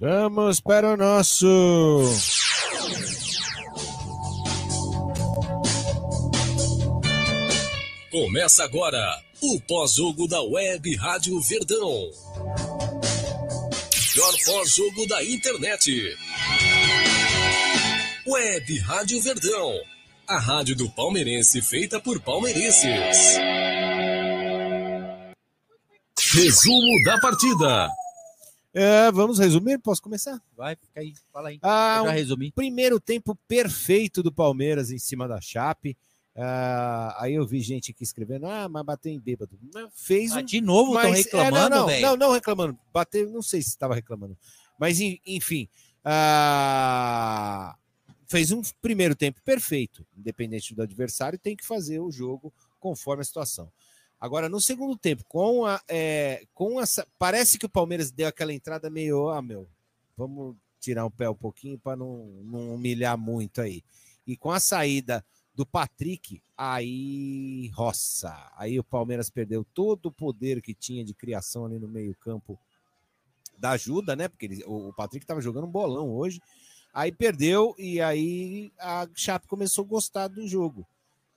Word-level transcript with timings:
Vamos 0.00 0.60
para 0.60 0.94
o 0.94 0.96
nosso. 0.96 1.46
Começa 8.08 8.62
agora 8.62 9.20
o 9.42 9.60
pós-jogo 9.62 10.28
da 10.28 10.40
Web 10.40 10.94
Rádio 10.94 11.40
Verdão. 11.40 12.10
Melhor 14.14 14.34
pós-jogo 14.46 15.06
da 15.08 15.24
internet. 15.24 16.16
Web 18.24 18.78
Rádio 18.78 19.20
Verdão. 19.20 19.74
A 20.28 20.38
rádio 20.38 20.76
do 20.76 20.88
palmeirense 20.90 21.60
feita 21.60 21.98
por 21.98 22.20
palmeirenses. 22.20 23.36
Resumo 26.32 27.02
da 27.04 27.18
partida. 27.18 27.88
É, 28.74 29.10
vamos 29.10 29.38
resumir? 29.38 29.78
Posso 29.78 30.02
começar? 30.02 30.40
Vai, 30.56 30.76
fica 30.76 31.00
aí, 31.00 31.14
fala 31.32 31.48
aí. 31.48 31.58
Ah, 31.62 32.02
já 32.04 32.10
um 32.10 32.12
resumi. 32.12 32.52
primeiro 32.52 33.00
tempo 33.00 33.34
perfeito 33.48 34.22
do 34.22 34.32
Palmeiras 34.32 34.90
em 34.90 34.98
cima 34.98 35.26
da 35.26 35.40
Chape. 35.40 35.96
Ah, 36.36 37.16
aí 37.18 37.34
eu 37.34 37.44
vi 37.46 37.60
gente 37.60 37.90
aqui 37.90 38.04
escrevendo, 38.04 38.46
ah, 38.46 38.68
mas 38.68 38.84
bateu 38.84 39.10
em 39.12 39.18
bêbado. 39.18 39.58
Fez 39.92 40.32
Ah, 40.32 40.38
um 40.40 40.42
de 40.44 40.60
novo 40.60 40.94
estão 40.94 41.10
Mas, 41.10 41.20
é, 41.20 41.22
reclamando, 41.24 41.70
não, 41.70 41.78
não, 41.80 41.86
velho. 41.86 42.02
não, 42.06 42.16
não 42.16 42.32
reclamando. 42.32 42.78
Bateu, 42.92 43.28
não 43.30 43.42
sei 43.42 43.60
se 43.62 43.70
estava 43.70 43.94
reclamando. 43.94 44.36
Mas, 44.78 45.00
en- 45.00 45.18
enfim, 45.26 45.68
ah, 46.04 47.74
fez 48.28 48.52
um 48.52 48.62
primeiro 48.80 49.16
tempo 49.16 49.40
perfeito. 49.42 50.06
Independente 50.16 50.74
do 50.74 50.82
adversário, 50.82 51.38
tem 51.38 51.56
que 51.56 51.66
fazer 51.66 51.98
o 52.00 52.10
jogo 52.12 52.52
conforme 52.78 53.22
a 53.22 53.24
situação. 53.24 53.70
Agora, 54.20 54.48
no 54.48 54.60
segundo 54.60 54.96
tempo, 54.96 55.24
com, 55.28 55.64
a, 55.64 55.80
é, 55.88 56.44
com 56.52 56.80
essa. 56.80 57.06
Parece 57.18 57.58
que 57.58 57.66
o 57.66 57.70
Palmeiras 57.70 58.10
deu 58.10 58.26
aquela 58.26 58.52
entrada 58.52 58.90
meio. 58.90 59.28
Ah, 59.28 59.40
meu, 59.40 59.68
vamos 60.16 60.56
tirar 60.80 61.04
o 61.04 61.10
pé 61.10 61.28
um 61.30 61.34
pouquinho 61.34 61.78
para 61.78 61.96
não, 61.96 62.26
não 62.42 62.74
humilhar 62.74 63.16
muito 63.16 63.60
aí. 63.60 63.82
E 64.26 64.36
com 64.36 64.50
a 64.50 64.58
saída 64.60 65.24
do 65.54 65.64
Patrick, 65.64 66.42
aí 66.56 67.68
roça. 67.74 68.34
Aí 68.56 68.78
o 68.78 68.84
Palmeiras 68.84 69.30
perdeu 69.30 69.64
todo 69.74 70.06
o 70.06 70.12
poder 70.12 70.60
que 70.62 70.74
tinha 70.74 71.04
de 71.04 71.14
criação 71.14 71.64
ali 71.64 71.78
no 71.78 71.88
meio-campo 71.88 72.58
da 73.58 73.70
ajuda, 73.70 74.14
né? 74.14 74.28
Porque 74.28 74.46
ele- 74.46 74.64
o 74.66 74.92
Patrick 74.92 75.24
estava 75.24 75.40
jogando 75.40 75.66
um 75.66 75.70
bolão 75.70 76.10
hoje. 76.10 76.40
Aí 76.92 77.12
perdeu 77.12 77.74
e 77.78 78.00
aí 78.00 78.72
a 78.78 79.08
Chape 79.14 79.46
começou 79.46 79.84
a 79.84 79.88
gostar 79.88 80.28
do 80.28 80.46
jogo. 80.46 80.86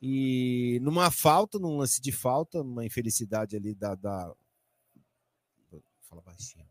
E 0.01 0.79
numa 0.81 1.11
falta, 1.11 1.59
num 1.59 1.77
lance 1.77 2.01
de 2.01 2.11
falta, 2.11 2.61
uma 2.61 2.85
infelicidade 2.85 3.55
ali 3.55 3.75
da. 3.75 3.93
da... 3.93 4.33
Fala 6.01 6.21
baixinho. 6.23 6.65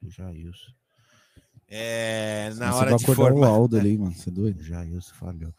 Do 0.00 0.10
Jailson. 0.10 0.72
É, 1.68 2.50
na 2.54 2.70
Você 2.70 2.78
hora 2.78 2.90
vai 2.90 2.98
de 2.98 3.06
formar. 3.06 3.40
o 3.40 3.44
Aldo 3.44 3.76
ali, 3.76 3.98
mano. 3.98 4.14
Você 4.14 4.30
é 4.30 4.32
doido? 4.32 4.62
Jailson 4.62 5.14
falhou. 5.14 5.52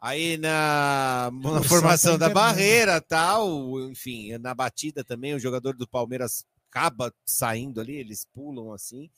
Aí 0.00 0.36
na, 0.36 1.30
na 1.32 1.62
formação 1.62 2.18
da 2.18 2.26
internet. 2.26 2.34
barreira 2.34 3.00
tal, 3.00 3.80
enfim, 3.88 4.36
na 4.38 4.52
batida 4.52 5.04
também, 5.04 5.32
o 5.32 5.38
jogador 5.38 5.76
do 5.76 5.86
Palmeiras 5.86 6.44
acaba 6.68 7.14
saindo 7.24 7.80
ali, 7.80 7.94
eles 7.94 8.26
pulam 8.34 8.72
assim, 8.72 9.08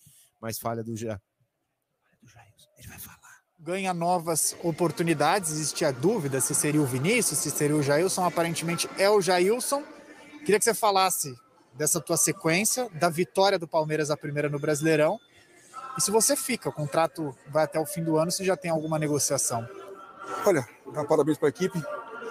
mas 0.43 0.59
falha 0.59 0.85
do, 0.85 0.95
ja... 0.95 1.19
do 2.21 2.29
Jailson. 2.29 2.69
Ele 2.77 2.89
vai 2.89 2.99
falar. 2.99 3.24
Ganha 3.65 3.95
novas 3.95 4.55
oportunidades. 4.63 5.53
Existia 5.53 5.91
dúvida 5.91 6.39
se 6.39 6.55
seria 6.55 6.83
o 6.83 6.85
Vinícius, 6.85 7.39
se 7.39 7.51
seria 7.51 7.75
o 7.75 7.83
Jailson. 7.83 8.23
Aparentemente 8.25 8.89
é 8.99 9.09
o 9.09 9.23
Jailson. 9.23 9.83
Queria 10.41 10.59
que 10.59 10.65
você 10.65 10.75
falasse 10.75 11.35
dessa 11.73 11.99
tua 11.99 12.19
sequência, 12.19 12.91
da 12.93 13.09
vitória 13.09 13.59
do 13.59 13.67
Palmeiras 13.67 14.11
a 14.11 14.17
primeira 14.17 14.51
no 14.51 14.59
Brasileirão. 14.59 15.19
E 15.97 16.03
se 16.03 16.11
você 16.11 16.37
fica, 16.37 16.69
o 16.69 16.73
contrato 16.73 17.35
vai 17.49 17.65
até 17.65 17.81
o 17.81 17.87
fim 17.87 18.05
do 18.05 18.19
ano, 18.19 18.31
se 18.31 18.45
já 18.45 18.55
tem 18.55 18.71
alguma 18.71 18.99
negociação. 18.99 19.67
Olha, 20.45 20.69
parabéns 21.09 21.39
para 21.39 21.49
a 21.49 21.51
equipe. 21.51 21.83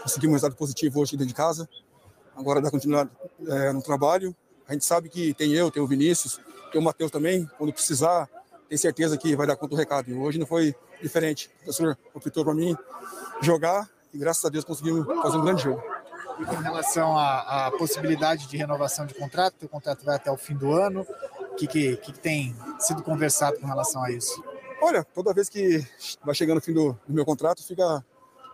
Conseguimos 0.04 0.34
um 0.34 0.36
resultado 0.36 0.56
positivo 0.56 1.00
hoje 1.00 1.14
dentro 1.14 1.28
de 1.28 1.34
casa. 1.34 1.68
Agora 2.36 2.62
dá 2.62 2.70
continuidade 2.70 3.10
é, 3.48 3.74
no 3.74 3.82
trabalho. 3.82 4.36
A 4.68 4.74
gente 4.74 4.86
sabe 4.86 5.10
que 5.10 5.34
tem 5.34 5.52
eu, 5.54 5.72
tem 5.72 5.82
o 5.82 5.88
Vinícius, 5.88 6.40
tem 6.72 6.80
o 6.80 6.84
Matheus 6.84 7.10
também. 7.10 7.50
Quando 7.58 7.74
precisar, 7.74 8.30
tem 8.70 8.78
certeza 8.78 9.18
que 9.18 9.36
vai 9.36 9.48
dar 9.48 9.56
conta 9.56 9.76
do 9.76 9.76
recado. 9.76 10.12
E 10.12 10.14
hoje 10.14 10.38
não 10.38 10.46
foi 10.46 10.76
diferente. 11.04 11.48
O 11.62 11.64
professor 11.66 11.98
optou 12.14 12.44
para 12.44 12.54
mim 12.54 12.76
jogar 13.42 13.88
e 14.14 14.18
graças 14.18 14.44
a 14.46 14.50
Deus 14.50 14.64
conseguimos 14.64 15.06
fazer 15.22 15.38
um 15.38 15.42
grande 15.44 15.64
jogo. 15.64 15.84
E 16.40 16.46
com 16.46 16.56
relação 16.56 17.18
à, 17.18 17.68
à 17.68 17.72
possibilidade 17.72 18.48
de 18.48 18.58
renovação 18.58 19.06
de 19.06 19.14
contrato, 19.14 19.56
teu 19.60 19.70
contrato 19.70 20.04
vai 20.04 20.16
até 20.16 20.32
o 20.32 20.38
fim 20.38 20.56
do 20.56 20.72
ano. 20.72 21.06
O 21.52 21.56
que, 21.56 21.68
que, 21.68 21.98
que 21.98 22.12
tem 22.12 22.56
sido 22.80 23.04
conversado 23.04 23.60
com 23.60 23.68
relação 23.68 24.04
a 24.04 24.10
isso? 24.10 24.44
Olha, 24.82 25.04
toda 25.04 25.34
vez 25.34 25.48
que 25.48 25.86
vai 26.24 26.34
chegando 26.34 26.58
o 26.58 26.62
fim 26.62 26.74
do, 26.74 26.94
do 27.08 27.14
meu 27.14 27.24
contrato, 27.24 27.64
fica 27.64 28.04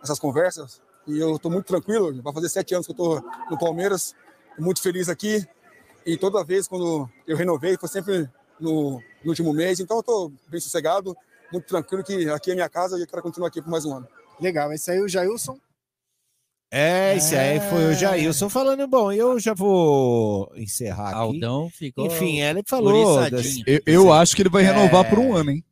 essas 0.02 0.18
conversas. 0.18 0.82
E 1.06 1.18
eu 1.18 1.36
estou 1.36 1.50
muito 1.50 1.66
tranquilo. 1.66 2.22
Vai 2.22 2.32
fazer 2.34 2.48
sete 2.50 2.74
anos 2.74 2.86
que 2.86 2.92
eu 2.92 2.94
estou 2.94 3.30
no 3.50 3.58
Palmeiras. 3.58 4.14
Muito 4.58 4.82
feliz 4.82 5.08
aqui. 5.08 5.46
E 6.04 6.16
toda 6.16 6.44
vez 6.44 6.68
quando 6.68 7.08
eu 7.26 7.36
renovei, 7.36 7.76
foi 7.78 7.88
sempre 7.88 8.28
no, 8.60 9.00
no 9.24 9.30
último 9.30 9.52
mês. 9.52 9.80
Então 9.80 9.96
eu 9.96 10.00
estou 10.00 10.32
bem 10.48 10.60
sossegado, 10.60 11.16
muito 11.52 11.66
tranquilo 11.66 12.02
que 12.04 12.28
aqui 12.30 12.50
é 12.52 12.54
minha 12.54 12.68
casa 12.68 12.96
e 12.98 13.02
eu 13.02 13.06
quero 13.06 13.22
continuar 13.22 13.48
aqui 13.48 13.60
por 13.60 13.70
mais 13.70 13.84
um 13.84 13.94
ano. 13.94 14.08
Legal, 14.40 14.72
esse 14.72 14.90
aí 14.90 14.98
é 14.98 15.02
o 15.02 15.08
Jailson. 15.08 15.58
É, 16.72 17.16
esse 17.16 17.34
aí 17.36 17.58
foi 17.68 17.86
o 17.86 17.90
É. 17.90 17.94
Jailson 17.96 18.48
falando. 18.48 18.86
Bom, 18.86 19.10
eu 19.10 19.40
já 19.40 19.52
vou 19.54 20.52
encerrar 20.56 21.08
aqui. 21.08 21.14
Aldão 21.18 21.68
ficou. 21.68 22.06
Enfim, 22.06 22.40
ele 22.40 22.62
falou. 22.64 23.28
das-. 23.28 23.58
Eu, 23.66 23.80
eu 23.86 24.12
acho 24.12 24.36
que 24.36 24.42
ele 24.42 24.48
vai 24.48 24.62
renovar 24.62 25.04
É. 25.04 25.10
por 25.10 25.18
um 25.18 25.34
ano, 25.34 25.50
hein? 25.50 25.64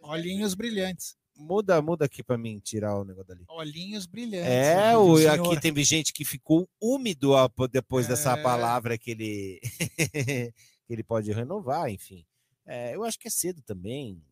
Olhinhos 0.00 0.54
brilhantes. 0.54 1.16
Muda, 1.36 1.82
muda 1.82 2.04
aqui 2.04 2.22
para 2.22 2.38
mim 2.38 2.60
tirar 2.60 2.96
o 2.96 3.04
negócio 3.04 3.26
dali. 3.26 3.44
Olhinhos 3.48 4.06
brilhantes. 4.06 4.48
É, 4.48 4.96
o, 4.96 5.16
senhor. 5.18 5.30
aqui 5.32 5.60
teve 5.60 5.82
gente 5.82 6.12
que 6.12 6.24
ficou 6.24 6.68
úmido 6.80 7.32
depois 7.72 8.06
dessa 8.06 8.34
É. 8.38 8.42
palavra 8.42 8.96
que 8.96 9.10
ele, 9.10 9.60
que 10.86 10.92
ele 10.92 11.02
pode 11.02 11.32
renovar, 11.32 11.90
enfim. 11.90 12.24
É, 12.64 12.94
eu 12.94 13.02
acho 13.02 13.18
que 13.18 13.26
é 13.26 13.30
cedo 13.30 13.60
também, 13.62 14.22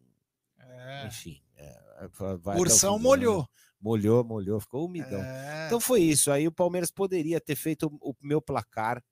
É. 0.72 1.06
enfim. 1.06 1.41
é, 1.56 2.09
vai 2.19 2.55
até 2.55 2.59
o 2.59 2.60
Ursão 2.60 2.97
fim 2.97 3.03
do 3.03 3.12
ano. 3.12 3.21
molhou. 3.22 3.49
Molhou, 3.81 4.25
molhou, 4.25 4.60
ficou 4.60 4.87
umidão. 4.87 5.21
É. 5.22 5.66
Então 5.66 5.81
foi 5.81 6.03
isso. 6.03 6.31
Aí 6.31 6.47
o 6.47 6.53
Palmeiras 6.53 6.91
poderia 6.91 7.41
ter 7.41 7.56
feito 7.56 7.87
o 8.00 8.15
meu 8.21 8.41
placar 8.41 9.03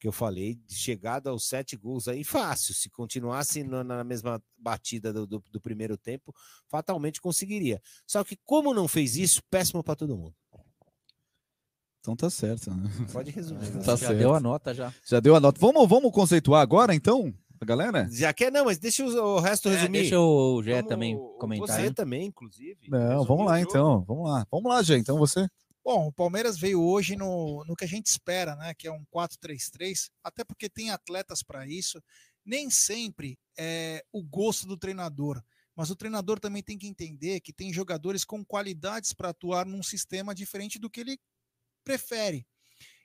que 0.00 0.06
eu 0.06 0.12
falei, 0.12 0.54
de 0.64 0.76
chegada 0.76 1.30
aos 1.30 1.48
sete 1.48 1.76
gols 1.76 2.06
aí, 2.06 2.22
fácil. 2.22 2.72
Se 2.72 2.88
continuasse 2.88 3.64
na, 3.64 3.82
na 3.82 4.04
mesma 4.04 4.40
batida 4.56 5.12
do, 5.12 5.26
do- 5.26 5.42
do 5.50 5.60
primeiro 5.60 5.98
tempo, 5.98 6.32
fatalmente 6.68 7.20
conseguiria. 7.20 7.82
Só 8.06 8.22
que, 8.22 8.36
como 8.44 8.72
não 8.72 8.86
fez 8.86 9.16
isso, 9.16 9.42
péssimo 9.50 9.82
para 9.82 9.96
todo 9.96 10.16
mundo. 10.16 10.36
Então 12.00 12.14
tá 12.14 12.30
certo, 12.30 12.70
né? 12.70 12.88
Pode 13.12 13.30
resumir. 13.32 13.68
né? 13.74 13.82
Tá 13.82 13.96
já 13.96 13.96
certo. 13.96 14.18
deu 14.18 14.32
a 14.34 14.38
nota 14.40 14.72
já. 14.72 14.94
Já 15.04 15.18
deu 15.20 15.34
a 15.34 15.40
nota. 15.40 15.58
Vamos, 15.60 15.88
vamos 15.88 16.12
conceituar 16.12 16.62
agora, 16.62 16.94
então, 16.94 17.34
a 17.64 17.66
galera? 17.66 18.08
Já 18.10 18.32
quer? 18.32 18.50
Não, 18.50 18.64
mas 18.64 18.78
deixa 18.78 19.04
o, 19.04 19.40
resto 19.40 19.68
É, 19.68 19.76
resumir. 19.76 20.00
deixa 20.00 20.18
o 20.18 20.62
Gé 20.62 20.82
também 20.82 21.16
comentar. 21.38 21.68
Você 21.68 21.86
hein? 21.86 21.92
também, 21.92 22.26
inclusive. 22.26 22.88
Não, 22.88 23.24
vamos 23.24 23.46
lá 23.46 23.60
então. 23.60 24.02
Vamos 24.04 24.28
lá. 24.28 24.46
Vamos 24.50 24.70
lá, 24.70 24.82
gente. 24.82 25.02
Então 25.02 25.18
você. 25.18 25.48
Bom, 25.84 26.08
o 26.08 26.12
Palmeiras 26.12 26.58
veio 26.58 26.82
hoje 26.82 27.16
no, 27.16 27.64
no 27.64 27.74
que 27.74 27.84
a 27.84 27.88
gente 27.88 28.06
espera, 28.06 28.54
né? 28.56 28.74
Que 28.74 28.86
é 28.86 28.92
um 28.92 29.04
4-3-3, 29.14 30.10
até 30.22 30.44
porque 30.44 30.68
tem 30.68 30.90
atletas 30.90 31.42
para 31.42 31.66
isso. 31.66 32.02
Nem 32.44 32.68
sempre 32.68 33.38
é 33.58 34.04
o 34.12 34.22
gosto 34.22 34.66
do 34.66 34.76
treinador, 34.76 35.42
mas 35.74 35.90
o 35.90 35.96
treinador 35.96 36.40
também 36.40 36.62
tem 36.62 36.76
que 36.76 36.86
entender 36.86 37.40
que 37.40 37.52
tem 37.52 37.72
jogadores 37.72 38.24
com 38.24 38.44
qualidades 38.44 39.12
para 39.12 39.30
atuar 39.30 39.64
num 39.64 39.82
sistema 39.82 40.34
diferente 40.34 40.78
do 40.78 40.90
que 40.90 41.00
ele 41.00 41.18
prefere. 41.84 42.46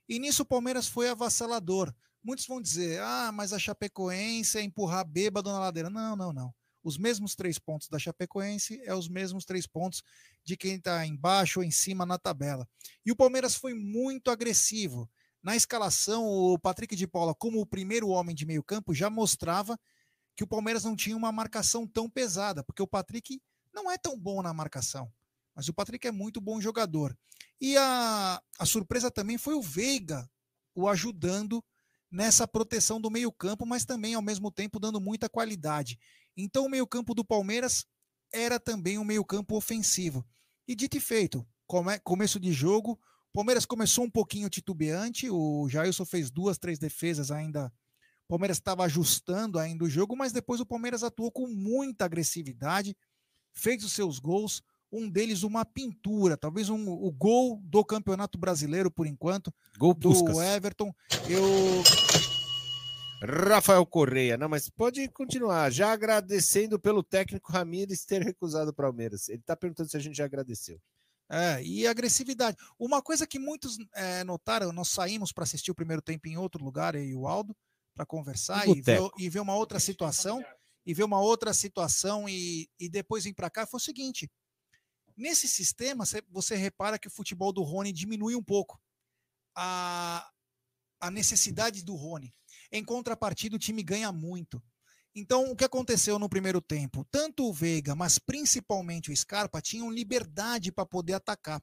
E 0.09 0.19
nisso 0.19 0.43
o 0.43 0.45
Palmeiras 0.45 0.87
foi 0.87 1.07
avassalador. 1.07 1.93
Muitos 2.23 2.45
vão 2.45 2.61
dizer: 2.61 3.01
ah, 3.01 3.31
mas 3.33 3.51
a 3.51 3.59
Chapecoense 3.59 4.57
é 4.57 4.61
empurrar 4.61 5.05
bêbado 5.05 5.51
na 5.51 5.59
ladeira. 5.59 5.89
Não, 5.89 6.15
não, 6.15 6.31
não. 6.31 6.53
Os 6.83 6.97
mesmos 6.97 7.35
três 7.35 7.57
pontos 7.57 7.87
da 7.87 7.99
Chapecoense 7.99 8.81
é 8.83 8.93
os 8.93 9.07
mesmos 9.07 9.45
três 9.45 9.65
pontos 9.65 10.01
de 10.43 10.57
quem 10.57 10.75
está 10.75 11.05
embaixo 11.05 11.59
ou 11.59 11.65
em 11.65 11.71
cima 11.71 12.05
na 12.05 12.17
tabela. 12.17 12.67
E 13.05 13.11
o 13.11 13.15
Palmeiras 13.15 13.55
foi 13.55 13.73
muito 13.73 14.29
agressivo. 14.29 15.09
Na 15.41 15.55
escalação, 15.55 16.25
o 16.25 16.57
Patrick 16.57 16.95
de 16.95 17.07
Paula, 17.07 17.35
como 17.35 17.59
o 17.59 17.65
primeiro 17.65 18.07
homem 18.09 18.35
de 18.35 18.45
meio 18.45 18.63
campo, 18.63 18.93
já 18.93 19.09
mostrava 19.09 19.77
que 20.35 20.43
o 20.43 20.47
Palmeiras 20.47 20.83
não 20.83 20.95
tinha 20.95 21.15
uma 21.15 21.31
marcação 21.31 21.85
tão 21.87 22.09
pesada, 22.09 22.63
porque 22.63 22.81
o 22.81 22.87
Patrick 22.87 23.41
não 23.73 23.91
é 23.91 23.97
tão 23.97 24.17
bom 24.17 24.41
na 24.41 24.53
marcação, 24.53 25.11
mas 25.55 25.67
o 25.67 25.73
Patrick 25.73 26.07
é 26.07 26.11
muito 26.11 26.39
bom 26.39 26.59
jogador. 26.61 27.17
E 27.59 27.77
a, 27.77 28.41
a 28.59 28.65
surpresa 28.65 29.11
também 29.11 29.37
foi 29.37 29.53
o 29.53 29.61
Veiga 29.61 30.29
o 30.75 30.87
ajudando 30.87 31.63
nessa 32.13 32.47
proteção 32.47 33.01
do 33.01 33.09
meio-campo, 33.09 33.65
mas 33.65 33.83
também 33.83 34.13
ao 34.13 34.21
mesmo 34.21 34.51
tempo 34.51 34.79
dando 34.79 35.01
muita 35.01 35.27
qualidade. 35.27 35.97
Então 36.37 36.65
o 36.65 36.69
meio-campo 36.69 37.15
do 37.15 37.25
Palmeiras 37.25 37.85
era 38.31 38.59
também 38.59 38.99
um 38.99 39.03
meio-campo 39.03 39.55
ofensivo. 39.57 40.23
E 40.67 40.75
dito 40.75 40.95
e 40.95 40.99
feito, 40.99 41.45
come, 41.65 41.99
começo 41.99 42.39
de 42.39 42.53
jogo, 42.53 42.99
Palmeiras 43.33 43.65
começou 43.65 44.05
um 44.05 44.11
pouquinho 44.11 44.47
titubeante, 44.47 45.27
o 45.27 45.67
Jailson 45.67 46.05
fez 46.05 46.29
duas, 46.29 46.59
três 46.59 46.77
defesas 46.77 47.31
ainda 47.31 47.73
O 48.25 48.27
Palmeiras 48.29 48.57
estava 48.57 48.83
ajustando 48.83 49.57
ainda 49.57 49.83
o 49.83 49.89
jogo, 49.89 50.15
mas 50.15 50.31
depois 50.31 50.61
o 50.61 50.65
Palmeiras 50.67 51.01
atuou 51.01 51.31
com 51.31 51.47
muita 51.47 52.05
agressividade, 52.05 52.95
fez 53.51 53.83
os 53.83 53.91
seus 53.91 54.19
gols, 54.19 54.61
um 54.93 55.09
deles 55.09 55.41
uma 55.41 55.65
pintura, 55.65 56.37
talvez 56.37 56.69
um, 56.69 56.87
o 56.87 57.11
gol 57.11 57.59
do 57.63 57.83
Campeonato 57.83 58.37
Brasileiro 58.37 58.91
por 58.91 59.07
enquanto, 59.07 59.51
Gol 59.77 59.95
do 59.95 60.09
Puskas. 60.09 60.37
Everton. 60.37 60.93
Eu 61.27 61.83
Rafael 63.25 63.85
Correia. 63.85 64.37
Não, 64.37 64.49
mas 64.49 64.69
pode 64.69 65.07
continuar. 65.09 65.71
Já 65.71 65.91
agradecendo 65.91 66.77
pelo 66.77 67.01
técnico 67.01 67.51
Ramires 67.51 68.05
ter 68.05 68.21
recusado 68.21 68.71
o 68.71 68.73
Palmeiras. 68.73 69.29
Ele 69.29 69.39
está 69.39 69.55
perguntando 69.55 69.89
se 69.89 69.97
a 69.97 69.99
gente 69.99 70.17
já 70.17 70.25
agradeceu. 70.25 70.79
É, 71.29 71.63
e 71.63 71.87
agressividade. 71.87 72.57
Uma 72.77 73.01
coisa 73.01 73.25
que 73.25 73.39
muitos 73.39 73.77
é, 73.95 74.23
notaram, 74.23 74.71
nós 74.71 74.89
saímos 74.89 75.31
para 75.31 75.45
assistir 75.45 75.71
o 75.71 75.75
primeiro 75.75 76.01
tempo 76.01 76.27
em 76.27 76.37
outro 76.37 76.63
lugar, 76.63 76.95
eu 76.95 77.03
e 77.03 77.15
o 77.15 77.25
Aldo, 77.25 77.55
para 77.95 78.05
conversar 78.05 78.67
e 78.67 78.81
ver, 78.81 78.99
e 79.17 79.29
ver 79.29 79.39
uma 79.39 79.55
outra 79.55 79.79
situação, 79.79 80.43
e 80.85 80.93
ver 80.93 81.03
uma 81.03 81.21
outra 81.21 81.53
situação 81.53 82.27
e, 82.27 82.67
e 82.77 82.89
depois 82.89 83.23
vir 83.23 83.33
para 83.33 83.49
cá, 83.49 83.65
foi 83.65 83.77
o 83.77 83.81
seguinte: 83.81 84.29
nesse 85.17 85.47
sistema, 85.47 86.05
cê- 86.05 86.23
você 86.29 86.55
repara 86.55 86.99
que 86.99 87.07
o 87.07 87.11
futebol 87.11 87.51
do 87.51 87.63
Rony 87.63 87.91
diminui 87.91 88.35
um 88.35 88.43
pouco 88.43 88.79
a, 89.55 90.29
a 90.99 91.11
necessidade 91.11 91.83
do 91.83 91.95
Rony. 91.95 92.33
Em 92.71 92.83
contrapartida, 92.83 93.55
o 93.55 93.59
time 93.59 93.83
ganha 93.83 94.11
muito. 94.11 94.61
Então, 95.15 95.51
o 95.51 95.55
que 95.55 95.63
aconteceu 95.63 96.17
no 96.17 96.27
primeiro 96.27 96.59
tempo? 96.59 97.05
Tanto 97.11 97.47
o 97.47 97.53
Veiga, 97.53 97.95
mas 97.95 98.17
principalmente 98.17 99.11
o 99.11 99.15
Scarpa, 99.15 99.61
tinham 99.61 99.91
liberdade 99.91 100.71
para 100.71 100.85
poder 100.85 101.13
atacar. 101.13 101.61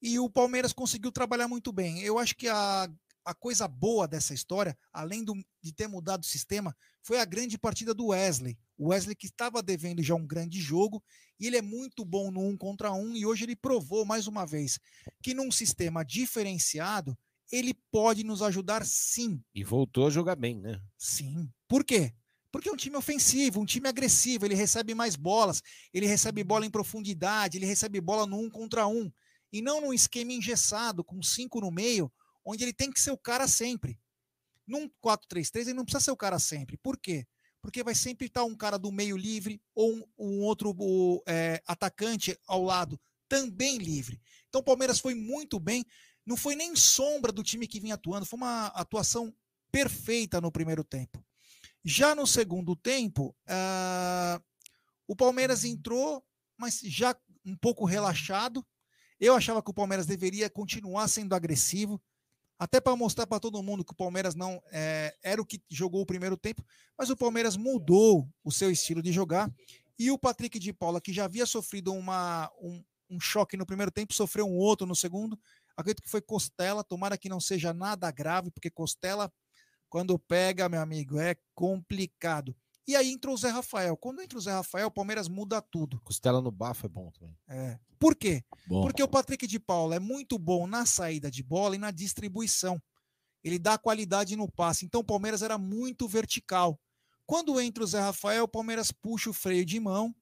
E 0.00 0.18
o 0.18 0.28
Palmeiras 0.28 0.72
conseguiu 0.72 1.12
trabalhar 1.12 1.48
muito 1.48 1.70
bem. 1.72 2.00
Eu 2.00 2.18
acho 2.18 2.34
que 2.34 2.48
a, 2.48 2.88
a 3.24 3.34
coisa 3.34 3.68
boa 3.68 4.06
dessa 4.08 4.34
história, 4.34 4.76
além 4.92 5.24
do- 5.24 5.34
de 5.62 5.72
ter 5.72 5.86
mudado 5.86 6.22
o 6.22 6.26
sistema, 6.26 6.76
foi 7.02 7.18
a 7.20 7.24
grande 7.24 7.58
partida 7.58 7.94
do 7.94 8.08
Wesley. 8.08 8.58
O 8.76 8.88
Wesley 8.88 9.14
que 9.14 9.26
estava 9.26 9.62
devendo 9.62 10.02
já 10.02 10.14
um 10.14 10.26
grande 10.26 10.60
jogo, 10.60 11.02
e 11.38 11.46
ele 11.46 11.56
é 11.56 11.62
muito 11.62 12.04
bom 12.04 12.30
no 12.30 12.40
um 12.40 12.56
contra 12.56 12.92
um, 12.92 13.16
e 13.16 13.24
hoje 13.26 13.44
ele 13.44 13.56
provou 13.56 14.04
mais 14.04 14.26
uma 14.26 14.46
vez 14.46 14.78
que 15.22 15.34
num 15.34 15.50
sistema 15.50 16.04
diferenciado, 16.04 17.16
ele 17.50 17.74
pode 17.90 18.24
nos 18.24 18.42
ajudar 18.42 18.84
sim. 18.84 19.42
E 19.54 19.62
voltou 19.62 20.06
a 20.06 20.10
jogar 20.10 20.36
bem, 20.36 20.58
né? 20.58 20.80
Sim. 20.96 21.50
Por 21.68 21.84
quê? 21.84 22.12
Porque 22.50 22.68
é 22.68 22.72
um 22.72 22.76
time 22.76 22.96
ofensivo, 22.96 23.60
um 23.60 23.64
time 23.64 23.88
agressivo, 23.88 24.44
ele 24.44 24.54
recebe 24.54 24.94
mais 24.94 25.16
bolas, 25.16 25.62
ele 25.92 26.06
recebe 26.06 26.42
bola 26.44 26.66
em 26.66 26.70
profundidade, 26.70 27.56
ele 27.56 27.66
recebe 27.66 28.00
bola 28.00 28.26
no 28.26 28.38
um 28.38 28.50
contra 28.50 28.86
um. 28.86 29.10
E 29.52 29.60
não 29.60 29.80
num 29.80 29.92
esquema 29.92 30.32
engessado, 30.32 31.04
com 31.04 31.22
cinco 31.22 31.60
no 31.60 31.70
meio, 31.70 32.10
onde 32.44 32.64
ele 32.64 32.72
tem 32.72 32.90
que 32.90 33.00
ser 33.00 33.10
o 33.10 33.18
cara 33.18 33.46
sempre. 33.46 33.98
Num 34.66 34.88
4-3-3, 35.04 35.62
ele 35.62 35.74
não 35.74 35.84
precisa 35.84 36.04
ser 36.04 36.10
o 36.10 36.16
cara 36.16 36.38
sempre. 36.38 36.76
Por 36.76 36.98
quê? 36.98 37.26
Porque 37.60 37.82
vai 37.82 37.94
sempre 37.94 38.26
estar 38.26 38.44
um 38.44 38.56
cara 38.56 38.78
do 38.78 38.90
meio 38.90 39.16
livre 39.16 39.60
ou 39.74 39.92
um, 39.92 40.04
um 40.18 40.40
outro 40.40 40.74
o, 40.78 41.22
é, 41.26 41.62
atacante 41.66 42.38
ao 42.46 42.62
lado 42.62 43.00
também 43.28 43.78
livre. 43.78 44.20
Então 44.48 44.60
o 44.60 44.64
Palmeiras 44.64 45.00
foi 45.00 45.14
muito 45.14 45.58
bem. 45.58 45.84
Não 46.26 46.36
foi 46.36 46.54
nem 46.54 46.76
sombra 46.76 47.32
do 47.32 47.42
time 47.42 47.66
que 47.66 47.80
vinha 47.80 47.94
atuando, 47.94 48.26
foi 48.26 48.36
uma 48.36 48.66
atuação 48.66 49.34
perfeita 49.70 50.40
no 50.40 50.52
primeiro 50.52 50.84
tempo. 50.84 51.24
Já 51.84 52.14
no 52.14 52.26
segundo 52.26 52.76
tempo, 52.76 53.34
ah, 53.46 54.40
o 55.08 55.16
Palmeiras 55.16 55.64
entrou, 55.64 56.24
mas 56.56 56.80
já 56.80 57.16
um 57.44 57.56
pouco 57.56 57.84
relaxado. 57.84 58.64
Eu 59.18 59.34
achava 59.34 59.62
que 59.62 59.70
o 59.70 59.74
Palmeiras 59.74 60.06
deveria 60.06 60.50
continuar 60.50 61.08
sendo 61.08 61.34
agressivo, 61.34 62.00
até 62.62 62.80
para 62.80 62.94
mostrar 62.94 63.26
para 63.26 63.40
todo 63.40 63.60
mundo 63.60 63.84
que 63.84 63.92
o 63.92 63.96
Palmeiras 63.96 64.36
não 64.36 64.62
eh, 64.70 65.12
era 65.20 65.42
o 65.42 65.44
que 65.44 65.60
jogou 65.68 66.00
o 66.00 66.06
primeiro 66.06 66.36
tempo, 66.36 66.64
mas 66.96 67.10
o 67.10 67.16
Palmeiras 67.16 67.56
mudou 67.56 68.28
o 68.44 68.52
seu 68.52 68.70
estilo 68.70 69.02
de 69.02 69.10
jogar. 69.10 69.52
E 69.98 70.12
o 70.12 70.18
Patrick 70.18 70.60
de 70.60 70.72
Paula, 70.72 71.00
que 71.00 71.12
já 71.12 71.24
havia 71.24 71.44
sofrido 71.44 71.92
uma, 71.92 72.48
um, 72.62 72.80
um 73.10 73.18
choque 73.18 73.56
no 73.56 73.66
primeiro 73.66 73.90
tempo, 73.90 74.14
sofreu 74.14 74.46
um 74.46 74.56
outro 74.56 74.86
no 74.86 74.94
segundo. 74.94 75.36
Acredito 75.76 76.04
que 76.04 76.08
foi 76.08 76.20
costela, 76.20 76.84
tomara 76.84 77.18
que 77.18 77.28
não 77.28 77.40
seja 77.40 77.74
nada 77.74 78.08
grave, 78.12 78.52
porque 78.52 78.70
costela, 78.70 79.28
quando 79.88 80.16
pega, 80.16 80.68
meu 80.68 80.80
amigo, 80.80 81.18
é 81.18 81.34
complicado. 81.56 82.54
E 82.86 82.96
aí 82.96 83.12
entrou 83.12 83.34
o 83.34 83.38
Zé 83.38 83.48
Rafael. 83.48 83.96
Quando 83.96 84.20
entra 84.20 84.36
o 84.36 84.40
Zé 84.40 84.52
Rafael, 84.52 84.88
o 84.88 84.90
Palmeiras 84.90 85.28
muda 85.28 85.62
tudo. 85.62 86.00
Costela 86.00 86.40
no 86.40 86.50
bafo 86.50 86.86
é 86.86 86.88
bom 86.88 87.10
também. 87.12 87.36
É. 87.48 87.78
Por 87.98 88.16
quê? 88.16 88.44
Bom, 88.66 88.82
Porque 88.82 89.02
o 89.02 89.08
Patrick 89.08 89.46
de 89.46 89.60
Paula 89.60 89.94
é 89.94 90.00
muito 90.00 90.38
bom 90.38 90.66
na 90.66 90.84
saída 90.84 91.30
de 91.30 91.42
bola 91.42 91.76
e 91.76 91.78
na 91.78 91.92
distribuição. 91.92 92.82
Ele 93.44 93.58
dá 93.58 93.78
qualidade 93.78 94.34
no 94.34 94.50
passe. 94.50 94.84
Então 94.84 95.00
o 95.00 95.04
Palmeiras 95.04 95.42
era 95.42 95.56
muito 95.56 96.08
vertical. 96.08 96.80
Quando 97.24 97.60
entra 97.60 97.84
o 97.84 97.86
Zé 97.86 98.00
Rafael, 98.00 98.44
o 98.44 98.48
Palmeiras 98.48 98.90
puxa 98.90 99.30
o 99.30 99.32
freio 99.32 99.64
de 99.64 99.78
mão, 99.78 100.14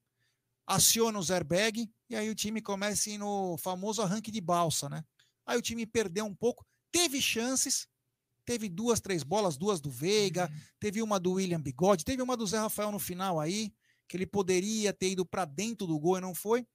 aciona 0.66 1.18
o 1.18 1.32
airbag 1.32 1.90
e 2.08 2.14
aí 2.14 2.28
o 2.30 2.34
time 2.34 2.60
começa 2.60 3.08
a 3.08 3.12
ir 3.12 3.18
no 3.18 3.56
famoso 3.56 4.02
arranque 4.02 4.30
de 4.30 4.40
balsa, 4.40 4.88
né? 4.88 5.02
Aí 5.46 5.58
o 5.58 5.62
time 5.62 5.86
perdeu 5.86 6.24
um 6.24 6.34
pouco, 6.34 6.64
teve 6.92 7.20
chances, 7.20 7.88
teve 8.44 8.68
duas, 8.68 9.00
três 9.00 9.22
bolas, 9.22 9.56
duas 9.56 9.80
do 9.80 9.90
Veiga, 9.90 10.50
teve 10.78 11.02
uma 11.02 11.18
do 11.18 11.32
William 11.32 11.60
Bigode, 11.60 12.04
teve 12.04 12.22
uma 12.22 12.36
do 12.36 12.46
Zé 12.46 12.58
Rafael 12.58 12.90
no 12.90 12.98
final 12.98 13.38
aí, 13.38 13.72
que 14.08 14.16
ele 14.16 14.26
poderia 14.26 14.92
ter 14.92 15.10
ido 15.10 15.24
para 15.24 15.44
dentro 15.44 15.86
do 15.86 15.98
gol 15.98 16.18
e 16.18 16.20
não 16.20 16.34
foi. 16.34 16.66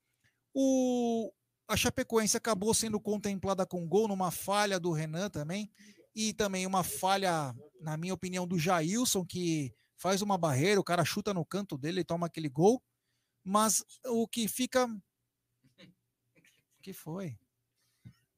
O, 0.54 1.32
a 1.68 1.76
Chapecoense 1.76 2.38
acabou 2.38 2.74
sendo 2.74 3.00
contemplada 3.00 3.66
com 3.66 3.88
gol 3.88 4.08
numa 4.08 4.32
falha 4.32 4.80
do 4.80 4.92
Renan 4.92 5.30
também, 5.30 5.70
e 6.16 6.34
também 6.34 6.66
uma 6.66 6.84
falha, 6.84 7.54
na 7.82 7.98
minha 7.98 8.14
opinião, 8.14 8.48
do 8.48 8.58
Jailson, 8.58 9.26
que 9.26 9.74
faz 9.98 10.22
uma 10.22 10.38
barreira, 10.38 10.80
o 10.80 10.84
cara 10.84 11.04
chuta 11.04 11.34
no 11.34 11.46
canto 11.46 11.78
dele 11.78 12.02
e 12.02 12.06
toma 12.06 12.28
aquele 12.28 12.48
gol. 12.48 12.82
Mas 13.44 13.84
o 14.06 14.28
que 14.28 14.48
fica. 14.48 14.88
O 14.88 16.82
que 16.82 16.94
foi? 16.94 17.38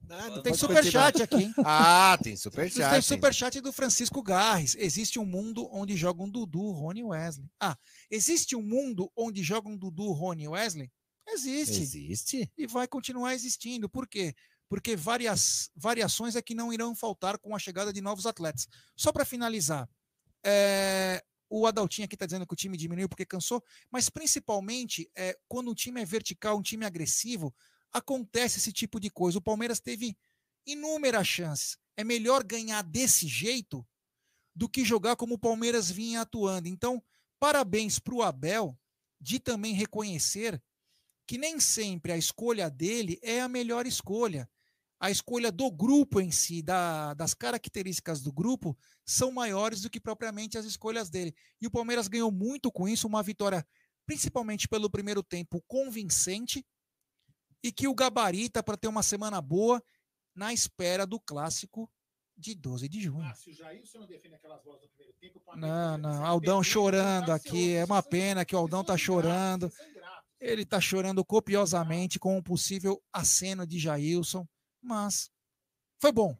Nada, 0.07 0.41
Tem 0.41 0.51
pode 0.51 0.57
superchat 0.57 1.21
aqui, 1.21 1.35
hein? 1.35 1.53
Ah, 1.65 2.17
tem 2.21 2.31
Tem 2.33 2.37
superchat. 2.37 3.01
superchat 3.03 3.61
do 3.61 3.73
Francisco 3.73 4.23
Garres. 4.23 4.75
Existe 4.79 5.19
um 5.19 5.25
mundo 5.25 5.67
onde 5.71 5.97
jogam 5.97 6.29
Dudu, 6.29 6.71
Rony 6.71 7.03
Wesley. 7.03 7.49
Ah, 7.59 7.77
existe 8.09 8.55
um 8.55 8.61
mundo 8.61 9.11
onde 9.15 9.43
jogam 9.43 9.75
Dudu, 9.77 10.11
Rony 10.11 10.47
Wesley? 10.47 10.91
Existe. 11.27 11.81
Existe? 11.81 12.51
E 12.57 12.65
vai 12.67 12.87
continuar 12.87 13.33
existindo. 13.33 13.89
Por 13.89 14.07
quê? 14.07 14.33
Porque 14.69 14.95
várias 14.95 15.69
variações 15.75 16.35
é 16.35 16.41
que 16.41 16.55
não 16.55 16.71
irão 16.71 16.95
faltar 16.95 17.37
com 17.37 17.55
a 17.55 17.59
chegada 17.59 17.91
de 17.91 18.01
novos 18.01 18.25
atletas. 18.25 18.67
Só 18.95 19.11
para 19.11 19.25
finalizar, 19.25 19.89
é, 20.45 21.21
o 21.49 21.65
Adaltinho 21.65 22.05
aqui 22.05 22.15
está 22.15 22.25
dizendo 22.25 22.45
que 22.45 22.53
o 22.53 22.57
time 22.57 22.77
diminuiu 22.77 23.07
porque 23.09 23.25
cansou, 23.25 23.63
mas 23.91 24.09
principalmente 24.09 25.09
é, 25.15 25.37
quando 25.47 25.71
um 25.71 25.75
time 25.75 26.01
é 26.01 26.05
vertical, 26.05 26.57
um 26.57 26.61
time 26.61 26.85
agressivo, 26.85 27.53
acontece 27.91 28.59
esse 28.59 28.71
tipo 28.71 28.99
de 28.99 29.09
coisa. 29.09 29.37
O 29.37 29.41
Palmeiras 29.41 29.79
teve 29.79 30.17
inúmeras 30.65 31.27
chances. 31.27 31.77
É 31.95 32.03
melhor 32.03 32.43
ganhar 32.43 32.81
desse 32.83 33.27
jeito 33.27 33.85
do 34.55 34.67
que 34.67 34.83
jogar 34.83 35.15
como 35.15 35.35
o 35.35 35.39
Palmeiras 35.39 35.89
vinha 35.89 36.21
atuando. 36.21 36.67
Então, 36.67 37.03
parabéns 37.39 37.99
para 37.99 38.15
o 38.15 38.21
Abel 38.23 38.77
de 39.19 39.39
também 39.39 39.73
reconhecer 39.73 40.61
que 41.27 41.37
nem 41.37 41.59
sempre 41.59 42.11
a 42.11 42.17
escolha 42.17 42.69
dele 42.69 43.19
é 43.21 43.41
a 43.41 43.47
melhor 43.47 43.85
escolha. 43.85 44.49
A 44.99 45.11
escolha 45.11 45.51
do 45.51 45.69
grupo 45.69 46.19
em 46.19 46.31
si, 46.31 46.61
da- 46.61 47.13
das 47.13 47.33
características 47.33 48.21
do 48.21 48.31
grupo, 48.31 48.75
são 49.05 49.31
maiores 49.31 49.81
do 49.81 49.89
que 49.89 49.99
propriamente 49.99 50.57
as 50.57 50.65
escolhas 50.65 51.09
dele. 51.09 51.35
E 51.61 51.67
o 51.67 51.71
Palmeiras 51.71 52.07
ganhou 52.07 52.31
muito 52.31 52.71
com 52.71 52.87
isso, 52.87 53.05
uma 53.05 53.21
vitória, 53.21 53.65
principalmente 54.07 54.67
pelo 54.67 54.89
primeiro 54.89 55.21
tempo, 55.21 55.63
convincente, 55.67 56.65
e 57.63 57.71
que 57.71 57.87
o 57.87 57.93
gabarita 57.95 58.61
para 58.63 58.77
ter 58.77 58.87
uma 58.87 59.03
semana 59.03 59.41
boa 59.41 59.81
na 60.35 60.53
espera 60.53 61.05
do 61.05 61.19
clássico 61.19 61.89
de 62.37 62.53
12 62.53 62.87
de 62.87 63.01
junho. 63.01 63.33
se 63.35 63.49
o 63.49 63.53
Jailson 63.53 63.99
não 63.99 64.05
defende 64.07 64.35
aquelas 64.35 64.61
bolas 64.63 64.81
do 64.81 64.87
primeiro 64.89 65.17
tempo, 65.19 65.41
Não, 65.55 65.97
não, 65.97 66.23
Aldão 66.23 66.61
chorando 66.63 67.31
aqui. 67.31 67.73
É 67.73 67.83
uma 67.85 68.03
pena 68.03 68.45
que 68.45 68.55
o 68.55 68.59
Aldão 68.59 68.83
tá 68.83 68.95
chorando. 68.95 69.71
Ele 70.39 70.63
tá 70.63 70.79
chorando 70.79 71.25
copiosamente 71.25 72.19
com 72.19 72.37
um 72.37 72.43
possível 72.43 73.01
aceno 73.11 73.65
de 73.65 73.79
Jailson, 73.79 74.47
mas 74.79 75.31
foi 75.99 76.11
bom. 76.11 76.37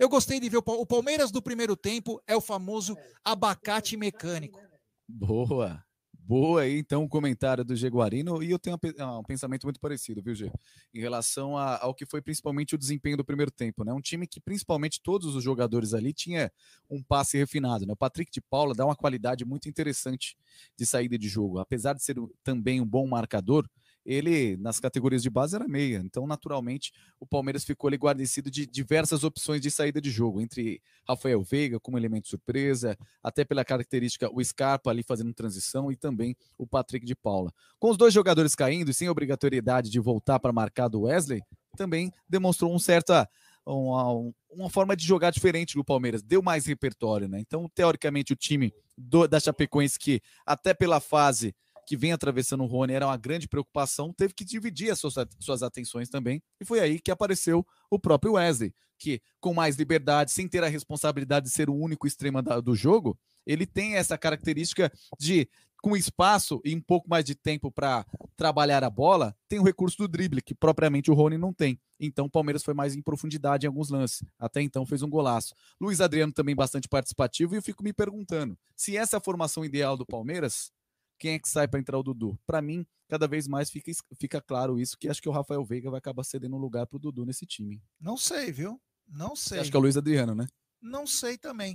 Eu 0.00 0.08
gostei 0.08 0.40
de 0.40 0.48
ver 0.48 0.56
o, 0.56 0.62
Pal- 0.62 0.80
o 0.80 0.84
Palmeiras 0.86 1.30
do 1.30 1.40
primeiro 1.40 1.76
tempo 1.76 2.20
é 2.26 2.34
o 2.34 2.40
famoso 2.40 2.96
abacate 3.24 3.96
mecânico. 3.96 4.60
boa. 5.08 5.80
Boa 6.28 6.62
aí, 6.62 6.76
então, 6.78 7.04
o 7.04 7.08
comentário 7.08 7.64
do 7.64 7.76
Jaguarino. 7.76 8.42
E 8.42 8.50
eu 8.50 8.58
tenho 8.58 8.76
ah, 8.98 9.18
um 9.20 9.22
pensamento 9.22 9.62
muito 9.64 9.78
parecido, 9.78 10.20
viu, 10.20 10.34
Gê? 10.34 10.50
Em 10.92 10.98
relação 10.98 11.56
a- 11.56 11.78
ao 11.80 11.94
que 11.94 12.04
foi 12.04 12.20
principalmente 12.20 12.74
o 12.74 12.78
desempenho 12.78 13.16
do 13.16 13.24
primeiro 13.24 13.50
tempo, 13.52 13.84
né? 13.84 13.92
Um 13.92 14.00
time 14.00 14.26
que, 14.26 14.40
principalmente, 14.40 15.00
todos 15.00 15.36
os 15.36 15.44
jogadores 15.44 15.94
ali 15.94 16.12
tinha 16.12 16.50
um 16.90 17.00
passe 17.00 17.38
refinado, 17.38 17.86
né? 17.86 17.92
O 17.92 17.96
Patrick 17.96 18.28
de 18.32 18.40
Paula 18.40 18.74
dá 18.74 18.84
uma 18.84 18.96
qualidade 18.96 19.44
muito 19.44 19.68
interessante 19.68 20.36
de 20.76 20.84
saída 20.84 21.16
de 21.16 21.28
jogo. 21.28 21.60
Apesar 21.60 21.92
de 21.94 22.02
ser 22.02 22.16
também 22.42 22.80
um 22.80 22.86
bom 22.86 23.06
marcador, 23.06 23.64
ele 24.06 24.56
nas 24.56 24.78
categorias 24.78 25.22
de 25.22 25.28
base 25.28 25.56
era 25.56 25.66
meia. 25.66 26.00
Então, 26.04 26.26
naturalmente, 26.26 26.92
o 27.18 27.26
Palmeiras 27.26 27.64
ficou 27.64 27.88
ali 27.88 27.96
guarnecido 27.96 28.50
de 28.50 28.64
diversas 28.64 29.24
opções 29.24 29.60
de 29.60 29.70
saída 29.70 30.00
de 30.00 30.10
jogo, 30.10 30.40
entre 30.40 30.80
Rafael 31.06 31.42
Veiga 31.42 31.80
como 31.80 31.98
elemento 31.98 32.28
surpresa, 32.28 32.96
até 33.22 33.44
pela 33.44 33.64
característica 33.64 34.30
o 34.32 34.42
Scarpa 34.42 34.90
ali 34.90 35.02
fazendo 35.02 35.34
transição 35.34 35.90
e 35.90 35.96
também 35.96 36.36
o 36.56 36.66
Patrick 36.66 37.04
de 37.04 37.16
Paula. 37.16 37.52
Com 37.80 37.90
os 37.90 37.96
dois 37.96 38.14
jogadores 38.14 38.54
caindo 38.54 38.90
e 38.90 38.94
sem 38.94 39.08
obrigatoriedade 39.08 39.90
de 39.90 39.98
voltar 39.98 40.38
para 40.38 40.52
marcar 40.52 40.88
do 40.88 41.02
Wesley, 41.02 41.42
também 41.76 42.12
demonstrou 42.28 42.72
um 42.72 42.78
certa 42.78 43.28
uma, 43.66 44.32
uma, 44.48 44.70
forma 44.70 44.96
de 44.96 45.04
jogar 45.04 45.30
diferente 45.30 45.74
do 45.74 45.84
Palmeiras, 45.84 46.22
deu 46.22 46.40
mais 46.40 46.66
repertório, 46.66 47.26
né? 47.26 47.40
Então, 47.40 47.68
teoricamente, 47.74 48.32
o 48.32 48.36
time 48.36 48.72
do, 48.96 49.26
da 49.26 49.40
Chapecoense, 49.40 49.98
que 49.98 50.22
até 50.46 50.72
pela 50.72 51.00
fase 51.00 51.52
que 51.86 51.96
vem 51.96 52.12
atravessando 52.12 52.64
o 52.64 52.66
Rony 52.66 52.92
era 52.92 53.06
uma 53.06 53.16
grande 53.16 53.48
preocupação, 53.48 54.12
teve 54.12 54.34
que 54.34 54.44
dividir 54.44 54.90
as 54.90 54.98
suas, 54.98 55.14
suas 55.38 55.62
atenções 55.62 56.10
também, 56.10 56.42
e 56.60 56.64
foi 56.64 56.80
aí 56.80 57.00
que 57.00 57.10
apareceu 57.10 57.64
o 57.88 57.98
próprio 57.98 58.32
Wesley, 58.32 58.74
que 58.98 59.22
com 59.40 59.54
mais 59.54 59.76
liberdade, 59.76 60.32
sem 60.32 60.48
ter 60.48 60.64
a 60.64 60.68
responsabilidade 60.68 61.46
de 61.46 61.52
ser 61.52 61.70
o 61.70 61.74
único 61.74 62.06
extremo 62.06 62.42
do 62.42 62.74
jogo, 62.74 63.16
ele 63.46 63.64
tem 63.64 63.94
essa 63.94 64.18
característica 64.18 64.92
de 65.18 65.48
com 65.80 65.96
espaço 65.96 66.60
e 66.64 66.74
um 66.74 66.80
pouco 66.80 67.08
mais 67.08 67.24
de 67.24 67.34
tempo 67.34 67.70
para 67.70 68.04
trabalhar 68.36 68.82
a 68.82 68.90
bola, 68.90 69.36
tem 69.48 69.60
o 69.60 69.62
recurso 69.62 69.98
do 69.98 70.08
drible, 70.08 70.42
que 70.42 70.54
propriamente 70.54 71.10
o 71.12 71.14
Rony 71.14 71.38
não 71.38 71.52
tem. 71.52 71.78
Então 72.00 72.26
o 72.26 72.30
Palmeiras 72.30 72.64
foi 72.64 72.74
mais 72.74 72.96
em 72.96 73.02
profundidade 73.02 73.66
em 73.66 73.68
alguns 73.68 73.90
lances. 73.90 74.24
Até 74.36 74.60
então 74.60 74.84
fez 74.84 75.02
um 75.02 75.08
golaço. 75.08 75.54
Luiz 75.80 76.00
Adriano 76.00 76.32
também 76.32 76.56
bastante 76.56 76.88
participativo 76.88 77.54
e 77.54 77.58
eu 77.58 77.62
fico 77.62 77.84
me 77.84 77.92
perguntando, 77.92 78.58
se 78.74 78.96
essa 78.96 79.16
é 79.16 79.18
a 79.18 79.22
formação 79.22 79.64
ideal 79.64 79.96
do 79.96 80.04
Palmeiras, 80.04 80.72
quem 81.18 81.34
é 81.34 81.38
que 81.38 81.48
sai 81.48 81.66
para 81.68 81.80
entrar 81.80 81.98
o 81.98 82.02
Dudu? 82.02 82.38
Para 82.46 82.62
mim, 82.62 82.86
cada 83.08 83.26
vez 83.26 83.46
mais 83.46 83.70
fica, 83.70 83.90
fica 84.18 84.40
claro 84.40 84.78
isso, 84.78 84.96
que 84.98 85.08
acho 85.08 85.20
que 85.20 85.28
o 85.28 85.32
Rafael 85.32 85.64
Veiga 85.64 85.90
vai 85.90 85.98
acabar 85.98 86.24
cedendo 86.24 86.56
um 86.56 86.60
lugar 86.60 86.86
para 86.86 86.96
o 86.96 87.00
Dudu 87.00 87.24
nesse 87.24 87.46
time. 87.46 87.82
Não 88.00 88.16
sei, 88.16 88.52
viu? 88.52 88.80
Não 89.08 89.36
sei. 89.36 89.60
Acho 89.60 89.70
que 89.70 89.76
é 89.76 89.80
o 89.80 89.82
Luiz 89.82 89.96
Adriano, 89.96 90.34
né? 90.34 90.46
Não 90.80 91.06
sei 91.06 91.38
também. 91.38 91.74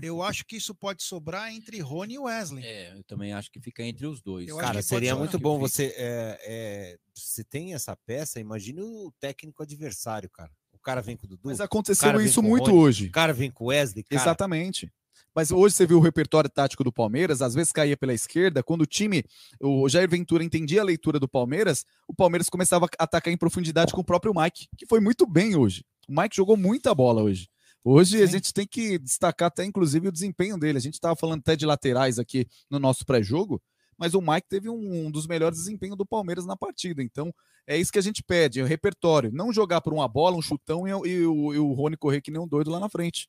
Eu 0.00 0.22
acho 0.22 0.44
que 0.44 0.56
isso 0.56 0.74
pode 0.74 1.02
sobrar 1.02 1.52
entre 1.52 1.80
Rony 1.80 2.14
e 2.14 2.18
Wesley. 2.18 2.64
É, 2.64 2.96
eu 2.96 3.02
também 3.04 3.32
acho 3.32 3.50
que 3.50 3.60
fica 3.60 3.82
entre 3.82 4.06
os 4.06 4.22
dois. 4.22 4.48
Eu 4.48 4.56
Cara, 4.56 4.80
seria 4.80 5.16
muito 5.16 5.38
bom 5.38 5.58
você. 5.58 5.92
É, 5.96 6.40
é, 6.44 6.98
você 7.12 7.42
tem 7.42 7.74
essa 7.74 7.96
peça, 7.96 8.38
imagine 8.38 8.80
o 8.80 9.12
técnico 9.18 9.62
adversário, 9.62 10.30
cara. 10.30 10.52
O 10.72 10.78
cara 10.78 11.02
vem 11.02 11.16
com 11.16 11.26
o 11.26 11.28
Dudu. 11.28 11.48
Mas 11.48 11.58
o 11.58 11.64
aconteceu 11.64 12.20
isso 12.20 12.42
muito 12.42 12.70
Rony, 12.70 12.78
hoje. 12.78 13.06
O 13.06 13.10
cara 13.10 13.32
vem 13.32 13.50
com 13.50 13.64
o 13.64 13.66
Wesley, 13.68 14.04
cara. 14.04 14.22
Exatamente. 14.22 14.92
Mas 15.34 15.50
hoje 15.50 15.74
você 15.74 15.86
viu 15.86 15.98
o 15.98 16.00
repertório 16.00 16.50
tático 16.50 16.82
do 16.82 16.92
Palmeiras, 16.92 17.42
às 17.42 17.54
vezes 17.54 17.72
caía 17.72 17.96
pela 17.96 18.12
esquerda, 18.12 18.62
quando 18.62 18.82
o 18.82 18.86
time, 18.86 19.24
o 19.60 19.88
Jair 19.88 20.08
Ventura 20.08 20.42
entendia 20.42 20.80
a 20.80 20.84
leitura 20.84 21.20
do 21.20 21.28
Palmeiras, 21.28 21.84
o 22.06 22.14
Palmeiras 22.14 22.48
começava 22.48 22.86
a 22.86 23.04
atacar 23.04 23.32
em 23.32 23.36
profundidade 23.36 23.92
com 23.92 24.00
o 24.00 24.04
próprio 24.04 24.32
Mike, 24.34 24.66
que 24.76 24.86
foi 24.86 25.00
muito 25.00 25.26
bem 25.26 25.54
hoje. 25.54 25.84
O 26.08 26.20
Mike 26.20 26.36
jogou 26.36 26.56
muita 26.56 26.94
bola 26.94 27.22
hoje. 27.22 27.48
Hoje 27.84 28.22
a 28.22 28.26
Sim. 28.26 28.32
gente 28.32 28.52
tem 28.52 28.66
que 28.66 28.98
destacar 28.98 29.48
até, 29.48 29.64
inclusive, 29.64 30.08
o 30.08 30.12
desempenho 30.12 30.58
dele. 30.58 30.78
A 30.78 30.80
gente 30.80 30.94
estava 30.94 31.14
falando 31.14 31.40
até 31.40 31.54
de 31.54 31.64
laterais 31.64 32.18
aqui 32.18 32.46
no 32.68 32.78
nosso 32.78 33.04
pré-jogo, 33.06 33.62
mas 33.96 34.14
o 34.14 34.20
Mike 34.20 34.48
teve 34.48 34.68
um, 34.68 35.06
um 35.06 35.10
dos 35.10 35.26
melhores 35.26 35.58
desempenhos 35.58 35.96
do 35.96 36.06
Palmeiras 36.06 36.46
na 36.46 36.56
partida. 36.56 37.02
Então, 37.02 37.32
é 37.66 37.76
isso 37.76 37.92
que 37.92 37.98
a 37.98 38.02
gente 38.02 38.22
pede, 38.22 38.60
é 38.60 38.62
o 38.62 38.66
repertório. 38.66 39.30
Não 39.32 39.52
jogar 39.52 39.80
por 39.80 39.92
uma 39.92 40.08
bola, 40.08 40.36
um 40.36 40.42
chutão 40.42 40.86
e, 40.86 40.90
e 40.90 41.26
o, 41.26 41.54
e 41.54 41.58
o 41.58 41.72
Rony 41.72 41.96
correr 41.96 42.20
que 42.20 42.30
nem 42.30 42.40
um 42.40 42.48
doido 42.48 42.70
lá 42.70 42.80
na 42.80 42.88
frente. 42.88 43.28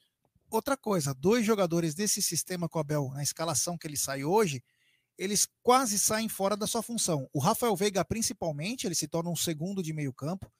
Outra 0.51 0.75
coisa, 0.75 1.13
dois 1.13 1.46
jogadores 1.46 1.94
desse 1.94 2.24
sistema 2.24 2.68
com 2.68 2.79
o 2.79 2.82
Abel, 2.82 3.12
na 3.13 3.22
escalação 3.22 3.77
que 3.77 3.86
ele 3.86 3.98
sai 3.98 4.24
hoje, 4.24 4.63
eles 5.15 5.48
quase 5.62 6.00
saem 6.00 6.27
fora 6.27 6.58
da 6.58 6.65
sua 6.65 6.82
função. 6.82 7.29
O 7.32 7.39
Rafael 7.39 7.75
Veiga, 7.75 8.03
principalmente, 8.03 8.88
ele 8.88 8.96
se 8.96 9.08
torna 9.08 9.29
um 9.29 9.36
segundo 9.36 9.84
de 9.84 9.94
meio 9.94 10.12
campo. 10.12 10.51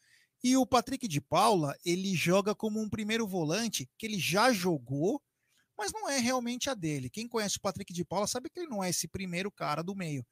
E 0.44 0.56
o 0.56 0.66
Patrick 0.66 1.08
de 1.08 1.20
Paula, 1.20 1.76
ele 1.84 2.16
joga 2.16 2.54
como 2.54 2.80
um 2.80 2.88
primeiro 2.88 3.28
volante, 3.28 3.90
que 3.98 4.06
ele 4.06 4.20
já 4.20 4.54
jogou, 4.54 5.22
mas 5.76 5.92
não 5.92 6.08
é 6.08 6.20
realmente 6.20 6.70
a 6.70 6.76
dele. 6.76 7.10
Quem 7.10 7.28
conhece 7.28 7.58
o 7.58 7.62
Patrick 7.62 7.92
de 7.92 8.06
Paula 8.06 8.28
sabe 8.28 8.50
que 8.50 8.60
ele 8.60 8.70
não 8.70 8.84
é 8.84 8.90
esse 8.90 9.08
primeiro 9.08 9.52
cara 9.52 9.82
do 9.82 9.96
meio. 9.96 10.26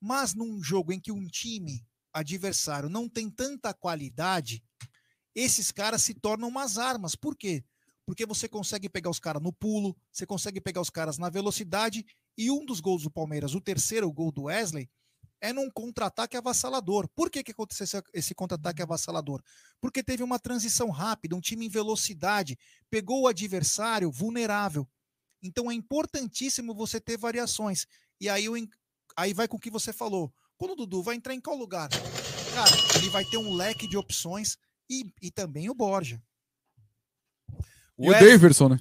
Mas 0.00 0.34
num 0.34 0.60
jogo 0.62 0.92
em 0.92 0.98
que 0.98 1.12
um 1.12 1.26
time 1.28 1.86
adversário 2.12 2.88
não 2.88 3.08
tem 3.08 3.30
tanta 3.30 3.72
qualidade, 3.72 4.64
esses 5.34 5.70
caras 5.70 6.02
se 6.02 6.12
tornam 6.12 6.48
umas 6.48 6.76
armas. 6.76 7.14
Por 7.14 7.36
quê? 7.36 7.62
Porque 8.06 8.24
você 8.24 8.48
consegue 8.48 8.88
pegar 8.88 9.10
os 9.10 9.18
caras 9.18 9.42
no 9.42 9.52
pulo, 9.52 9.96
você 10.12 10.24
consegue 10.24 10.60
pegar 10.60 10.80
os 10.80 10.88
caras 10.88 11.18
na 11.18 11.28
velocidade, 11.28 12.06
e 12.38 12.50
um 12.50 12.64
dos 12.64 12.80
gols 12.80 13.02
do 13.02 13.10
Palmeiras, 13.10 13.54
o 13.54 13.60
terceiro 13.60 14.10
gol 14.12 14.30
do 14.30 14.44
Wesley, 14.44 14.88
é 15.40 15.52
num 15.52 15.70
contra-ataque 15.70 16.36
avassalador. 16.36 17.08
Por 17.14 17.30
que, 17.30 17.42
que 17.42 17.52
aconteceu 17.52 18.02
esse, 18.14 18.34
contra-ataque 18.34 18.82
avassalador? 18.82 19.42
Porque 19.80 20.02
teve 20.02 20.22
uma 20.22 20.38
transição 20.38 20.88
rápida, 20.90 21.36
um 21.36 21.40
time 21.40 21.66
em 21.66 21.68
velocidade, 21.68 22.56
pegou 22.90 23.22
o 23.22 23.26
adversário 23.28 24.10
vulnerável. 24.10 24.88
Então 25.42 25.70
é 25.70 25.74
importantíssimo 25.74 26.74
você 26.74 27.00
ter 27.00 27.18
variações. 27.18 27.86
E 28.20 28.28
aí, 28.28 28.46
aí 29.16 29.34
vai 29.34 29.46
com 29.46 29.56
o 29.56 29.60
que 29.60 29.70
você 29.70 29.92
falou. 29.92 30.32
Quando 30.56 30.72
o 30.72 30.76
Dudu 30.76 31.02
vai 31.02 31.16
entrar 31.16 31.34
em 31.34 31.40
qual 31.40 31.56
lugar? 31.56 31.90
Cara, 31.90 32.70
ele 32.96 33.10
vai 33.10 33.24
ter 33.24 33.36
um 33.36 33.54
leque 33.54 33.86
de 33.86 33.96
opções 33.96 34.56
e, 34.88 35.04
e 35.20 35.30
também 35.30 35.68
o 35.68 35.74
Borja. 35.74 36.22
E 37.98 38.08
o 38.08 38.10
Wesley- 38.10 38.32
Daverson, 38.32 38.68
né? 38.70 38.78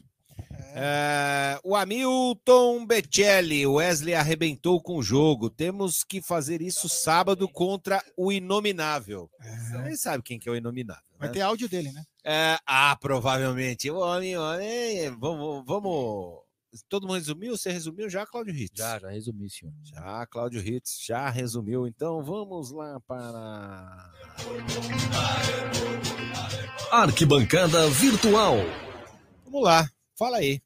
É, 0.77 1.57
o 1.63 1.74
Hamilton 1.74 2.86
Becelli, 2.86 3.65
o 3.65 3.75
Wesley 3.75 4.13
arrebentou 4.13 4.81
com 4.81 4.98
o 4.98 5.01
jogo. 5.01 5.50
Temos 5.50 6.03
que 6.03 6.22
fazer 6.22 6.62
isso 6.62 6.89
sábado 6.89 7.48
contra 7.48 8.03
o 8.17 8.29
Inominável. 8.29 9.29
Você 9.72 9.95
sabe 9.95 10.22
quem 10.22 10.38
que 10.38 10.50
é 10.50 10.51
o 10.51 10.55
Inominável. 10.55 11.01
Vai 11.17 11.29
né? 11.29 11.34
ter 11.34 11.41
áudio 11.41 11.69
dele, 11.69 11.93
né? 11.93 12.03
É, 12.25 12.57
ah, 12.67 12.98
provavelmente. 13.00 13.89
O 13.89 14.00
homem, 14.00 14.38
o 14.38 14.41
homem, 14.41 15.10
vamos, 15.17 15.63
vamos. 15.65 16.43
Todo 16.89 17.07
mundo 17.07 17.19
resumiu? 17.19 17.55
Você 17.55 17.72
resumiu 17.72 18.10
já, 18.10 18.25
Cláudio 18.25 18.53
Ritz? 18.53 18.77
Já, 18.77 19.00
já 19.00 19.10
resumi, 19.10 19.50
senhor. 19.50 19.74
Já, 19.81 20.25
Cláudio 20.25 20.62
Ritz 20.62 20.98
já 21.05 21.29
resumiu. 21.29 21.88
Então 21.88 22.22
vamos 22.22 22.72
lá 22.72 23.00
para. 23.07 24.12
Arquibancada 26.91 27.89
Virtual. 27.91 28.57
Vamos 29.55 29.69
lá, 29.69 29.89
fala 30.19 30.39
aí. 30.39 30.62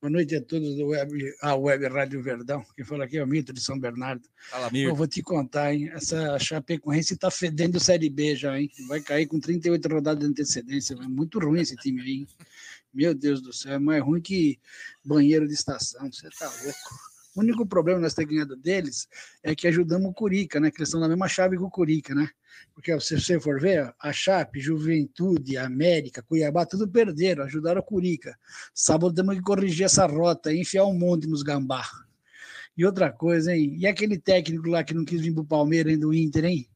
Boa 0.00 0.12
noite 0.12 0.36
a 0.36 0.40
todos 0.40 0.76
do 0.76 0.86
Web, 0.86 1.34
a 1.42 1.56
Web 1.56 1.88
Rádio 1.88 2.22
Verdão. 2.22 2.64
Quem 2.76 2.84
fala 2.84 3.04
aqui 3.04 3.18
é 3.18 3.24
o 3.24 3.26
Mito 3.26 3.52
de 3.52 3.60
São 3.60 3.76
Bernardo. 3.76 4.22
Fala, 4.48 4.70
Eu 4.72 4.94
vou 4.94 5.08
te 5.08 5.20
contar, 5.22 5.74
hein? 5.74 5.90
Essa 5.92 6.38
Chapecoense 6.38 7.16
tá 7.16 7.32
fedendo 7.32 7.80
Série 7.80 8.08
B 8.08 8.36
já, 8.36 8.56
hein? 8.56 8.70
Vai 8.86 9.00
cair 9.00 9.26
com 9.26 9.40
38 9.40 9.88
rodadas 9.88 10.22
de 10.22 10.30
antecedência. 10.30 10.94
É 10.94 11.08
muito 11.08 11.40
ruim 11.40 11.62
esse 11.62 11.74
time 11.74 12.00
aí, 12.00 12.12
hein? 12.12 12.28
Meu 12.94 13.12
Deus 13.12 13.42
do 13.42 13.52
céu, 13.52 13.72
é 13.72 13.78
mais 13.80 14.04
ruim 14.04 14.20
que 14.20 14.60
banheiro 15.04 15.48
de 15.48 15.54
estação. 15.54 16.08
Você 16.08 16.30
tá 16.30 16.46
louco. 16.46 17.17
O 17.36 17.40
único 17.40 17.66
problema 17.66 18.00
nós 18.00 18.14
ter 18.14 18.24
ganhado 18.24 18.56
deles 18.56 19.06
é 19.42 19.54
que 19.54 19.68
ajudamos 19.68 20.10
o 20.10 20.14
Curica, 20.14 20.58
né? 20.58 20.70
Que 20.70 20.78
eles 20.78 20.88
estão 20.88 21.00
na 21.00 21.08
mesma 21.08 21.28
chave 21.28 21.56
que 21.56 21.62
o 21.62 21.70
Curica, 21.70 22.14
né? 22.14 22.28
Porque 22.74 22.98
se 23.00 23.20
você 23.20 23.38
for 23.38 23.60
ver, 23.60 23.92
a 24.00 24.12
Chape, 24.12 24.60
Juventude, 24.60 25.56
América, 25.56 26.22
Cuiabá, 26.22 26.64
tudo 26.66 26.88
perderam, 26.88 27.44
ajudaram 27.44 27.80
o 27.80 27.84
Curica. 27.84 28.36
Sábado 28.74 29.14
temos 29.14 29.36
que 29.36 29.42
corrigir 29.42 29.86
essa 29.86 30.06
rota 30.06 30.52
enfiar 30.52 30.84
um 30.84 30.98
monte 30.98 31.26
nos 31.26 31.42
gambá. 31.42 31.84
E 32.76 32.84
outra 32.84 33.10
coisa, 33.10 33.54
hein? 33.54 33.76
E 33.76 33.86
aquele 33.86 34.18
técnico 34.18 34.68
lá 34.68 34.84
que 34.84 34.94
não 34.94 35.04
quis 35.04 35.20
vir 35.20 35.34
pro 35.34 35.44
Palmeiras, 35.44 35.92
hein, 35.92 35.98
do 35.98 36.14
Inter, 36.14 36.44
hein? 36.44 36.68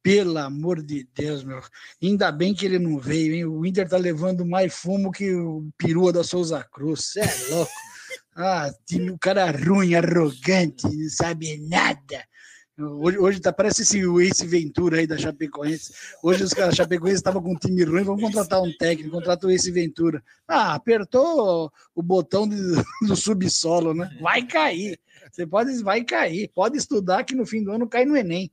Pelo 0.00 0.38
amor 0.38 0.82
de 0.82 1.06
Deus, 1.14 1.44
meu. 1.44 1.60
Ainda 2.00 2.30
bem 2.32 2.54
que 2.54 2.66
ele 2.66 2.78
não 2.78 2.98
veio, 2.98 3.34
hein? 3.34 3.44
O 3.44 3.66
Inter 3.66 3.88
tá 3.88 3.96
levando 3.96 4.46
mais 4.46 4.72
fumo 4.72 5.10
que 5.10 5.34
o 5.34 5.68
perua 5.76 6.12
da 6.12 6.22
Souza 6.24 6.62
Cruz. 6.62 7.06
Você 7.06 7.20
é 7.20 7.48
louco. 7.50 7.72
Ah, 8.34 8.70
time, 8.86 9.10
o 9.10 9.18
cara 9.18 9.50
ruim, 9.50 9.94
arrogante, 9.94 10.86
não 10.86 11.08
sabe 11.10 11.58
nada. 11.68 12.24
Hoje, 12.78 13.18
hoje 13.18 13.40
tá, 13.40 13.52
parece 13.52 13.82
esse, 13.82 14.00
Ace 14.22 14.46
Ventura 14.46 14.96
aí 14.98 15.06
da 15.06 15.18
Chapecoense. 15.18 15.92
Hoje 16.22 16.42
os 16.42 16.54
caras 16.54 16.74
Chapecoense 16.74 17.16
estavam 17.16 17.42
com 17.42 17.52
um 17.52 17.56
time 17.58 17.84
ruim, 17.84 18.02
vamos 18.02 18.22
contratar 18.22 18.62
um 18.62 18.72
técnico, 18.78 19.10
contrata 19.14 19.46
o 19.46 19.50
Ace 19.50 19.70
Ventura. 19.70 20.22
Ah, 20.48 20.74
apertou 20.74 21.70
o 21.94 22.02
botão 22.02 22.48
de- 22.48 22.56
do 23.06 23.14
subsolo, 23.14 23.92
né? 23.92 24.10
Vai 24.20 24.42
cair. 24.46 24.98
Você 25.30 25.46
pode, 25.46 25.82
vai 25.82 26.02
cair. 26.02 26.50
Pode 26.54 26.78
estudar 26.78 27.24
que 27.24 27.34
no 27.34 27.44
fim 27.46 27.62
do 27.62 27.72
ano 27.72 27.86
cai 27.86 28.04
no 28.06 28.16
Enem. 28.16 28.50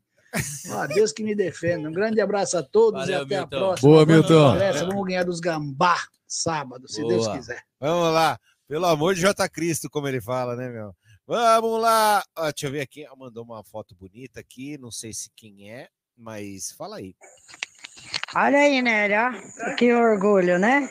Ah, 0.71 0.85
Deus 0.85 1.11
que 1.13 1.23
me 1.23 1.33
defenda. 1.33 1.89
Um 1.89 1.93
grande 1.93 2.19
abraço 2.21 2.57
a 2.57 2.61
todos 2.63 2.99
Valeu, 3.01 3.21
e 3.21 3.23
até 3.23 3.35
a 3.37 3.39
Milton. 3.39 3.57
próxima. 3.57 3.89
Boa, 3.89 4.05
Milton. 4.05 4.57
Vamos 4.85 5.07
ganhar 5.07 5.23
dos 5.23 5.39
gambá 5.39 5.97
sábado, 6.27 6.87
se 6.87 7.01
Deus 7.07 7.25
Boa. 7.25 7.37
quiser. 7.37 7.63
Vamos 7.79 8.13
lá. 8.13 8.37
Pelo 8.69 8.85
amor 8.85 9.15
de 9.15 9.21
J. 9.21 9.49
Cristo, 9.49 9.89
como 9.89 10.07
ele 10.07 10.21
fala, 10.21 10.55
né, 10.55 10.69
meu? 10.69 10.93
Vamos 11.25 11.81
lá. 11.81 12.23
Ó, 12.37 12.43
deixa 12.51 12.67
eu 12.67 12.71
ver 12.71 12.81
aqui. 12.81 13.03
Ah, 13.03 13.15
Mandou 13.17 13.43
uma 13.43 13.63
foto 13.63 13.95
bonita 13.95 14.39
aqui. 14.39 14.77
Não 14.77 14.91
sei 14.91 15.11
se 15.11 15.27
quem 15.35 15.71
é, 15.71 15.87
mas 16.15 16.71
fala 16.73 16.97
aí. 16.97 17.15
Olha 18.35 18.59
aí, 18.59 18.79
ó. 19.17 19.75
Que 19.75 19.91
orgulho, 19.91 20.59
né? 20.59 20.87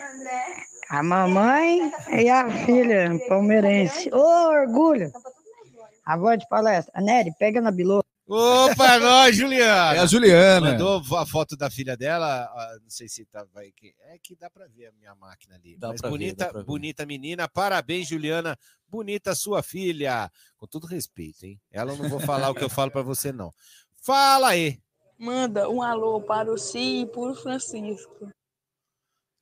A 0.90 1.04
mamãe 1.04 1.92
e 2.20 2.28
a 2.28 2.50
filha 2.66 3.16
palmeirense. 3.28 4.12
Ô, 4.12 4.48
orgulho! 4.48 5.12
A 6.04 6.16
voz 6.16 6.40
de 6.40 6.48
palestra. 6.48 7.00
Nery, 7.00 7.32
pega 7.38 7.60
na 7.60 7.70
bilô. 7.70 8.02
Opa, 8.28 8.98
nós, 8.98 9.34
Juliana. 9.36 9.96
É 9.96 10.00
a 10.00 10.06
Juliana. 10.06 10.70
Mandou 10.72 11.02
a 11.16 11.24
foto 11.24 11.56
da 11.56 11.70
filha 11.70 11.96
dela. 11.96 12.46
Não 12.82 12.90
sei 12.90 13.08
se 13.08 13.24
tá, 13.24 13.44
vai. 13.54 13.70
que- 13.72 13.94
É 14.00 14.18
que 14.22 14.36
dá 14.36 14.50
pra 14.50 14.66
ver 14.66 14.86
a 14.86 14.92
minha 14.92 15.14
máquina 15.14 15.54
ali. 15.54 15.76
Dá 15.78 15.88
Mas 15.88 16.00
pra 16.00 16.10
ver, 16.10 16.14
bonita, 16.14 16.52
ver. 16.52 16.64
bonita 16.64 17.06
menina. 17.06 17.48
Parabéns, 17.48 18.06
Juliana. 18.08 18.56
Bonita 18.86 19.34
sua 19.34 19.62
filha. 19.62 20.30
Com 20.56 20.66
todo 20.66 20.86
respeito, 20.86 21.44
hein? 21.46 21.58
Ela 21.70 21.92
eu 21.92 21.96
não 21.96 22.08
vou 22.08 22.20
falar 22.20 22.50
o 22.50 22.54
que 22.54 22.62
eu 22.64 22.68
falo 22.70 22.90
pra 22.90 23.02
você, 23.02 23.32
não. 23.32 23.50
Fala 24.02 24.48
aí. 24.48 24.78
Manda 25.18 25.68
um 25.68 25.82
alô 25.82 26.20
para 26.20 26.52
o 26.52 26.58
Si 26.58 27.00
e 27.00 27.06
para 27.06 27.20
o 27.20 27.34
Francisco. 27.34 28.30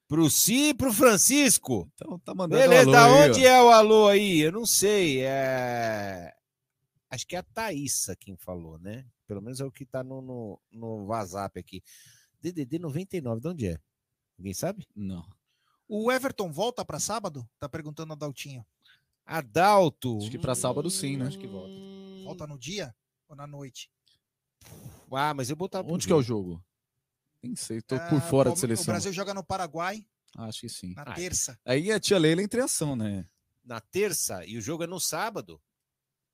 Pro 0.09 0.31
Si 0.31 0.69
e 0.69 0.75
pro 0.75 0.93
Francisco. 0.93 1.89
Então 1.95 2.19
tá 2.21 2.33
mandando 2.33 2.63
Beleza, 2.63 2.89
um 2.89 2.93
da 2.93 3.05
alô 3.05 3.15
aí, 3.17 3.31
onde 3.31 3.45
ó. 3.45 3.49
é 3.49 3.63
o 3.63 3.69
alô 3.71 4.09
aí? 4.09 4.41
Eu 4.41 4.53
não 4.53 4.65
sei. 4.65 5.23
É... 5.25 6.33
Acho 7.11 7.27
que 7.27 7.37
é 7.37 7.39
a 7.39 7.43
Thaísa 7.43 8.17
quem 8.17 8.37
falou, 8.37 8.79
né? 8.79 9.07
Pelo 9.27 9.41
menos 9.41 9.61
é 9.61 9.65
o 9.65 9.71
que 9.71 9.87
tá 9.87 10.03
no, 10.03 10.21
no, 10.21 10.61
no 10.73 11.05
WhatsApp 11.07 11.59
aqui. 11.59 11.83
DDD 12.41 12.79
99, 12.79 13.41
de 13.41 13.49
onde 13.49 13.67
é? 13.69 13.79
Ninguém 14.39 14.55
sabe? 14.55 14.87
Não. 14.95 15.25
O 15.89 16.11
Everton 16.11 16.53
volta 16.53 16.85
para 16.85 16.99
sábado? 16.99 17.49
Tá 17.59 17.69
perguntando 17.69 18.13
a 18.13 18.17
Daltinho. 18.17 18.65
Adalto. 19.25 20.19
Acho 20.19 20.31
que 20.31 20.39
pra 20.39 20.55
sábado 20.55 20.91
sim, 20.91 21.17
né? 21.17 21.27
Acho 21.27 21.39
que 21.39 21.47
volta. 21.47 21.73
Volta 22.25 22.47
no 22.47 22.59
dia 22.59 22.95
ou 23.29 23.37
na 23.37 23.47
noite? 23.47 23.91
Ah, 25.13 25.33
mas 25.33 25.49
eu 25.49 25.57
botava. 25.57 25.91
Onde 25.91 26.07
que 26.07 26.13
é 26.13 26.17
o 26.17 26.23
jogo? 26.23 26.63
Nem 27.43 27.55
sei, 27.55 27.81
tô 27.81 27.97
por 27.97 28.19
Ah, 28.19 28.21
fora 28.21 28.51
o- 28.51 28.55
de 28.55 28.61
seleção. 28.61 28.83
O 28.83 28.87
Brasil 28.87 29.13
joga 29.13 29.33
no 29.33 29.45
Paraguai 29.45 30.05
Acho 30.37 30.61
que 30.63 30.69
sim. 30.69 30.95
na 30.95 31.03
Ah, 31.03 31.15
terça. 31.15 31.59
Aí 31.65 31.91
a 31.93 32.01
tia 32.01 32.19
Leila 32.19 32.43
entra 32.43 32.61
em 32.61 32.65
ação, 32.65 32.97
né? 32.97 33.27
Na 33.65 33.81
terça 33.81 34.45
e 34.45 34.57
o 34.59 34.61
jogo 34.61 34.85
é 34.85 34.87
no 34.87 34.99
sábado? 35.01 35.61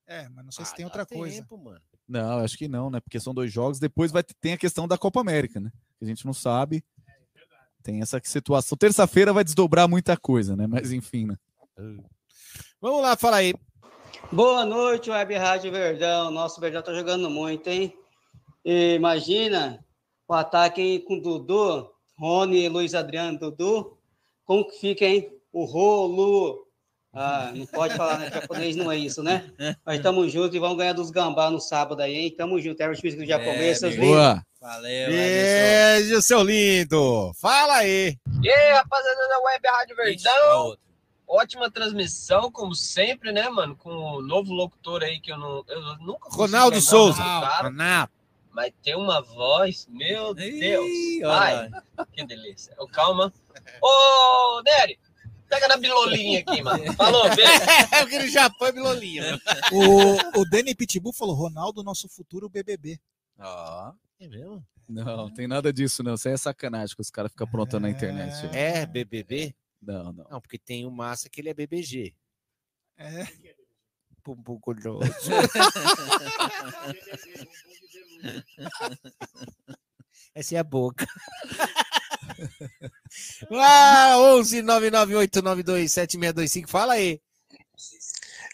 É, 0.07 0.29
mas 0.29 0.45
não 0.45 0.53
sei 0.53 0.65
se 0.65 0.73
Ah, 0.73 0.77
tem 0.77 0.85
dá 0.85 0.89
outra 0.89 1.07
coisa. 1.07 1.37
tempo, 1.41 1.57
mano. 1.57 1.81
Não, 2.09 2.39
acho 2.41 2.59
que 2.59 2.69
não, 2.69 2.91
né? 2.91 3.01
Porque 3.01 3.19
são 3.21 3.33
dois 3.33 3.53
jogos. 3.53 3.79
Depois 3.79 4.11
vai 4.13 4.23
ter, 4.23 4.35
tem 4.35 4.53
a 4.53 4.59
questão 4.59 4.87
da 4.89 4.99
Copa 4.99 5.21
América, 5.21 5.61
né? 5.61 5.71
Que 5.99 6.05
a 6.05 6.09
gente 6.09 6.27
não 6.27 6.35
sabe. 6.35 6.85
Tem 7.83 8.01
essa 8.01 8.21
situação. 8.23 8.77
Terça-feira 8.77 9.33
vai 9.33 9.43
desdobrar 9.45 9.89
muita 9.89 10.17
coisa, 10.17 10.55
né? 10.57 10.67
Mas 10.67 10.93
enfim, 10.93 11.27
né? 11.27 11.37
Vamos 12.81 13.03
lá, 13.03 13.17
fala 13.17 13.37
aí. 13.37 13.55
Boa 14.31 14.65
noite, 14.65 15.11
Web 15.11 15.35
Rádio 15.35 15.73
Verdão. 15.73 16.31
Nosso 16.31 16.61
Verdão 16.61 16.83
tá 16.83 16.93
jogando 16.93 17.31
muito, 17.31 17.69
hein? 17.69 17.97
E 18.65 18.95
imagina 18.95 19.85
o 20.29 20.35
ataque 20.35 20.81
hein, 20.81 21.05
com 21.05 21.19
Dudu, 21.19 21.91
Rony, 22.19 22.69
Luiz 22.69 22.95
Adriano, 22.95 23.39
Dudu. 23.39 23.99
Como 24.45 24.67
que 24.69 24.79
fica, 24.79 25.05
hein? 25.05 25.33
O 25.53 25.65
rolo. 25.65 26.67
Ah, 27.15 27.53
não 27.55 27.67
pode 27.67 27.95
falar, 27.95 28.19
né? 28.19 28.31
Japonês 28.33 28.75
não 28.75 28.91
é 28.91 28.97
isso, 28.97 29.23
né? 29.23 29.51
Mas 29.85 30.01
tamo 30.01 30.27
junto 30.29 30.57
e 30.57 30.59
vamos 30.59 30.79
ganhar 30.79 30.95
dos 30.95 31.11
gambá 31.11 31.51
no 31.51 31.61
sábado 31.61 32.01
aí, 32.01 32.17
hein? 32.17 32.35
Tamo 32.35 32.59
junto. 32.59 32.81
Everton 32.81 33.03
Físico 33.03 33.23
do 33.23 33.29
japonês, 33.29 33.79
seus 33.79 33.95
lindos. 33.95 34.09
Boa. 34.09 34.43
Valeu, 34.61 35.11
Beijo, 35.11 36.23
seu 36.23 36.43
lindo. 36.43 37.33
Fala 37.35 37.79
aí. 37.79 38.17
E 38.43 38.49
aí, 38.49 38.73
rapaziada 38.73 39.29
da 39.29 39.41
Web 39.41 39.69
Rádio 39.69 39.97
Verdão. 39.97 40.77
Ótima 41.27 41.71
transmissão, 41.71 42.51
como 42.51 42.75
sempre, 42.75 43.33
né, 43.33 43.49
mano? 43.49 43.77
Com 43.77 43.91
o 43.91 44.23
novo 44.23 44.53
locutor 44.53 45.03
aí 45.03 45.19
que 45.21 45.33
eu, 45.33 45.39
não, 45.39 45.65
eu 45.69 45.81
nunca 45.99 46.29
Ronaldo 46.31 46.79
o 46.79 46.81
Souza. 46.81 47.23
Ronaldo. 47.23 48.13
mas 48.53 48.73
tem 48.83 48.95
uma 48.95 49.21
voz, 49.21 49.87
meu 49.91 50.31
Ih, 50.39 50.61
Deus. 50.61 50.91
Ai, 51.25 51.71
que 52.13 52.25
delícia. 52.25 52.75
Ô, 52.79 52.87
Calma. 52.87 53.33
Ô, 53.83 54.63
Nery, 54.63 54.99
pega 55.53 55.69
na 55.69 55.77
bilolinha 55.77 56.41
aqui, 56.41 56.63
mano. 56.63 56.93
Falou, 56.95 57.29
beijo. 57.35 57.43
É 57.93 58.01
aquele 58.01 58.29
Japão 58.29 58.69
e 58.69 58.73
Bilolinha. 58.73 59.39
O, 59.71 60.41
o 60.41 60.45
Danny 60.49 60.75
Pitbull 60.75 61.13
falou: 61.13 61.35
Ronaldo, 61.35 61.83
nosso 61.83 62.09
futuro 62.09 62.49
BBB. 62.49 62.99
Ó, 63.39 63.93
É 64.19 64.27
mesmo? 64.29 64.67
Não, 64.89 65.31
tem 65.33 65.47
nada 65.47 65.73
disso, 65.73 66.03
não. 66.03 66.15
Isso 66.15 66.29
aí 66.29 66.35
é 66.35 66.39
sacanagem 66.39 66.95
que 66.97 67.03
os 67.03 67.11
caras 67.11 67.31
ficam 67.31 67.47
aprontando 67.47 67.83
na 67.87 67.91
internet. 67.91 68.35
aí. 68.47 68.57
É 68.59 68.87
BBB? 68.87 69.55
Não, 69.81 70.13
não. 70.13 70.27
Não, 70.31 70.41
porque 70.41 70.59
tem 70.59 70.87
o 70.87 70.91
Massa 70.91 71.29
que 71.29 71.41
ele 71.41 71.51
é 71.51 71.55
BBG. 71.55 72.15
É. 72.97 73.27
Bumbum 74.25 74.59
curioso. 74.61 75.03
Essa 80.35 80.55
é 80.55 80.59
a 80.59 80.65
boca. 80.65 81.07
Ah, 83.53 84.17
11 84.19 84.63
998927625. 84.63 86.69
Fala 86.69 86.95
aí. 86.95 87.21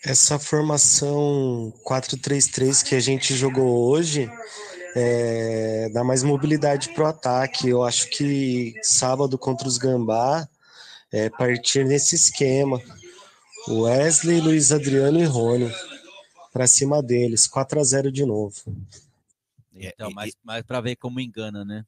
Essa 0.04 0.38
formação 0.38 1.72
4-3-3 1.84 2.84
que 2.84 2.94
a 2.94 3.00
gente 3.00 3.34
jogou 3.34 3.88
hoje 3.88 4.30
é, 4.94 5.88
dá 5.92 6.04
mais 6.04 6.22
mobilidade 6.22 6.90
para 6.90 7.04
o 7.04 7.08
ataque. 7.08 7.68
Eu 7.68 7.82
acho 7.82 8.08
que 8.10 8.74
sábado 8.82 9.36
contra 9.36 9.68
os 9.68 9.78
Gambá 9.78 10.48
é 11.10 11.28
partir 11.30 11.84
nesse 11.84 12.14
esquema. 12.14 12.80
Wesley, 13.68 14.40
Luiz 14.40 14.72
Adriano 14.72 15.20
e 15.20 15.24
Rony 15.24 15.70
para 16.52 16.66
cima 16.66 17.02
deles, 17.02 17.46
4 17.46 17.80
a 17.80 17.84
0 17.84 18.10
de 18.10 18.24
novo. 18.24 18.54
Então, 19.74 20.10
mas, 20.10 20.32
mas 20.42 20.62
para 20.62 20.80
ver 20.80 20.96
como 20.96 21.20
engana, 21.20 21.64
né? 21.64 21.84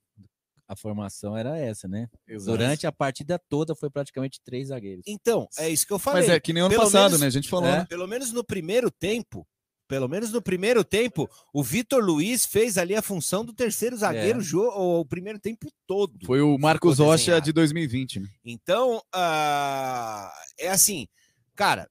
A 0.73 0.77
formação 0.77 1.37
era 1.37 1.59
essa, 1.59 1.89
né? 1.89 2.09
Exato. 2.29 2.57
Durante 2.57 2.87
a 2.87 2.93
partida 2.93 3.37
toda 3.49 3.75
foi 3.75 3.91
praticamente 3.91 4.41
três 4.45 4.69
zagueiros. 4.69 5.03
Então, 5.05 5.49
é 5.59 5.69
isso 5.69 5.85
que 5.85 5.93
eu 5.93 5.99
falei. 5.99 6.23
Mas 6.23 6.31
é 6.31 6.39
que 6.39 6.53
nem 6.53 6.63
ano 6.63 6.71
Pelo 6.71 6.83
passado, 6.85 7.03
menos- 7.07 7.21
né? 7.23 7.27
A 7.27 7.31
gente 7.31 7.49
falou, 7.49 7.69
é. 7.69 7.79
né? 7.79 7.87
Pelo 7.89 8.07
menos 8.07 8.31
no 8.33 8.45
primeiro 8.45 8.89
tempo, 8.89 9.45
pelo 9.89 10.07
menos 10.07 10.31
no 10.31 10.41
primeiro 10.41 10.85
tempo, 10.85 11.29
o 11.53 11.65
Vitor 11.65 12.01
Luiz 12.05 12.47
fez 12.47 12.79
ali 12.79 12.95
a 12.95 13.03
função 13.03 13.45
do 13.45 13.53
terceiro 13.53 13.97
zagueiro 13.97 14.39
É. 14.41 14.57
o, 14.57 15.01
o 15.01 15.05
primeiro 15.05 15.41
tempo 15.41 15.67
todo. 15.89 16.25
Foi 16.25 16.41
o 16.41 16.57
Marcos 16.57 17.01
Rocha 17.01 17.41
de 17.41 17.53
2020, 17.53 18.21
né? 18.21 18.29
Então, 18.45 19.03
ah, 19.13 20.33
é 20.57 20.69
assim, 20.71 21.09
cara, 21.57 21.91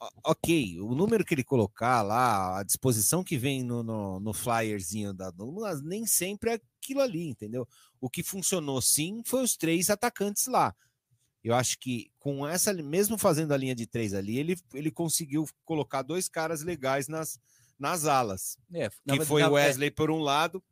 o- 0.00 0.30
ok, 0.30 0.80
o 0.80 0.94
número 0.94 1.24
que 1.24 1.34
ele 1.34 1.42
colocar 1.42 2.02
lá, 2.02 2.60
a 2.60 2.62
disposição 2.62 3.24
que 3.24 3.36
vem 3.36 3.64
no, 3.64 3.82
no, 3.82 4.20
no 4.20 4.32
flyerzinho 4.32 5.12
da 5.12 5.28
Douglas, 5.30 5.82
nem 5.82 6.06
sempre 6.06 6.50
é 6.50 6.60
aquilo 6.80 7.00
ali, 7.00 7.28
entendeu? 7.28 7.66
O 8.02 8.10
que 8.10 8.22
funcionou 8.22 8.82
sim 8.82 9.22
foi 9.24 9.42
os 9.42 9.56
três 9.56 9.88
atacantes 9.88 10.46
lá. 10.48 10.74
Eu 11.42 11.54
acho 11.54 11.78
que 11.78 12.10
com 12.18 12.46
essa, 12.46 12.72
mesmo 12.74 13.16
fazendo 13.16 13.52
a 13.52 13.56
linha 13.56 13.74
de 13.74 13.86
três 13.86 14.12
ali, 14.12 14.38
ele, 14.38 14.56
ele 14.74 14.90
conseguiu 14.90 15.48
colocar 15.64 16.02
dois 16.02 16.28
caras 16.28 16.62
legais 16.62 17.08
nas, 17.08 17.38
nas 17.78 18.04
alas. 18.04 18.58
É, 18.74 18.90
Que 18.90 18.96
na- 19.18 19.24
foi 19.24 19.42
o 19.42 19.52
Wesley 19.52 19.90
por 19.90 20.10
um 20.10 20.18
lado. 20.18 20.62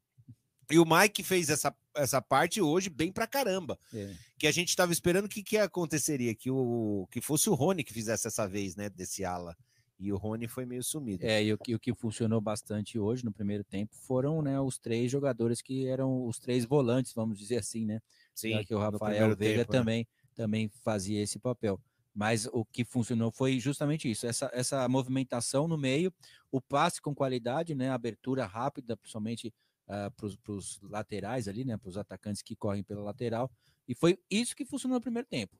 E 0.70 0.78
o 0.78 0.84
Mike 0.84 1.22
fez 1.24 1.50
essa, 1.50 1.74
essa 1.96 2.20
parte 2.22 2.60
hoje 2.60 2.88
bem 2.90 3.10
pra 3.10 3.26
caramba 3.26 3.76
É. 3.94 4.14
que 4.38 4.46
a 4.46 4.52
gente 4.52 4.68
estava 4.68 4.92
esperando 4.92 5.28
que 5.28 5.42
que 5.42 5.56
aconteceria 5.58 6.32
que 6.34 6.48
o 6.50 7.08
que 7.10 7.20
fosse 7.20 7.48
o 7.50 7.54
Rony 7.54 7.82
que 7.82 7.92
fizesse 7.92 8.26
essa 8.28 8.46
vez, 8.46 8.76
né, 8.76 8.88
desse 8.90 9.24
ala. 9.24 9.56
E 10.00 10.10
o 10.12 10.16
Rony 10.16 10.48
foi 10.48 10.64
meio 10.64 10.82
sumido. 10.82 11.26
É, 11.26 11.44
e 11.44 11.52
o 11.52 11.58
que, 11.58 11.74
o 11.74 11.78
que 11.78 11.94
funcionou 11.94 12.40
bastante 12.40 12.98
hoje 12.98 13.22
no 13.22 13.30
primeiro 13.30 13.62
tempo 13.62 13.94
foram 13.94 14.40
né, 14.40 14.58
os 14.58 14.78
três 14.78 15.10
jogadores 15.10 15.60
que 15.60 15.86
eram 15.86 16.26
os 16.26 16.38
três 16.38 16.64
volantes, 16.64 17.12
vamos 17.12 17.38
dizer 17.38 17.58
assim, 17.58 17.84
né? 17.84 18.00
Sim, 18.34 18.52
Já 18.52 18.64
que 18.64 18.74
o 18.74 18.78
Rafael 18.78 19.36
Veiga 19.36 19.60
tempo, 19.60 19.72
né? 19.72 19.78
também, 19.78 20.08
também 20.34 20.70
fazia 20.82 21.20
esse 21.20 21.38
papel. 21.38 21.78
Mas 22.14 22.46
o 22.46 22.64
que 22.64 22.84
funcionou 22.84 23.30
foi 23.30 23.60
justamente 23.60 24.10
isso, 24.10 24.26
essa, 24.26 24.50
essa 24.54 24.88
movimentação 24.88 25.68
no 25.68 25.76
meio, 25.76 26.12
o 26.50 26.60
passe 26.60 27.00
com 27.00 27.14
qualidade, 27.14 27.74
né? 27.74 27.90
Abertura 27.90 28.46
rápida, 28.46 28.96
principalmente 28.96 29.52
para 29.86 30.54
os 30.54 30.80
laterais 30.82 31.46
ali, 31.46 31.64
né? 31.64 31.76
Para 31.76 31.88
os 31.88 31.96
atacantes 31.98 32.42
que 32.42 32.56
correm 32.56 32.82
pela 32.82 33.02
lateral. 33.02 33.50
E 33.86 33.94
foi 33.94 34.18
isso 34.30 34.56
que 34.56 34.64
funcionou 34.64 34.96
no 34.96 35.02
primeiro 35.02 35.28
tempo. 35.28 35.56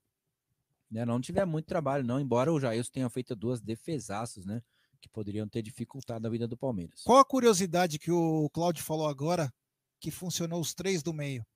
Né? 0.91 1.05
Não 1.05 1.21
tiver 1.21 1.45
muito 1.45 1.67
trabalho, 1.67 2.05
não, 2.05 2.19
embora 2.19 2.53
o 2.53 2.59
Jailson 2.59 2.91
tenha 2.91 3.09
feito 3.09 3.37
duas 3.37 3.61
defesaças, 3.61 4.45
né? 4.45 4.63
Que 5.01 5.09
poderiam 5.09 5.49
ter 5.49 5.63
dificultado 5.63 6.27
a 6.27 6.31
vida 6.31 6.49
do 6.49 6.57
Palmeiras. 6.57 7.03
Qual 7.05 7.19
a 7.19 7.25
curiosidade 7.25 7.99
que 7.99 8.11
o 8.11 8.51
Cláudio 8.51 8.83
falou 8.83 9.07
agora 9.07 9.53
que 10.01 10.11
funcionou 10.11 10.61
os 10.61 10.75
três 10.75 11.03
do 11.03 11.15
meio? 11.15 11.47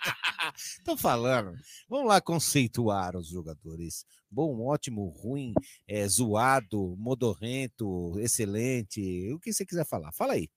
Tô 0.84 0.96
falando. 0.96 1.56
Vamos 1.88 2.08
lá 2.08 2.20
conceituar 2.20 3.16
os 3.16 3.28
jogadores. 3.28 4.04
Bom, 4.30 4.64
ótimo, 4.66 5.08
ruim, 5.08 5.52
é, 5.88 6.06
zoado, 6.06 6.94
modorrento, 6.98 8.18
excelente. 8.18 9.32
O 9.32 9.40
que 9.40 9.52
você 9.52 9.66
quiser 9.66 9.84
falar. 9.84 10.12
Fala 10.12 10.34
aí. 10.34 10.48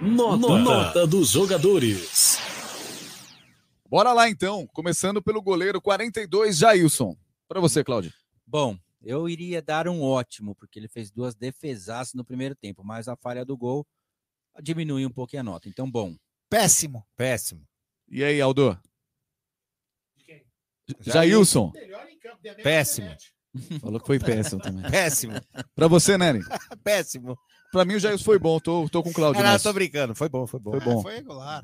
Nota, 0.00 0.58
Nota 0.58 1.06
dos 1.06 1.30
jogadores. 1.30 2.38
Bora 3.88 4.12
lá 4.12 4.28
então, 4.28 4.66
começando 4.72 5.22
pelo 5.22 5.40
goleiro 5.40 5.80
42, 5.80 6.58
Jailson. 6.58 7.16
Para 7.48 7.60
você, 7.60 7.84
Cláudio. 7.84 8.12
Bom, 8.46 8.76
eu 9.02 9.28
iria 9.28 9.62
dar 9.62 9.86
um 9.88 10.02
ótimo, 10.02 10.54
porque 10.54 10.78
ele 10.78 10.88
fez 10.88 11.10
duas 11.10 11.34
defesaças 11.34 12.12
no 12.14 12.24
primeiro 12.24 12.54
tempo, 12.54 12.82
mas 12.82 13.08
a 13.08 13.16
falha 13.16 13.44
do 13.44 13.56
gol 13.56 13.86
diminui 14.62 15.06
um 15.06 15.10
pouquinho 15.10 15.40
a 15.40 15.44
nota. 15.44 15.68
Então, 15.68 15.90
bom. 15.90 16.14
Péssimo. 16.48 17.04
Péssimo. 17.16 17.66
E 18.08 18.22
aí, 18.22 18.40
Aldo? 18.40 18.78
Jailson. 21.00 21.72
Péssimo. 22.62 23.10
Falou 23.80 24.00
que 24.00 24.06
foi 24.06 24.18
péssimo 24.18 24.60
também. 24.60 24.82
Péssimo. 24.90 25.32
Para 25.74 25.88
você, 25.88 26.16
Nery? 26.18 26.40
Péssimo. 26.84 27.36
Para 27.72 27.84
mim, 27.84 27.94
o 27.94 27.98
Jailson 27.98 28.24
foi 28.24 28.38
bom. 28.38 28.60
Tô, 28.60 28.88
tô 28.88 29.02
com 29.02 29.10
o 29.10 29.12
Cláudio. 29.12 29.42
Ah, 29.42 29.52
não, 29.52 29.58
tô 29.58 29.72
brincando. 29.72 30.14
Foi 30.14 30.28
bom, 30.28 30.46
foi 30.46 30.60
bom. 30.60 30.70
Foi 30.72 30.80
bom. 30.80 31.02
Foi 31.02 31.14
regular. 31.14 31.62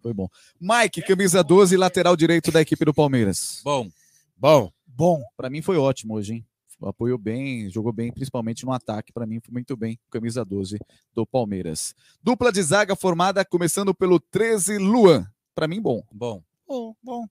Foi 0.00 0.12
bom. 0.12 0.28
Mike, 0.60 1.02
camisa 1.02 1.42
12, 1.42 1.76
lateral 1.76 2.16
direito 2.16 2.50
da 2.50 2.60
equipe 2.60 2.84
do 2.84 2.94
Palmeiras. 2.94 3.60
Bom. 3.64 3.88
Bom. 4.36 4.70
Bom. 4.86 5.22
Para 5.36 5.50
mim 5.50 5.62
foi 5.62 5.76
ótimo 5.76 6.14
hoje, 6.14 6.34
hein? 6.34 6.46
Apoiou 6.84 7.18
bem, 7.18 7.68
jogou 7.70 7.92
bem, 7.92 8.12
principalmente 8.12 8.64
no 8.64 8.72
ataque. 8.72 9.12
Para 9.12 9.26
mim 9.26 9.40
foi 9.40 9.52
muito 9.52 9.76
bem, 9.76 9.98
camisa 10.10 10.44
12 10.44 10.78
do 11.14 11.26
Palmeiras. 11.26 11.94
Dupla 12.22 12.50
de 12.52 12.62
zaga 12.62 12.94
formada, 12.96 13.44
começando 13.44 13.94
pelo 13.94 14.18
13, 14.20 14.78
Luan. 14.78 15.26
Para 15.54 15.68
mim, 15.68 15.80
bom. 15.80 16.02
Bom. 16.12 16.42
Bom, 16.66 16.94
bom. 17.02 17.26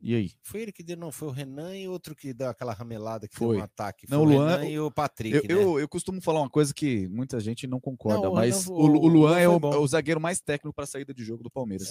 E 0.00 0.14
aí? 0.14 0.30
Foi 0.42 0.60
ele 0.60 0.70
que 0.72 0.84
deu, 0.84 0.96
não, 0.96 1.10
foi 1.10 1.26
o 1.26 1.30
Renan 1.32 1.74
e 1.76 1.88
outro 1.88 2.14
que 2.14 2.32
deu 2.32 2.48
aquela 2.48 2.72
ramelada 2.72 3.26
que 3.26 3.34
Foi. 3.34 3.46
foi 3.48 3.56
um 3.56 3.62
ataque. 3.62 4.06
Foi 4.06 4.16
Não, 4.16 4.22
o 4.24 4.28
Luan. 4.28 4.56
Renan 4.58 4.68
e 4.68 4.78
o 4.78 4.90
Patrick, 4.90 5.34
eu, 5.36 5.42
né? 5.42 5.48
eu, 5.64 5.80
eu 5.80 5.88
costumo 5.88 6.20
falar 6.20 6.40
uma 6.42 6.50
coisa 6.50 6.72
que 6.72 7.08
muita 7.08 7.40
gente 7.40 7.66
não 7.66 7.80
concorda, 7.80 8.26
Não, 8.26 8.34
mas 8.34 8.66
Renan- 8.66 8.76
o, 8.78 8.82
o 8.82 8.84
o 8.84 9.08
Luan 9.08 9.30
Luan 9.30 9.38
é 9.40 9.48
o, 9.48 9.58
bom. 9.58 9.72
é 9.72 9.78
o 9.78 9.86
zagueiro 9.88 10.20
mais 10.20 10.38
técnico 10.40 10.72
para 10.74 10.86
saída 10.86 11.12
de 11.14 11.24
jogo 11.24 11.42
do 11.42 11.50
Palmeiras. 11.50 11.90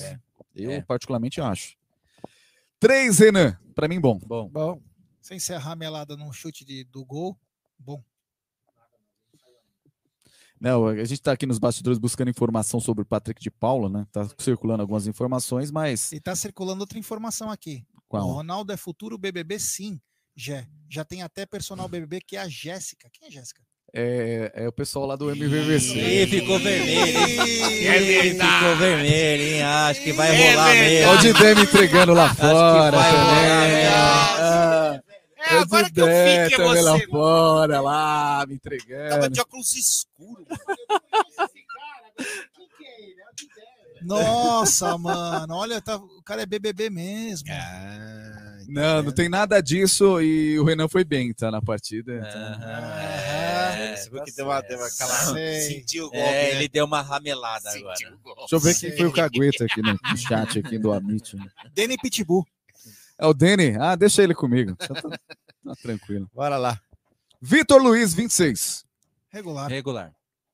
Eu, 0.55 0.71
É. 0.71 0.81
particularmente, 0.81 1.41
acho. 1.41 1.75
3, 2.79 3.19
Renan. 3.19 3.57
Para 3.73 3.88
mim, 3.88 3.99
bom. 3.99 4.19
Bom. 4.25 4.47
Bom. 4.49 4.79
Sem 5.25 5.39
ser 5.39 5.55
a 5.55 5.57
ramelada 5.57 6.15
num 6.15 6.31
chute 6.31 6.63
de, 6.63 6.83
do 6.83 7.03
gol. 7.03 7.35
Bom. 7.79 7.99
Não, 10.61 10.85
a 10.85 10.95
gente 10.97 11.13
está 11.13 11.31
aqui 11.31 11.47
nos 11.47 11.57
bastidores 11.57 11.97
buscando 11.97 12.29
informação 12.29 12.79
sobre 12.79 13.01
o 13.01 13.05
Patrick 13.07 13.41
de 13.41 13.49
Paula, 13.49 13.89
né? 13.89 14.05
Tá 14.11 14.29
circulando 14.38 14.81
algumas 14.83 15.07
informações, 15.07 15.71
mas 15.71 16.11
E 16.11 16.19
tá 16.19 16.35
circulando 16.35 16.81
outra 16.81 16.99
informação 16.99 17.49
aqui. 17.49 17.83
Qual? 18.07 18.23
O 18.23 18.33
Ronaldo 18.33 18.71
é 18.71 18.77
futuro 18.77 19.17
BBB, 19.17 19.57
sim. 19.57 19.99
Já. 20.35 20.63
Já 20.88 21.03
tem 21.03 21.23
até 21.23 21.43
personal 21.43 21.89
BBB 21.89 22.21
que 22.21 22.38
é 22.38 22.41
a 22.41 22.47
Jéssica. 22.47 23.09
Quem 23.11 23.25
é 23.25 23.29
a 23.29 23.31
Jéssica? 23.31 23.63
é, 23.95 24.51
é 24.53 24.67
o 24.67 24.71
pessoal 24.71 25.07
lá 25.07 25.15
do 25.15 25.31
MVVC. 25.31 25.97
Ih, 25.97 26.27
ficou 26.27 26.59
vermelho. 26.59 27.17
hein? 27.17 27.88
É 27.88 27.99
verdade. 27.99 28.59
Ficou 28.59 28.77
vermelho, 28.77 29.43
hein? 29.43 29.63
Acho 29.63 30.03
que 30.03 30.13
vai 30.13 30.35
É 30.35 30.51
rolar 30.51 30.69
mesmo. 30.71 31.09
Olha 31.09 31.17
o 31.17 31.21
Didé 31.21 31.55
me 31.55 31.61
entregando 31.63 32.13
lá 32.13 32.25
Acho 32.25 32.35
que 32.35 32.41
fora 32.41 32.91
vai 32.91 33.11
rolar 33.11 34.35
também. 34.35 35.14
É, 35.49 35.58
agora 35.60 35.89
que 35.91 36.01
eu 36.01 36.05
fico, 36.05 36.12
é 36.12 36.49
também 36.49 36.81
lá 36.84 36.91
você. 36.97 37.08
fora, 37.08 37.81
lá, 37.81 38.45
me 38.47 38.58
Tava 38.60 38.75
entregando. 38.77 39.29
de 39.29 39.41
óculos 39.41 39.73
escuros. 39.75 40.47
Nossa, 44.01 44.97
mano. 44.97 45.55
Olha, 45.55 45.81
tá, 45.81 45.95
o 45.97 46.21
cara 46.23 46.43
é 46.43 46.45
BBB 46.45 46.89
mesmo. 46.89 47.47
Ah, 47.51 48.58
Não, 48.67 49.03
não 49.03 49.12
tem 49.12 49.29
nada 49.29 49.62
disso 49.62 50.21
e 50.21 50.60
o 50.60 50.63
Renan 50.63 50.88
foi 50.88 51.03
bem, 51.03 51.34
tá, 51.34 51.49
na 51.51 51.62
partida. 51.62 52.13
então- 52.17 52.69
É, 52.69 53.95
Você 53.95 54.10
viu 54.10 54.23
que 54.23 54.31
deu 54.34 54.45
uma, 54.45 54.62
deu 54.62 54.77
uma. 54.77 54.89
Sentiu 55.67 56.05
o 56.05 56.10
golpe, 56.12 56.17
É, 56.25 56.31
né? 56.31 56.55
ele 56.55 56.67
deu 56.67 56.86
uma 56.86 57.01
ramelada 57.01 57.69
agora. 57.69 57.95
Sentiu 57.95 58.17
golpe. 58.19 58.41
Deixa 58.41 58.55
eu 58.55 58.60
ver 58.60 58.75
quem 58.75 58.97
foi 58.97 59.05
o 59.08 59.12
cagueta 59.13 59.65
aqui 59.65 59.81
no 59.81 59.93
no 59.93 60.17
chat 60.17 60.60
aqui 60.60 60.77
do 60.77 60.91
Amit. 60.91 61.36
né? 61.36 61.45
Danny 61.73 61.97
Pitbull. 61.97 62.45
É 63.17 63.25
o 63.25 63.34
Dene? 63.34 63.78
Ah, 63.80 63.95
deixa 63.95 64.23
ele 64.23 64.34
comigo. 64.36 64.75
Tá, 65.65 65.73
tá- 65.73 65.82
tranquilo. 65.82 66.30
Bora 66.34 66.58
lá. 66.58 66.80
Vitor 67.41 67.82
Luiz, 67.82 68.13
26. 68.13 68.86
Regular. 69.30 69.67
Regular. 69.69 70.13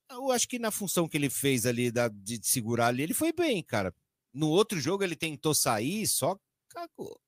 Eu 0.09 0.31
acho 0.31 0.47
que 0.47 0.57
na 0.57 0.71
função 0.71 1.07
que 1.07 1.17
ele 1.17 1.29
fez 1.29 1.65
ali 1.65 1.91
da- 1.91 2.07
de 2.07 2.39
segurar 2.41 2.87
ali, 2.87 3.03
ele 3.03 3.13
foi 3.13 3.33
bem, 3.33 3.61
cara. 3.61 3.93
No 4.33 4.47
outro 4.47 4.79
jogo 4.79 5.03
ele 5.03 5.15
tentou 5.17 5.53
sair, 5.53 6.07
só 6.07 6.37
cagou. 6.69 7.19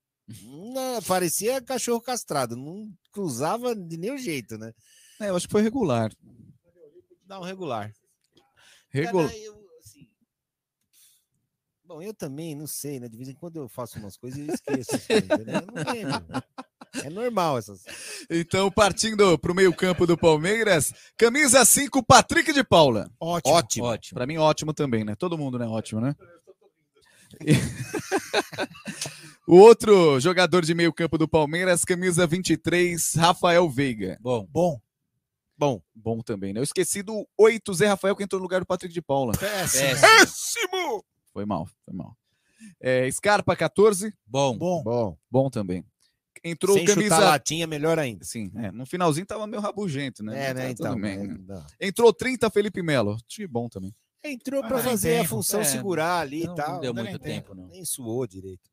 Não, 0.42 1.02
parecia 1.04 1.62
cachorro 1.62 2.00
castrado, 2.00 2.56
não 2.56 2.90
cruzava 3.12 3.76
de 3.76 3.98
nenhum 3.98 4.18
jeito, 4.18 4.58
né? 4.58 4.74
É, 5.20 5.30
eu 5.30 5.36
acho 5.36 5.48
que 5.48 5.52
foi 5.52 5.62
regular. 5.62 6.10
Dá 7.26 7.38
um 7.40 7.44
regular. 7.44 7.92
Regular. 8.90 9.28
Cara, 9.28 9.38
eu, 9.40 9.63
Bom, 11.94 12.02
eu 12.02 12.12
também 12.12 12.56
não 12.56 12.66
sei, 12.66 13.00
né? 13.00 13.08
De 13.08 13.16
vez 13.16 13.30
em 13.30 13.36
quando 13.36 13.58
eu 13.58 13.70
faço 13.70 14.00
umas 14.00 14.18
coisas 14.18 14.40
e 14.40 14.48
eu 14.48 14.54
esqueço. 14.56 14.96
as 14.96 15.06
coisas, 15.06 15.28
né? 15.46 15.62
Eu 15.62 15.68
não 15.68 15.94
lembro. 15.94 16.44
É 17.04 17.10
normal 17.10 17.60
essas. 17.60 17.84
Então, 18.28 18.72
partindo 18.72 19.38
para 19.38 19.52
o 19.52 19.56
meio-campo 19.56 20.08
do 20.08 20.18
Palmeiras, 20.18 20.92
camisa 21.16 21.64
5, 21.64 22.04
Patrick 22.04 22.52
de 22.52 22.64
Paula. 22.64 23.12
Ótimo. 23.20 23.56
Ótimo. 23.56 23.86
Ótimo. 23.86 24.16
Para 24.16 24.26
mim, 24.26 24.38
ótimo 24.38 24.74
também, 24.74 25.04
né? 25.04 25.14
Todo 25.14 25.38
mundo, 25.38 25.60
né? 25.60 25.68
Ótimo, 25.68 26.02
né? 26.02 26.16
O 29.46 29.58
outro 29.58 30.22
jogador 30.22 30.64
de 30.64 30.74
meio-campo 30.74 31.18
do 31.18 31.28
Palmeiras, 31.28 31.84
camisa 31.84 32.26
23, 32.26 33.16
Rafael 33.16 33.70
Veiga. 33.70 34.18
Bom. 34.22 34.48
Bom. 34.50 34.80
Bom. 35.58 35.82
Bom 35.94 36.22
também, 36.22 36.54
né? 36.54 36.62
Eu 36.62 36.64
esqueci 36.64 37.04
do 37.04 37.28
8, 37.38 37.74
Zé 37.74 37.88
Rafael, 37.88 38.16
que 38.16 38.24
entrou 38.24 38.40
no 38.40 38.44
lugar 38.44 38.62
do 38.62 38.66
Patrick 38.66 38.94
de 38.94 39.02
Paula. 39.02 39.34
Péssimo. 39.38 40.00
Péssimo! 40.00 41.04
Foi 41.34 41.46
mal, 41.46 41.68
foi 41.84 41.94
mal. 41.94 42.16
É, 42.80 43.10
Scarpa, 43.12 43.56
14. 43.56 44.14
Bom. 44.26 44.58
Bom. 44.58 44.84
Bom. 44.84 45.18
Bom 45.30 45.50
também. 45.50 45.84
Entrou 46.44 46.76
Sem 46.78 46.86
camisa. 46.86 47.16
chutar 47.16 47.30
latinha, 47.30 47.66
melhor 47.68 47.98
ainda. 47.98 48.24
Sim, 48.26 48.52
é, 48.56 48.72
no 48.72 48.86
finalzinho 48.86 49.26
tava 49.26 49.48
meio 49.48 49.62
rabugento, 49.62 50.24
né? 50.24 50.50
É, 50.50 50.54
né? 50.54 50.64
tá 50.66 50.70
Então. 50.72 51.00
bem, 51.00 51.14
é, 51.20 51.28
né? 51.28 51.66
Entrou 51.80 52.14
30, 52.14 52.50
Felipe 52.50 52.82
Melo. 52.84 53.18
Achei 53.30 53.48
bom 53.48 53.68
também. 53.70 53.94
Entrou 54.24 54.64
Ah, 54.64 54.68
para 54.68 54.80
fazer 54.80 55.16
a 55.16 55.18
tempo. 55.20 55.30
função 55.30 55.62
É. 55.62 55.64
segurar 55.66 56.20
ali 56.20 56.46
Não, 56.46 56.54
e 56.54 56.56
tal. 56.56 56.74
não 56.74 56.80
deu 56.82 56.94
não 56.94 57.04
muito 57.04 57.24
nem 57.24 57.36
tempo, 57.36 57.54
não. 57.56 57.68
Nem 57.68 57.84
suou 57.86 58.26
direito. 58.28 58.70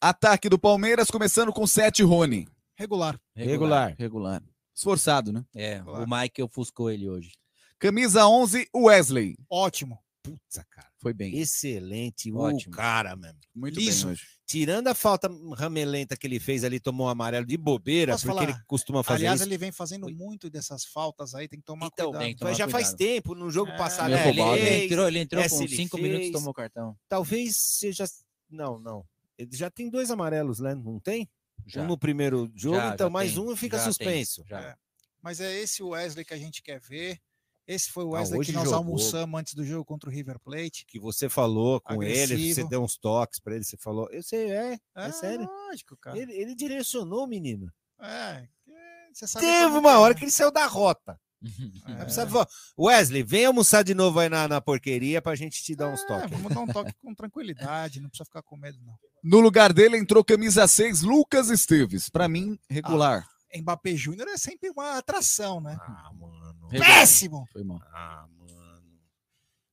Ataque 0.00 0.48
do 0.48 0.58
Palmeiras, 0.58 1.10
começando 1.10 1.52
com 1.52 1.66
7, 1.66 2.02
Rony. 2.02 2.46
Regular. 2.76 3.18
Regular. 3.34 3.94
Regular. 3.98 4.42
Esforçado, 4.74 5.32
né? 5.32 5.44
É, 5.54 5.76
Regular. 5.76 6.02
o 6.02 6.06
Mike 6.10 6.42
ofuscou 6.42 6.90
ele 6.90 7.08
hoje. 7.08 7.32
Camisa 7.78 8.26
11, 8.26 8.68
Wesley. 8.74 9.36
Ótimo. 9.48 9.98
Puta, 10.24 10.66
cara. 10.70 10.88
Foi 10.98 11.12
bem. 11.12 11.36
Excelente. 11.36 12.32
Ótimo. 12.32 12.72
O 12.72 12.76
cara, 12.76 13.14
mesmo. 13.14 13.38
Muito 13.54 13.78
Liso. 13.78 14.06
bem 14.06 14.12
hoje. 14.14 14.22
Tirando 14.46 14.88
a 14.88 14.94
falta 14.94 15.28
ramelenta 15.54 16.16
que 16.16 16.26
ele 16.26 16.40
fez 16.40 16.64
ali, 16.64 16.80
tomou 16.80 17.06
um 17.06 17.10
amarelo 17.10 17.44
de 17.44 17.56
bobeira, 17.58 18.12
Posso 18.12 18.26
porque 18.26 18.40
falar? 18.40 18.50
ele 18.50 18.64
costuma 18.66 19.02
fazer 19.02 19.26
Aliás, 19.26 19.40
isso. 19.40 19.48
ele 19.48 19.58
vem 19.58 19.70
fazendo 19.70 20.08
muito 20.10 20.48
dessas 20.48 20.84
faltas 20.86 21.34
aí, 21.34 21.46
tem 21.46 21.58
que 21.58 21.64
tomar 21.66 21.86
Então, 21.92 22.06
cuidado. 22.06 22.22
tem 22.22 22.32
que 22.32 22.38
tomar 22.38 22.50
mas 22.50 22.58
já 22.58 22.66
faz 22.68 22.88
cuidado. 22.88 22.98
tempo, 22.98 23.34
no 23.34 23.50
jogo 23.50 23.70
É. 23.72 23.76
passado 23.76 24.14
É, 24.14 24.28
ele, 24.30 24.40
ele 24.40 24.84
entrou, 24.86 25.08
ele 25.08 25.18
entrou 25.18 25.42
com 25.42 25.68
cinco 25.68 25.98
minutos 25.98 26.30
tomou 26.30 26.50
o 26.50 26.54
cartão. 26.54 26.96
Talvez 27.06 27.56
seja... 27.56 28.04
Não, 28.48 28.78
não. 28.78 29.04
Ele 29.36 29.50
já 29.54 29.70
tem 29.70 29.90
dois 29.90 30.10
amarelos, 30.10 30.58
né? 30.58 30.74
Não 30.74 30.98
tem? 30.98 31.28
Já. 31.66 31.82
Um 31.82 31.86
no 31.86 31.98
primeiro 31.98 32.50
jogo, 32.54 32.76
Já, 32.76 32.94
então 32.94 33.06
já 33.06 33.10
mais 33.10 33.32
tem, 33.34 33.42
um 33.42 33.56
fica 33.56 33.76
já 33.76 33.82
tem, 33.84 33.92
suspenso. 33.92 34.44
já. 34.48 34.60
É. 34.60 34.74
Mas 35.22 35.40
é 35.40 35.54
esse 35.60 35.82
o 35.82 35.88
Wesley 35.88 36.24
que 36.24 36.34
a 36.34 36.38
gente 36.38 36.62
quer 36.62 36.80
ver. 36.80 37.18
Esse 37.66 37.90
foi 37.90 38.04
o 38.04 38.14
Ah, 38.14 38.18
Wesley 38.20 38.40
hoje 38.40 38.50
que 38.50 38.54
nós 38.56 38.64
jogou. 38.64 38.76
almoçamos 38.78 39.40
antes 39.40 39.54
do 39.54 39.64
jogo 39.64 39.84
contra 39.84 40.10
o 40.10 40.12
River 40.12 40.38
Plate. 40.40 40.84
Que 40.86 40.98
você 41.00 41.28
falou 41.28 41.80
com 41.80 42.02
ele, 42.02 42.26
você 42.26 42.32
Agressivo. 42.34 42.68
deu 42.68 42.82
uns 42.82 42.96
toques 42.96 43.40
pra 43.40 43.54
ele, 43.54 43.64
você 43.64 43.76
falou. 43.78 44.08
Eu 44.10 44.22
sei, 44.22 44.50
é, 44.50 44.74
é, 44.74 45.06
É, 45.06 45.12
sério. 45.12 45.46
lógico, 45.46 45.96
cara. 45.96 46.18
Ele, 46.18 46.32
ele 46.32 46.54
direcionou 46.54 47.24
o 47.24 47.26
menino. 47.26 47.72
É, 48.00 48.46
é, 48.68 49.38
Teve 49.40 49.78
uma 49.78 49.90
tenho, 49.90 50.00
hora 50.00 50.14
que 50.14 50.24
ele 50.24 50.30
saiu 50.30 50.50
da 50.50 50.66
rota. 50.66 51.18
É. 51.86 52.82
Wesley, 52.82 53.22
vem 53.22 53.44
almoçar 53.44 53.82
de 53.84 53.94
novo 53.94 54.18
aí 54.18 54.28
na, 54.28 54.48
na 54.48 54.60
porqueria 54.60 55.20
pra 55.20 55.34
gente 55.34 55.62
te 55.62 55.74
dar 55.76 55.88
uns 55.88 56.00
É, 56.02 56.06
toques. 56.06 56.30
vamos 56.30 56.52
dar 56.54 56.60
um 56.60 56.66
toque 56.66 56.92
com 57.00 57.14
tranquilidade, 57.14 58.00
não 58.00 58.08
precisa 58.08 58.24
ficar 58.24 58.42
com 58.42 58.56
medo, 58.56 58.78
não. 58.84 58.94
No 59.22 59.40
lugar 59.40 59.72
dele 59.72 59.96
entrou 59.96 60.24
camisa 60.24 60.66
6, 60.66 61.02
Lucas 61.02 61.48
Esteves. 61.50 62.08
Pra 62.10 62.28
mim, 62.28 62.58
regular. 62.68 63.26
Mbappé 63.60 63.94
Júnior 63.96 64.28
é 64.28 64.36
sempre 64.36 64.70
uma 64.70 64.98
atração, 64.98 65.60
né? 65.60 65.76
Ah, 65.80 66.10
mano. 66.12 66.68
Péssimo! 66.70 67.46
Foi 67.52 67.62
mal. 67.62 67.80
Ah, 67.92 68.26
mano. 68.38 68.54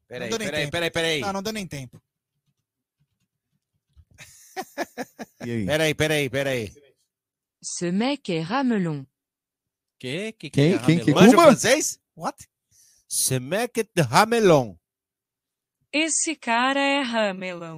Peraí, 0.08 0.30
peraí, 0.30 0.70
peraí, 0.70 0.92
peraí. 0.92 1.24
Ah, 1.24 1.32
não 1.34 1.42
deu 1.42 1.54
nem 1.54 1.66
tempo. 1.66 2.02
E 5.46 5.52
aí? 5.52 5.66
Peraí, 5.66 5.96
peraí, 5.96 6.30
peraí. 6.30 6.74
Ce 7.62 7.92
mec 7.92 8.30
est 8.30 8.48
ramelon. 8.48 9.06
Que? 10.00 10.34
que, 10.34 10.50
que 10.50 10.50
Quem? 10.50 10.74
é 10.74 10.80
Quem? 10.80 11.00
Que 11.00 11.12
Ramelon? 11.12 11.32
Cuba? 11.32 11.44
francês? 11.44 12.00
What? 12.16 12.38
Ce 13.08 13.40
mec 13.40 13.90
de 13.96 14.02
Ramelon. 14.02 14.76
Esse 15.94 16.36
cara 16.36 16.80
é 16.80 17.02
ramelão. 17.02 17.78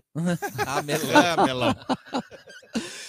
Ramelão. 0.66 1.12
Ramelon. 1.36 1.74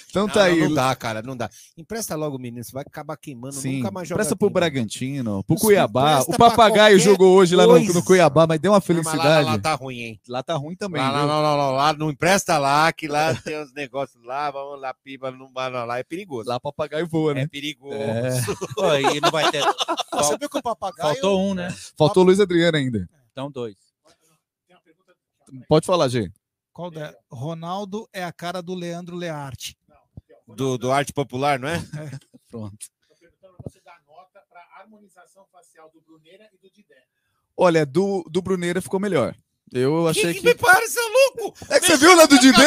Então 0.08 0.26
Não, 0.28 0.32
tá 0.32 0.44
aí. 0.44 0.60
Não, 0.60 0.68
não 0.68 0.74
dá, 0.74 0.94
cara, 0.94 1.22
não 1.22 1.36
dá. 1.36 1.50
Empresta 1.76 2.14
logo 2.14 2.36
o 2.36 2.38
menino, 2.38 2.62
você 2.62 2.70
vai 2.72 2.84
acabar 2.86 3.16
queimando, 3.16 3.54
Sim, 3.56 3.78
nunca 3.78 3.90
mais 3.90 4.08
joga 4.08 4.18
presta 4.18 4.36
pro. 4.36 4.48
Bragantino, 4.48 5.42
pro 5.42 5.56
Cuiabá. 5.56 6.12
empresta 6.12 6.32
O 6.32 6.38
papagaio 6.38 6.98
jogou 7.00 7.34
hoje 7.34 7.56
lá 7.56 7.66
no, 7.66 7.78
no 7.80 8.04
Cuiabá, 8.04 8.46
mas 8.46 8.60
deu 8.60 8.70
uma 8.72 8.78
Não, 8.78 8.84
mas 8.86 8.96
lá- 8.96 9.02
felicidade. 9.12 9.44
Lá, 9.46 9.58
tá 9.58 9.74
ruim, 9.74 9.98
hein? 10.00 10.20
Lá 10.28 10.42
tá 10.42 10.54
ruim 10.54 10.76
também. 10.76 11.02
Lá, 11.02 11.10
lá, 11.10 11.26
não, 11.26 11.42
não, 11.42 11.56
não, 11.56 11.70
lá 11.72 11.92
não 11.92 12.10
empresta 12.10 12.56
lá, 12.58 12.92
que 12.92 13.08
lá 13.08 13.34
tem 13.34 13.60
uns 13.60 13.72
negócios 13.74 14.22
lá, 14.24 14.50
vamos 14.52 14.80
lá, 14.80 14.94
piba, 14.94 15.30
não 15.32 15.50
vai 15.52 15.68
lá, 15.70 15.84
lá 15.84 15.98
é 15.98 16.04
perigoso. 16.04 16.48
Lá 16.48 16.60
papagaio 16.60 17.08
voa, 17.08 17.32
é 17.32 17.34
né? 17.34 17.46
perigoso. 17.48 17.96
É. 17.96 18.30
Pô, 18.76 18.94
e 18.94 19.20
não 19.20 19.30
vai 19.32 19.50
ter. 19.50 19.64
Você 20.12 20.38
viu 20.38 20.48
que 20.48 20.58
o 20.58 20.62
papagaio. 20.62 21.14
Faltou 21.14 21.40
um, 21.40 21.54
né? 21.54 21.74
Faltou 21.98 22.22
o 22.22 22.26
Luiz 22.26 22.38
Adriano 22.38 22.76
ainda. 22.76 23.08
Então, 23.32 23.50
dois. 23.50 23.74
Pode 25.68 25.86
falar, 25.86 26.08
G. 26.08 26.30
Qual 26.72 26.92
é? 26.94 27.14
Ronaldo 27.30 28.08
é 28.12 28.24
a 28.24 28.32
cara 28.32 28.60
do 28.62 28.74
Leandro 28.74 29.16
Learte. 29.16 29.76
Do, 30.46 30.76
do 30.76 30.90
arte 30.92 31.12
popular, 31.12 31.58
não 31.58 31.68
é? 31.68 31.78
Pronto. 32.50 32.86
Você 33.62 33.80
dá 33.84 33.96
nota 34.06 34.40
para 34.50 34.60
harmonização 34.80 35.46
facial 35.52 35.90
do 35.92 36.00
Bruneira 36.00 36.48
e 36.52 36.58
do 36.58 36.70
Didé. 36.70 37.02
Olha, 37.56 37.86
do, 37.86 38.24
do 38.28 38.42
Bruneira 38.42 38.82
ficou 38.82 38.98
melhor. 39.00 39.34
Eu 39.72 40.06
achei 40.06 40.34
que, 40.34 40.40
que. 40.40 40.46
me 40.46 40.54
para, 40.54 40.86
seu 40.86 41.02
louco! 41.08 41.56
É 41.70 41.80
que 41.80 41.86
você 41.86 41.96
viu 41.96 42.14
na 42.14 42.26
do 42.26 42.38
Didê? 42.38 42.62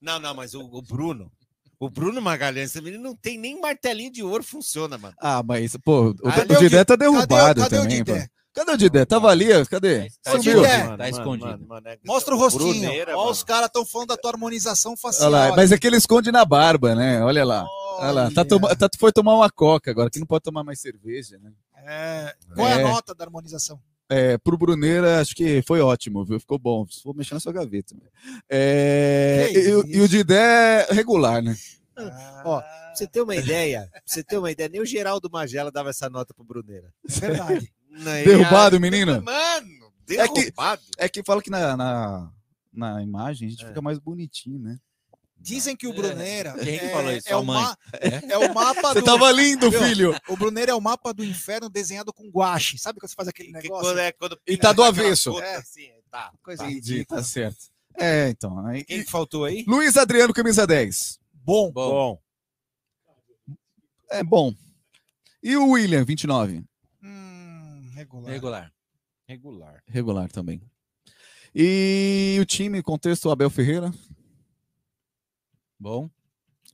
Não, 0.00 0.18
não, 0.20 0.34
mas 0.34 0.54
o, 0.54 0.60
o 0.60 0.82
Bruno, 0.82 1.32
o 1.80 1.88
Bruno 1.88 2.20
Magalhães, 2.20 2.70
esse 2.70 2.80
menino 2.80 3.02
não 3.02 3.16
tem 3.16 3.38
nem 3.38 3.58
martelinho 3.60 4.12
de 4.12 4.22
ouro, 4.22 4.42
funciona, 4.44 4.98
mano. 4.98 5.14
Ah, 5.18 5.42
mas, 5.42 5.76
pô, 5.82 6.10
o, 6.10 6.14
Cadê 6.14 6.52
o 6.54 6.56
o 6.56 6.60
Didé 6.60 6.78
Di- 6.80 6.84
tá 6.84 6.96
cadê 6.96 7.08
o- 7.08 7.12
derrubado 7.12 7.60
cadê 7.62 7.76
o 7.76 7.80
também. 7.82 7.96
Didé? 8.04 8.28
Cadê 8.56 8.72
o 8.72 8.76
Didé? 8.78 9.04
Tava 9.04 9.28
ali, 9.28 9.46
cadê? 9.66 10.08
Tá 10.22 10.30
Sumiu. 10.32 10.62
escondido. 10.64 10.96
Tá 10.96 11.08
escondido. 11.10 11.66
é 11.84 11.98
Mostra 12.06 12.34
o 12.34 12.38
rostinho. 12.38 12.80
Bruneira, 12.80 13.14
Ó, 13.14 13.18
mano. 13.18 13.30
os 13.30 13.42
caras 13.44 13.66
estão 13.66 13.84
falando 13.84 14.08
da 14.08 14.16
tua 14.16 14.30
harmonização 14.30 14.96
facial. 14.96 15.28
Olha 15.30 15.50
lá, 15.50 15.56
mas 15.56 15.72
é 15.72 15.78
que 15.78 15.86
ele 15.86 15.96
esconde 15.98 16.32
na 16.32 16.42
barba, 16.42 16.94
né? 16.94 17.22
Olha 17.22 17.44
lá. 17.44 17.66
Olha 17.98 18.10
lá. 18.12 18.30
Tá 18.30 18.46
toma- 18.46 18.74
tá- 18.74 18.88
foi 18.98 19.12
tomar 19.12 19.34
uma 19.36 19.50
coca 19.50 19.90
agora, 19.90 20.08
que 20.08 20.18
não 20.18 20.26
pode 20.26 20.42
tomar 20.42 20.64
mais 20.64 20.80
cerveja, 20.80 21.38
né? 21.38 21.52
É, 21.86 22.34
Qual 22.54 22.66
é. 22.66 22.72
a 22.72 22.80
É. 22.80 22.82
nota 22.82 23.14
da 23.14 23.24
harmonização? 23.24 23.78
É, 24.08 24.38
pro 24.38 24.56
Bruneira, 24.56 25.20
acho 25.20 25.34
que 25.34 25.62
foi 25.66 25.80
ótimo, 25.82 26.24
viu? 26.24 26.40
Ficou 26.40 26.58
bom. 26.58 26.86
Vou 27.04 27.12
mexer 27.12 27.34
na 27.34 27.40
sua 27.40 27.52
gaveta. 27.52 27.94
né? 27.94 28.08
É, 28.48 29.50
e, 29.52 29.74
o- 29.74 29.86
e 29.86 30.00
o 30.00 30.08
Didé 30.08 30.86
regular, 30.90 31.42
né? 31.42 31.54
Ó, 32.44 32.60
pra 32.60 32.92
você 32.94 33.06
ter 33.06 33.20
uma 33.22 33.34
ideia, 33.36 33.88
pra 33.90 34.00
você 34.04 34.22
ter 34.22 34.38
uma 34.38 34.50
ideia, 34.50 34.68
nem 34.68 34.80
o 34.80 34.86
Geraldo 34.86 35.28
Magela 35.30 35.70
dava 35.70 35.90
essa 35.90 36.08
nota 36.10 36.32
pro 36.34 36.44
Bruneira. 36.44 36.92
Verdade. 37.06 37.72
Não, 37.96 38.04
Derrubado, 38.24 38.78
menino? 38.80 39.22
Mano, 39.22 39.92
É 40.08 40.28
que, 40.28 40.34
derrubado. 40.42 40.82
é 40.98 41.08
que 41.08 41.22
fala 41.24 41.42
que 41.42 41.50
na, 41.50 41.76
na, 41.76 42.30
na 42.72 43.02
imagem 43.02 43.48
a 43.48 43.50
gente 43.50 43.64
É. 43.64 43.68
fica 43.68 43.80
mais 43.82 43.98
bonitinho, 43.98 44.58
né? 44.58 44.78
Dizem 45.38 45.76
que 45.76 45.86
o 45.86 45.92
Bruneira 45.92 46.54
Quem 46.54 46.78
que 46.78 46.84
é, 46.86 46.90
falou 46.90 47.12
isso? 47.12 47.28
é 47.28 47.36
o 47.36 47.44
mãe? 47.44 47.62
ma- 47.62 47.76
é 48.30 48.38
o 48.38 48.54
mapa 48.54 48.92
Você 48.94 49.00
do... 49.00 49.04
tava 49.04 49.30
lindo, 49.30 49.70
filho. 49.70 50.14
O 50.28 50.36
Bruneira 50.36 50.72
é 50.72 50.74
o 50.74 50.80
mapa 50.80 51.12
do 51.12 51.22
inferno 51.24 51.68
desenhado 51.68 52.12
com 52.12 52.28
guache. 52.30 52.78
Sabe 52.78 52.98
quando 52.98 53.10
você 53.10 53.14
faz 53.14 53.28
aquele 53.28 53.48
Que 53.48 53.54
negócio? 53.54 53.84
quando 53.84 53.98
é, 53.98 54.12
quando 54.12 54.40
E 54.46 54.56
tá 54.56 54.72
do 54.72 54.82
avesso. 54.82 55.38
É. 55.40 55.56
assim, 55.56 55.88
tá, 56.10 56.32
Coisa 56.42 56.64
tá. 56.64 56.70
Entendi, 56.70 56.94
ridícula. 56.94 57.20
tá 57.20 57.24
certo. 57.26 57.58
É, 57.98 58.28
então. 58.30 58.66
Aí, 58.66 58.82
Quem 58.84 59.04
que 59.04 59.10
faltou 59.10 59.44
aí? 59.44 59.62
Luiz 59.68 59.96
Adriano, 59.96 60.32
camisa 60.34 60.66
10. 60.66 61.20
Bom. 61.32 61.70
Bom. 61.70 62.18
É 64.10 64.22
bom. 64.24 64.54
E 65.42 65.56
o 65.56 65.70
William, 65.70 66.04
29. 66.04 66.64
Regular. 67.96 68.30
Regular. 68.30 68.72
Regular. 69.26 69.82
Regular 69.86 70.30
também. 70.30 70.60
E 71.54 72.36
o 72.38 72.44
time, 72.44 72.82
contexto, 72.82 73.30
Abel 73.30 73.48
Ferreira. 73.48 73.92
Bom. 75.78 76.10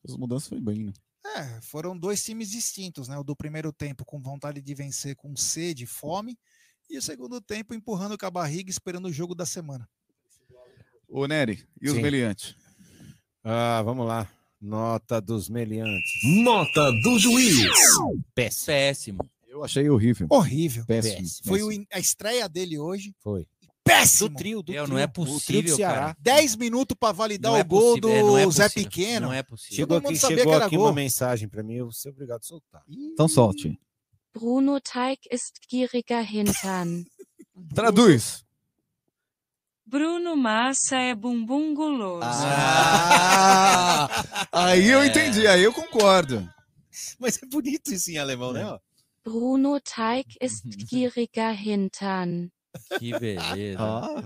As 0.05 0.17
mudanças 0.17 0.49
foi 0.49 0.61
bem, 0.61 0.85
né? 0.85 0.93
É, 1.25 1.61
foram 1.61 1.97
dois 1.97 2.25
times 2.25 2.51
distintos, 2.51 3.07
né? 3.07 3.17
O 3.17 3.23
do 3.23 3.37
primeiro 3.37 3.73
tempo 3.73 4.05
com 4.05 4.21
vontade 4.21 4.61
de 4.61 4.75
vencer, 4.75 5.15
com 5.15 5.37
sede, 5.37 5.87
fome, 5.87 6.37
e 6.91 6.99
o 6.99 7.03
segundo 7.03 7.41
tempo 7.41 7.73
empurrando 7.73 8.19
com 8.19 8.27
a 8.27 8.31
barriga, 8.31 8.69
esperando 8.69 9.07
o 9.07 9.13
jogo 9.13 9.35
da 9.35 9.47
semana. 9.47 9.89
Ô, 11.09 11.27
Nery, 11.27 11.65
e 11.81 11.89
os 11.89 11.95
Sim. 11.95 12.03
meliantes? 12.03 12.57
Ah, 13.45 13.81
vamos 13.83 14.07
lá. 14.07 14.29
Nota 14.61 15.21
dos 15.21 15.49
meliantes. 15.49 16.13
Nota 16.43 16.91
do 17.03 17.19
juiz. 17.19 17.57
Péssimo. 18.35 18.67
Péssimo. 18.67 19.31
Eu 19.53 19.63
achei 19.63 19.91
horrível. 19.91 20.27
Horrível. 20.31 20.83
Péssimo. 20.87 21.17
péssimo. 21.19 21.47
Foi 21.47 21.63
o 21.63 21.87
a 21.93 21.99
estreia 21.99 22.49
dele 22.49 22.79
hoje. 22.79 23.15
Foi. 23.21 23.47
Péssimo. 23.85 24.31
Do 24.31 24.37
trio, 24.37 24.63
do 24.63 24.73
Meu, 24.73 24.85
trio. 24.85 24.95
não 24.95 24.99
é 24.99 25.05
O 25.05 25.09
trio 25.09 25.27
do 25.27 25.33
possível, 25.33 25.79
cara. 25.79 26.17
10 26.19 26.57
minutos 26.57 26.97
para 26.99 27.13
validar 27.13 27.53
Não 27.53 27.59
é 27.59 27.61
o 27.61 27.65
gol 27.67 28.01
possível, 28.01 28.11
é, 28.11 28.23
não 28.23 28.39
é 28.39 28.47
do 28.47 28.51
Zé 28.53 28.69
Pequeno. 28.71 29.27
Não 29.27 29.35
é 29.35 29.43
possível. 29.43 29.77
Chegou 29.77 29.99
aqui, 29.99 30.17
chegou 30.17 30.45
que 30.45 30.51
era 30.51 30.65
aqui 30.65 30.77
gol. 30.77 30.87
uma 30.87 30.95
mensagem 30.95 31.51
pra 31.51 31.63
mim, 31.63 31.75
eu 31.75 31.85
vou 31.85 31.93
ser 31.93 32.09
obrigado 32.09 32.41
a 32.41 32.45
soltar. 32.45 32.83
Então 32.89 33.29
solte. 33.29 33.79
Bruno 34.33 34.81
Teig 34.81 35.19
ist 35.31 35.53
gieriger 35.71 36.25
Hintern. 36.35 37.05
Traduz. 37.75 38.43
Bruno 39.85 40.35
Massa 40.35 40.97
é 40.97 41.15
bumbum 41.15 41.75
guloso. 41.75 42.25
Ah, 42.25 44.09
aí 44.51 44.89
eu 44.89 45.05
entendi, 45.05 45.47
aí 45.47 45.63
eu 45.63 45.75
concordo. 45.75 46.49
Mas 47.19 47.39
é 47.43 47.47
bonito 47.47 47.93
isso 47.93 48.11
em 48.11 48.17
alemão, 48.17 48.55
né? 48.55 48.65
Ó? 49.27 49.31
Bruno 49.31 49.81
Teig 49.81 50.27
ist 50.41 50.65
gieriger 50.89 51.53
Hintern. 51.55 52.49
Que 52.99 53.19
beleza. 53.19 53.79
Ah. 53.79 54.23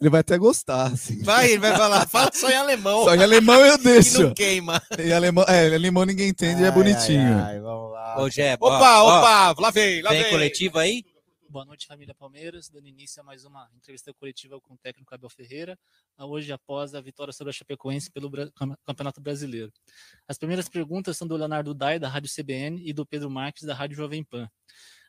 Ele 0.00 0.08
vai 0.08 0.20
até 0.20 0.38
gostar, 0.38 0.86
assim. 0.86 1.22
Vai, 1.22 1.50
ele 1.50 1.58
vai 1.58 1.76
falar, 1.76 2.06
fala 2.08 2.30
só 2.32 2.48
em 2.50 2.54
alemão. 2.54 3.04
Só 3.04 3.14
em 3.14 3.22
alemão 3.22 3.60
eu 3.60 3.76
Que 3.78 3.84
deixo. 3.84 4.22
não 4.22 4.34
queima. 4.34 4.82
Em 4.98 5.12
alemão, 5.12 5.44
é, 5.46 5.74
alemão 5.74 6.04
ninguém 6.06 6.28
entende, 6.30 6.62
é 6.62 6.66
Ai, 6.66 6.72
bonitinho. 6.72 7.34
ai, 7.36 7.54
ai, 7.56 7.60
vamos 7.60 7.92
lá. 7.92 8.20
Ô, 8.22 8.30
Jé, 8.30 8.54
Opa, 8.58 9.02
ó, 9.02 9.04
ó, 9.04 9.18
opa, 9.52 9.60
lá 9.60 9.70
vem, 9.70 10.00
lá 10.00 10.10
Vem 10.10 10.22
vem. 10.22 10.30
coletivo 10.30 10.78
aí? 10.78 11.04
Boa 11.56 11.64
noite, 11.64 11.86
família 11.86 12.14
Palmeiras. 12.14 12.68
Dando 12.68 12.86
início 12.86 13.18
a 13.18 13.24
mais 13.24 13.46
uma 13.46 13.66
entrevista 13.74 14.12
coletiva 14.12 14.60
com 14.60 14.74
o 14.74 14.76
técnico 14.76 15.14
Abel 15.14 15.30
Ferreira, 15.30 15.78
hoje 16.18 16.52
após 16.52 16.94
a 16.94 17.00
vitória 17.00 17.32
sobre 17.32 17.48
a 17.48 17.52
Chapecoense 17.54 18.10
pelo 18.10 18.30
Campeonato 18.84 19.22
Brasileiro. 19.22 19.72
As 20.28 20.36
primeiras 20.36 20.68
perguntas 20.68 21.16
são 21.16 21.26
do 21.26 21.34
Leonardo 21.34 21.72
Dai, 21.72 21.98
da 21.98 22.10
Rádio 22.10 22.30
CBN, 22.30 22.86
e 22.86 22.92
do 22.92 23.06
Pedro 23.06 23.30
Marques, 23.30 23.62
da 23.62 23.72
Rádio 23.72 23.96
Jovem 23.96 24.22
Pan. 24.22 24.50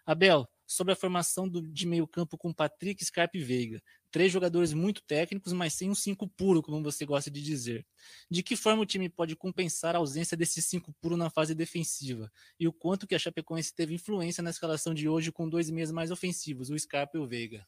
Abel, 0.06 0.48
sobre 0.68 0.92
a 0.92 0.96
formação 0.96 1.48
do- 1.48 1.66
de 1.66 1.88
meio 1.88 2.06
campo 2.06 2.38
com 2.38 2.54
Patrick, 2.54 3.04
Scarpa 3.04 3.38
e 3.38 3.42
Veiga. 3.44 3.82
Três 4.12 4.32
jogadores 4.32 4.74
muito 4.74 5.02
técnicos, 5.02 5.54
mas 5.54 5.74
sem 5.74 5.90
um 5.90 5.96
cinco 5.96 6.28
puro, 6.28 6.62
como 6.62 6.84
você 6.84 7.06
gosta 7.06 7.32
de 7.32 7.42
dizer. 7.42 7.88
De 8.30 8.44
que 8.44 8.56
forma 8.56 8.82
o 8.82 8.86
time 8.86 9.08
pode 9.10 9.36
compensar 9.36 9.96
a 9.96 10.00
ausência 10.00 10.36
desse 10.36 10.62
cinco 10.62 10.92
puro 11.02 11.16
na 11.16 11.30
fase 11.30 11.56
defensiva? 11.56 12.30
E 12.60 12.68
o 12.68 12.74
quanto 12.74 13.08
que 13.08 13.16
a 13.16 13.20
Chapecoense 13.20 13.74
teve 13.74 13.94
influência 13.96 14.44
na 14.44 14.50
escalação 14.50 14.94
de 14.94 15.08
hoje 15.08 15.32
com 15.32 15.48
dois 15.50 15.70
meias 15.70 15.92
mais 15.92 16.12
ofensivos, 16.12 16.70
o 16.70 16.78
Scarpa 16.78 17.18
e 17.18 17.22
o 17.22 17.26
Veiga? 17.28 17.66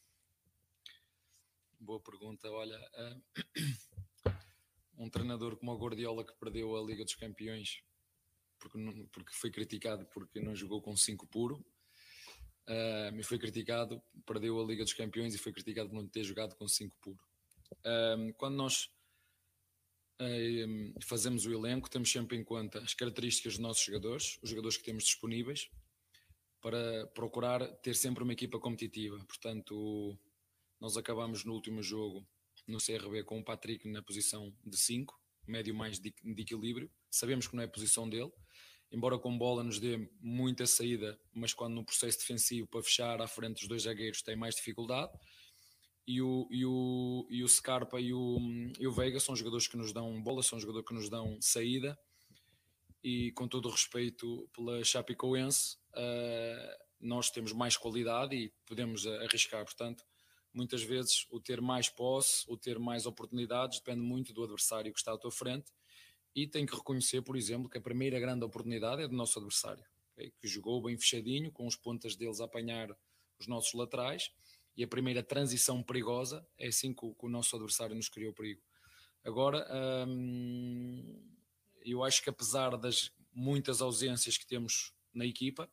Boa 1.79 1.99
pergunta. 2.01 2.49
Olha, 2.51 2.75
eh, 2.93 3.17
um 4.97 5.09
treinador 5.09 5.55
como 5.55 5.71
o 5.71 5.77
Guardiola 5.77 6.25
que 6.25 6.33
perdeu 6.33 6.75
a 6.75 6.81
Liga 6.85 7.03
dos 7.05 7.15
Campeões 7.15 7.81
porque, 8.59 8.77
não- 8.77 9.07
porque 9.07 9.33
foi 9.33 9.49
criticado 9.49 10.05
porque 10.07 10.41
não 10.41 10.53
jogou 10.53 10.81
com 10.81 10.95
5 10.97 11.25
puro, 11.25 11.65
eh, 12.69 13.11
e 13.17 13.23
foi 13.23 13.39
criticado, 13.39 13.99
perdeu 14.27 14.61
a 14.61 14.63
Liga 14.63 14.83
dos 14.83 14.93
Campeões 14.93 15.33
e 15.33 15.39
foi 15.39 15.51
criticado 15.51 15.89
por 15.89 15.95
não 15.95 16.07
ter 16.07 16.23
jogado 16.23 16.55
com 16.55 16.67
5 16.67 16.95
puro. 17.01 17.19
Eh, 17.83 18.33
quando 18.37 18.55
nós 18.55 18.91
eh, 20.19 20.65
fazemos 21.01 21.47
o 21.47 21.51
elenco, 21.51 21.89
temos 21.89 22.11
sempre 22.11 22.37
em 22.37 22.43
conta 22.43 22.79
as 22.79 22.93
características 22.93 23.53
dos 23.53 23.59
nossos 23.59 23.83
jogadores, 23.83 24.37
os 24.43 24.49
jogadores 24.51 24.77
que 24.77 24.83
temos 24.83 25.03
disponíveis, 25.03 25.67
para 26.61 27.07
procurar 27.07 27.65
ter 27.77 27.95
sempre 27.95 28.23
uma 28.23 28.33
equipa 28.33 28.59
competitiva. 28.59 29.17
Portanto, 29.25 30.15
nós 30.79 30.95
acabamos 30.95 31.43
no 31.43 31.53
último 31.53 31.81
jogo 31.81 32.23
no 32.67 32.77
CRB 32.77 33.23
com 33.23 33.39
o 33.39 33.43
Patrick 33.43 33.87
na 33.89 34.03
posição 34.03 34.55
de 34.63 34.77
5, 34.77 35.19
médio 35.47 35.73
mais 35.73 35.99
de, 35.99 36.13
de 36.23 36.41
equilíbrio. 36.41 36.91
Sabemos 37.09 37.47
que 37.47 37.55
não 37.55 37.63
é 37.63 37.65
a 37.65 37.69
posição 37.69 38.07
dele, 38.07 38.31
embora 38.91 39.17
com 39.17 39.37
bola 39.37 39.63
nos 39.63 39.79
dê 39.79 40.09
muita 40.19 40.65
saída, 40.65 41.19
mas 41.33 41.53
quando 41.53 41.75
no 41.75 41.85
processo 41.85 42.19
defensivo 42.19 42.67
para 42.67 42.81
fechar 42.81 43.21
à 43.21 43.27
frente 43.27 43.59
dos 43.59 43.67
dois 43.67 43.83
zagueiros 43.83 44.21
tem 44.21 44.35
mais 44.35 44.55
dificuldade. 44.55 45.11
E 46.07 46.21
o, 46.23 46.47
e 46.49 46.65
o, 46.65 47.27
e 47.29 47.43
o 47.43 47.47
Scarpa 47.47 47.99
e 48.01 48.11
o, 48.11 48.39
e 48.79 48.87
o 48.87 48.91
Veiga 48.91 49.19
são 49.19 49.35
jogadores 49.35 49.67
que 49.67 49.77
nos 49.77 49.93
dão 49.93 50.19
bola, 50.23 50.41
são 50.41 50.59
jogadores 50.59 50.87
que 50.87 50.93
nos 50.95 51.07
dão 51.07 51.37
saída. 51.39 51.97
E 53.03 53.31
com 53.33 53.47
todo 53.47 53.67
o 53.67 53.71
respeito 53.71 54.49
pela 54.51 54.83
Chapecoense, 54.83 55.77
eh, 55.95 56.77
nós 56.99 57.29
temos 57.29 57.53
mais 57.53 57.77
qualidade 57.77 58.35
e 58.35 58.51
podemos 58.65 59.05
arriscar. 59.05 59.63
Portanto, 59.63 60.03
muitas 60.53 60.81
vezes 60.81 61.25
o 61.29 61.39
ter 61.39 61.61
mais 61.61 61.89
posse, 61.89 62.43
o 62.47 62.57
ter 62.57 62.79
mais 62.79 63.05
oportunidades, 63.05 63.79
depende 63.79 64.01
muito 64.01 64.33
do 64.33 64.43
adversário 64.43 64.91
que 64.91 64.99
está 64.99 65.13
à 65.13 65.17
tua 65.17 65.31
frente. 65.31 65.71
E 66.35 66.47
tem 66.47 66.65
que 66.65 66.75
reconhecer, 66.75 67.21
por 67.21 67.35
exemplo, 67.35 67.69
que 67.69 67.77
a 67.77 67.81
primeira 67.81 68.19
grande 68.19 68.45
oportunidade 68.45 69.01
é 69.01 69.07
do 69.07 69.15
nosso 69.15 69.39
adversário, 69.39 69.83
ok? 70.13 70.31
que 70.39 70.47
jogou 70.47 70.81
bem 70.81 70.97
fechadinho, 70.97 71.51
com 71.51 71.65
os 71.65 71.75
pontas 71.75 72.15
deles 72.15 72.39
a 72.39 72.45
apanhar 72.45 72.95
os 73.39 73.47
nossos 73.47 73.73
laterais. 73.73 74.31
E 74.77 74.83
a 74.83 74.87
primeira 74.87 75.21
transição 75.23 75.83
perigosa 75.83 76.47
é 76.57 76.67
assim 76.67 76.93
que 76.93 77.05
o, 77.05 77.13
que 77.13 77.25
o 77.25 77.29
nosso 77.29 77.55
adversário 77.55 77.95
nos 77.95 78.07
criou 78.07 78.33
perigo. 78.33 78.61
Agora, 79.23 79.67
hum, 80.07 81.35
eu 81.83 82.03
acho 82.03 82.23
que 82.23 82.29
apesar 82.29 82.77
das 82.77 83.11
muitas 83.33 83.81
ausências 83.81 84.37
que 84.37 84.47
temos 84.47 84.93
na 85.13 85.25
equipa, 85.25 85.69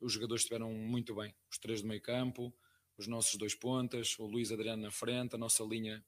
os 0.00 0.12
jogadores 0.12 0.42
estiveram 0.42 0.72
muito 0.72 1.14
bem. 1.14 1.34
Os 1.50 1.58
três 1.58 1.82
do 1.82 1.88
meio 1.88 2.00
campo, 2.00 2.54
os 2.96 3.06
nossos 3.06 3.36
dois 3.36 3.54
pontas, 3.54 4.18
o 4.18 4.26
Luís 4.26 4.50
Adriano 4.50 4.82
na 4.82 4.90
frente, 4.90 5.34
a 5.34 5.38
nossa 5.38 5.62
linha 5.64 6.04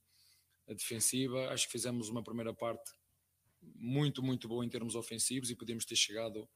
defensiva. 0.66 1.48
Acho 1.50 1.66
que 1.66 1.72
fizemos 1.72 2.08
uma 2.08 2.22
primeira 2.22 2.54
parte 2.54 2.92
muito, 3.76 4.22
muito 4.22 4.48
boa 4.48 4.64
em 4.64 4.68
termos 4.68 4.94
ofensivos 4.94 5.50
e 5.50 5.56
podemos 5.56 5.84
ter 5.84 5.96
chegado 5.96 6.48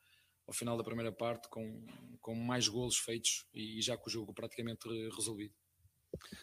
ao 0.46 0.54
final 0.54 0.76
da 0.76 0.84
primeira 0.84 1.10
parte 1.10 1.48
com, 1.48 1.84
com 2.20 2.34
mais 2.34 2.68
golos 2.68 2.96
feitos 2.96 3.46
e 3.52 3.80
já 3.82 3.96
com 3.96 4.08
o 4.08 4.12
jogo 4.12 4.32
praticamente 4.32 4.88
re- 4.88 5.10
resolvido. 5.10 5.54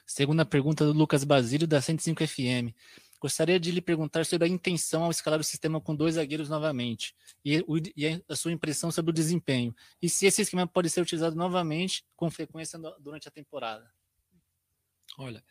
Segunda 0.05 0.45
pergunta 0.45 0.85
do 0.85 0.93
Lucas 0.93 1.23
Basílio, 1.23 1.67
da 1.67 1.81
105 1.81 2.27
FM. 2.27 2.75
Gostaria 3.19 3.57
de 3.57 3.71
lhe 3.71 3.81
perguntar 3.81 4.25
sobre 4.25 4.45
a 4.45 4.51
intenção 4.51 5.05
ao 5.05 5.11
escalar 5.11 5.39
o 5.39 5.43
sistema 5.43 5.79
com 5.79 5.95
dois 5.95 6.15
zagueiros 6.15 6.49
novamente 6.49 7.15
e, 7.43 7.63
e 7.95 8.21
a 8.27 8.35
sua 8.35 8.51
impressão 8.51 8.91
sobre 8.91 9.11
o 9.11 9.13
desempenho. 9.13 9.73
E 10.01 10.09
se 10.09 10.25
esse 10.25 10.41
esquema 10.41 10.67
pode 10.67 10.89
ser 10.89 11.01
utilizado 11.01 11.35
novamente 11.35 12.03
com 12.17 12.29
frequência 12.29 12.77
durante 12.99 13.27
a 13.27 13.31
temporada. 13.31 13.89
Olha, 15.17 15.43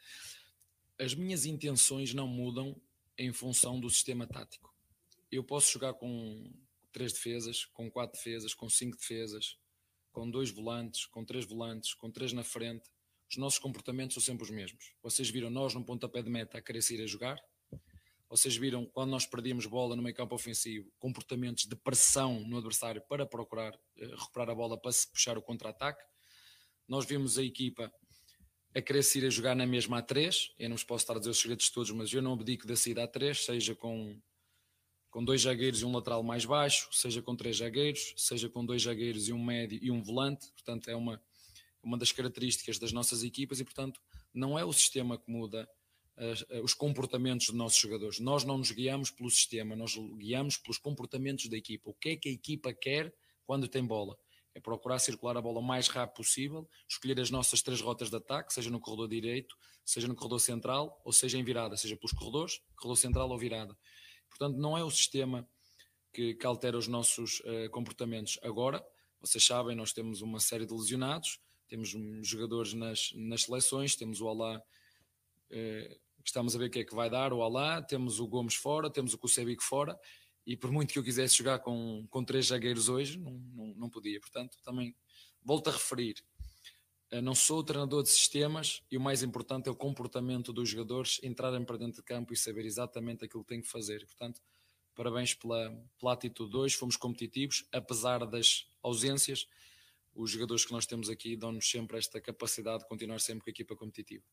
as 0.98 1.14
minhas 1.14 1.46
intenções 1.46 2.12
não 2.12 2.29
mudam 2.29 2.79
em 3.16 3.33
função 3.33 3.81
do 3.81 3.88
sistema 3.88 4.27
tático. 4.27 4.71
Eu 5.33 5.42
posso 5.42 5.73
jogar 5.73 5.95
com 5.95 6.53
três 6.92 7.14
defesas, 7.14 7.64
com 7.64 7.90
quatro 7.90 8.18
defesas, 8.18 8.53
com 8.53 8.68
cinco 8.68 8.99
defesas, 8.99 9.57
com 10.12 10.31
dois 10.31 10.51
volantes, 10.51 11.07
com 11.07 11.25
três 11.25 11.47
volantes, 11.47 11.95
com 11.95 12.11
três 12.11 12.35
na 12.35 12.45
frente. 12.45 12.90
Os 13.31 13.38
nossos 13.38 13.59
comportamentos 13.59 14.12
são 14.12 14.23
sempre 14.23 14.45
os 14.45 14.51
mesmos. 14.51 14.95
Vocês 15.03 15.31
viram 15.31 15.49
nós 15.49 15.73
no 15.73 15.83
pontapé 15.83 16.21
de 16.21 16.29
meta 16.29 16.59
a 16.59 16.61
querer 16.61 16.83
sair 16.83 17.03
a 17.03 17.07
jogar? 17.07 17.42
Vocês 18.29 18.57
viram 18.57 18.85
quando 18.85 19.11
nós 19.11 19.25
perdíamos 19.25 19.64
bola 19.64 19.97
no 19.97 20.03
meio 20.03 20.14
campo 20.14 20.35
ofensivo, 20.35 20.92
comportamentos 20.99 21.64
de 21.64 21.77
pressão 21.77 22.40
no 22.40 22.59
adversário 22.59 23.03
para 23.09 23.25
procurar 23.25 23.75
eh, 23.97 24.07
recuperar 24.07 24.51
a 24.51 24.55
bola 24.55 24.79
para 24.79 24.92
se 24.92 25.11
puxar 25.11 25.38
o 25.38 25.42
contra-ataque? 25.42 26.05
Nós 26.87 27.07
vimos 27.07 27.38
a 27.38 27.42
equipa 27.42 27.90
a 28.75 28.83
querer 28.83 29.03
se 29.03 29.18
ir 29.18 29.27
a 29.27 29.31
jogar 29.31 29.55
na 29.55 29.66
mesma 29.66 29.99
a 29.99 30.03
3. 30.03 30.55
Eu 30.59 30.68
não 30.68 30.77
vos 30.77 30.85
posso 30.85 31.05
estar 31.05 31.16
a 31.16 31.18
dizer 31.18 31.31
os 31.31 31.38
segredos 31.38 31.71
todos, 31.71 31.90
mas 31.90 32.12
eu 32.12 32.21
não 32.21 32.35
abdico 32.35 32.66
da 32.66 32.77
saída 32.77 33.05
a 33.05 33.09
3, 33.09 33.47
seja 33.47 33.75
com, 33.75 34.21
com 35.12 35.22
dois 35.22 35.42
zagueiros 35.42 35.83
e 35.83 35.85
um 35.85 35.92
lateral 35.92 36.22
mais 36.22 36.46
baixo, 36.46 36.88
seja 36.90 37.20
com 37.20 37.37
três 37.37 37.59
zagueiros, 37.59 38.14
seja 38.16 38.48
com 38.48 38.64
dois 38.64 38.83
zagueiros 38.83 39.29
e 39.29 39.33
um 39.33 39.44
médio 39.44 39.79
e 39.81 39.90
um 39.90 40.03
volante. 40.03 40.51
Portanto, 40.53 40.88
é 40.88 40.96
uma, 40.96 41.22
uma 41.83 41.98
das 41.98 42.11
características 42.11 42.79
das 42.79 42.92
nossas 42.92 43.22
equipas 43.22 43.61
e, 43.61 43.64
portanto, 43.64 44.01
não 44.33 44.59
é 44.59 44.64
o 44.64 44.72
sistema 44.72 45.18
que 45.18 45.31
muda 45.31 45.68
as- 46.16 46.44
os 46.64 46.72
comportamentos 46.72 47.48
dos 47.48 47.55
nossos 47.55 47.79
jogadores. 47.79 48.18
Nós 48.20 48.42
não 48.42 48.57
nos 48.57 48.70
guiamos 48.70 49.11
pelo 49.11 49.31
sistema, 49.31 49.77
nós 49.77 49.94
guiamos 50.16 50.57
pelos 50.57 50.79
comportamentos 50.79 51.46
da 51.46 51.59
equipa. 51.59 51.90
O 51.90 51.94
que 51.94 52.09
é 52.09 52.16
que 52.16 52.31
a 52.31 52.33
equipa 52.33 52.72
quer 52.72 53.14
quando 53.44 53.68
tem 53.68 53.85
bola? 53.85 54.18
É 54.55 54.61
procurar 54.61 54.98
circular 54.98 55.37
a 55.37 55.42
bola 55.42 55.61
o 55.61 55.62
mais 55.62 55.88
rápido 55.88 56.16
possível, 56.16 56.66
escolher 56.88 57.20
as 57.20 57.31
nossas 57.31 57.61
três 57.61 57.83
rotas 57.83 58.09
de 58.09 58.16
ataque, 58.16 58.53
seja 58.53 58.70
no 58.70 58.81
corredor 58.81 59.09
direito, 59.09 59.55
seja 59.85 60.09
no 60.09 60.14
corredor 60.14 60.40
central, 60.40 61.01
ou 61.05 61.12
seja 61.12 61.37
em 61.38 61.44
virada, 61.44 61.77
seja 61.77 61.96
pelos 61.96 62.12
corredores, 62.12 62.61
corredor 62.77 62.96
central 62.96 63.29
ou 63.31 63.38
virada. 63.38 63.77
Portanto, 64.33 64.59
não 64.59 64.77
é 64.77 64.83
o 64.83 64.90
sistema 64.90 65.49
que, 66.12 66.35
que 66.35 66.47
altera 66.47 66.77
os 66.77 66.88
nossos 66.88 67.40
eh, 67.45 67.68
comportamentos. 67.68 68.38
Agora, 68.42 68.85
vocês 69.21 69.45
sabem, 69.45 69.77
nós 69.77 69.92
temos 69.92 70.21
uma 70.21 70.40
série 70.40 70.66
de 70.66 70.75
lesionados, 70.75 71.38
temos 71.68 71.95
jogadores 72.23 72.75
nas, 72.75 73.12
nas 73.14 73.45
seleções, 73.45 73.97
temos 73.97 74.21
o 74.21 74.29
Alá, 74.29 74.61
que 76.23 76.29
estamos 76.29 76.55
a 76.55 76.59
ver 76.59 76.66
o 76.66 76.71
que 76.71 76.81
é 76.81 76.85
que 76.85 76.95
vai 76.95 77.09
dar, 77.09 77.33
o 77.33 77.42
Alá, 77.42 77.83
temos 77.83 78.21
o 78.21 78.27
Gomes 78.27 78.55
fora, 78.55 78.90
temos 78.90 79.14
o 79.14 79.18
Kusebic 79.18 79.62
fora, 79.62 79.99
e 80.47 80.57
por 80.57 80.71
muito 80.71 80.92
que 80.92 80.99
eu 80.99 81.05
quisesse 81.05 81.37
jogar 81.37 81.61
com, 81.61 82.07
com 82.11 82.25
três 82.25 82.47
zagueiros 82.47 82.88
hoje, 82.88 83.18
não, 83.18 83.33
não, 83.33 83.66
não 83.75 83.90
podia. 83.90 84.21
Portanto, 84.21 84.57
também 84.62 84.95
volto 85.42 85.68
a 85.68 85.73
referir, 85.73 86.16
não 87.20 87.35
sou 87.35 87.59
o 87.59 87.62
treinador 87.62 88.03
de 88.03 88.09
sistemas 88.09 88.83
e 88.90 88.96
o 88.96 89.01
mais 89.01 89.22
importante 89.22 89.68
é 89.68 89.70
o 89.70 89.77
comportamento 89.77 90.53
dos 90.53 90.68
jogadores 90.68 91.20
entrarem 91.22 91.64
para 91.64 91.77
dentro 91.77 91.96
de 91.96 92.03
campo 92.03 92.33
e 92.33 92.37
saber 92.37 92.64
exatamente 92.64 93.25
aquilo 93.25 93.42
que 93.42 93.51
têm 93.51 93.61
que 93.61 93.68
fazer. 93.68 94.07
Portanto, 94.07 94.40
parabéns 94.94 95.35
pela, 95.35 95.70
pela 95.98 96.14
atitude 96.14 96.51
de 96.51 96.57
hoje, 96.57 96.77
fomos 96.77 96.96
competitivos, 96.96 97.66
apesar 97.70 98.25
das 98.27 98.66
ausências, 98.83 99.46
os 100.14 100.31
jogadores 100.31 100.64
que 100.64 100.72
nós 100.72 100.87
temos 100.87 101.11
aqui 101.11 101.37
dão-nos 101.37 101.68
sempre 101.68 101.98
esta 101.98 102.20
capacidade 102.20 102.83
de 102.83 102.88
continuar 102.88 103.20
sempre 103.20 103.44
com 103.44 103.51
a 103.51 103.53
equipa 103.53 103.77
competitiva. 103.77 104.25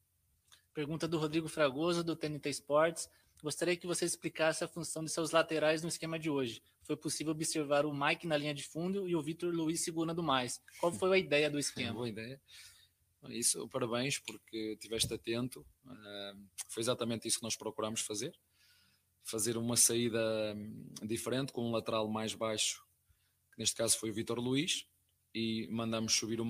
Pergunta 0.74 1.08
do 1.08 1.18
Rodrigo 1.18 1.48
Fragoso, 1.48 2.04
do 2.04 2.16
TNT 2.16 2.50
Sports. 2.50 3.10
Gostaria 3.42 3.76
que 3.76 3.88
você 3.88 4.06
explicasse 4.06 4.64
a 4.64 4.68
função 4.68 5.04
de 5.04 5.10
seus 5.10 5.32
laterais 5.32 5.82
no 5.82 5.88
esquema 5.88 6.20
de 6.20 6.30
hoje. 6.30 6.62
Foi 6.84 6.98
possível 6.98 7.32
observar 7.32 7.86
o 7.86 7.94
Mike 7.94 8.28
na 8.28 8.36
linha 8.36 8.54
de 8.54 8.64
fundo 8.64 9.08
e 9.08 9.16
o 9.16 9.22
Vitor 9.22 9.54
Luiz 9.54 9.84
segurando 9.84 10.22
mais. 10.22 10.62
Qual 10.80 10.92
foi 10.92 11.16
a 11.16 11.18
ideia 11.18 11.50
do 11.50 11.58
esquema? 11.60 11.94
Boa 11.94 12.10
ideia. 12.10 12.42
Isso, 13.28 13.68
parabéns, 13.68 14.18
porque 14.20 14.74
estiveste 14.74 15.14
atento. 15.14 15.66
Ah, 15.86 16.34
foi 16.70 16.82
exatamente 16.82 17.28
isso 17.28 17.38
que 17.38 17.44
nós 17.44 17.56
procuramos 17.56 18.02
fazer. 18.02 18.38
Fazer 19.24 19.58
uma 19.58 19.76
saída 19.76 20.20
hum, 20.56 20.94
diferente, 21.04 21.52
com 21.52 21.68
um 21.68 21.72
lateral 21.72 22.08
mais 22.08 22.34
baixo, 22.34 22.84
que 23.54 23.60
neste 23.60 23.76
caso 23.76 23.98
foi 23.98 24.10
o 24.10 24.14
Vitor 24.14 24.40
Luiz, 24.40 24.86
e 25.34 25.68
mandamos 25.70 26.14
subir 26.14 26.40
o 26.40 26.50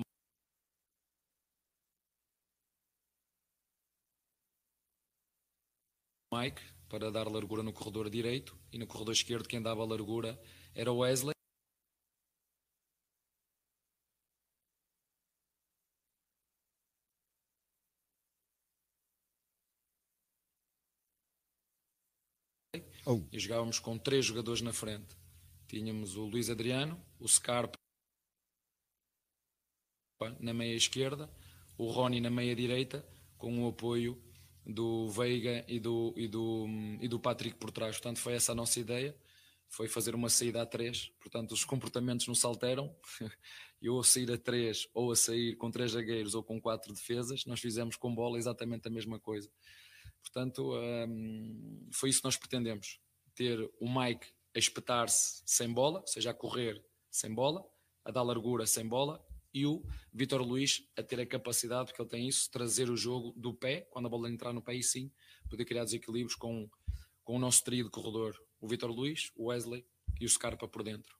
Mike 6.32 6.62
para 6.88 7.10
dar 7.10 7.28
largura 7.28 7.62
no 7.62 7.72
corredor 7.72 8.08
direito 8.08 8.56
e 8.72 8.78
no 8.78 8.86
corredor 8.86 9.12
esquerdo 9.12 9.48
quem 9.48 9.60
dava 9.60 9.84
largura 9.84 10.40
era 10.74 10.90
o 10.90 10.98
Wesley. 10.98 11.39
E 23.32 23.40
jogávamos 23.40 23.80
com 23.80 23.98
três 23.98 24.24
jogadores 24.24 24.60
na 24.60 24.72
frente. 24.72 25.16
Tínhamos 25.66 26.16
o 26.16 26.26
Luís 26.26 26.48
Adriano, 26.48 27.00
o 27.18 27.26
Scarpa 27.26 27.76
na 30.38 30.52
meia 30.52 30.76
esquerda, 30.76 31.28
o 31.76 31.90
Rony 31.90 32.20
na 32.20 32.30
meia 32.30 32.54
direita, 32.54 33.04
com 33.36 33.64
o 33.64 33.68
apoio 33.68 34.22
do 34.64 35.08
Veiga 35.08 35.64
e 35.66 35.80
do, 35.80 36.14
e 36.16 36.28
do, 36.28 36.66
e 37.00 37.08
do 37.08 37.18
Patrick 37.18 37.56
por 37.56 37.72
trás. 37.72 37.96
Portanto, 37.96 38.18
foi 38.18 38.34
essa 38.34 38.52
a 38.52 38.54
nossa 38.54 38.78
ideia, 38.78 39.16
foi 39.68 39.88
fazer 39.88 40.14
uma 40.14 40.28
saída 40.28 40.62
a 40.62 40.66
três. 40.66 41.10
Portanto, 41.18 41.52
os 41.52 41.64
comportamentos 41.64 42.28
não 42.28 42.34
se 42.34 42.46
alteram. 42.46 42.94
Eu 43.82 43.98
a 43.98 44.04
sair 44.04 44.30
a 44.30 44.36
três, 44.36 44.86
ou 44.92 45.10
a 45.10 45.16
sair 45.16 45.56
com 45.56 45.70
três 45.70 45.92
zagueiros, 45.92 46.34
ou 46.34 46.44
com 46.44 46.60
quatro 46.60 46.92
defesas, 46.92 47.46
nós 47.46 47.58
fizemos 47.58 47.96
com 47.96 48.14
bola 48.14 48.38
exatamente 48.38 48.86
a 48.86 48.90
mesma 48.90 49.18
coisa. 49.18 49.50
Portanto, 50.22 50.72
hum, 51.08 51.88
foi 51.92 52.10
isso 52.10 52.20
que 52.20 52.24
nós 52.24 52.36
pretendemos. 52.36 53.00
Ter 53.34 53.58
o 53.80 53.88
Mike 53.88 54.28
a 54.54 54.58
espetar-se 54.58 55.42
sem 55.46 55.72
bola, 55.72 56.00
ou 56.00 56.06
seja, 56.06 56.30
a 56.30 56.34
correr 56.34 56.84
sem 57.10 57.32
bola, 57.34 57.64
a 58.04 58.10
dar 58.10 58.22
largura 58.22 58.66
sem 58.66 58.86
bola, 58.86 59.24
e 59.52 59.66
o 59.66 59.82
Vitor 60.12 60.42
Luís 60.42 60.88
a 60.96 61.02
ter 61.02 61.20
a 61.20 61.26
capacidade, 61.26 61.86
porque 61.86 62.02
ele 62.02 62.08
tem 62.08 62.28
isso, 62.28 62.50
trazer 62.50 62.88
o 62.88 62.96
jogo 62.96 63.32
do 63.36 63.52
pé, 63.52 63.82
quando 63.90 64.06
a 64.06 64.08
bola 64.08 64.30
entrar 64.30 64.52
no 64.52 64.62
pé, 64.62 64.74
e 64.74 64.82
sim, 64.82 65.10
poder 65.48 65.64
criar 65.64 65.84
desequilíbrios 65.84 66.36
com, 66.36 66.68
com 67.24 67.36
o 67.36 67.38
nosso 67.38 67.64
trio 67.64 67.84
de 67.84 67.90
corredor, 67.90 68.40
o 68.60 68.68
Vitor 68.68 68.90
Luís, 68.90 69.32
o 69.34 69.46
Wesley 69.46 69.84
e 70.20 70.24
o 70.24 70.28
Scarpa 70.28 70.68
por 70.68 70.82
dentro. 70.82 71.18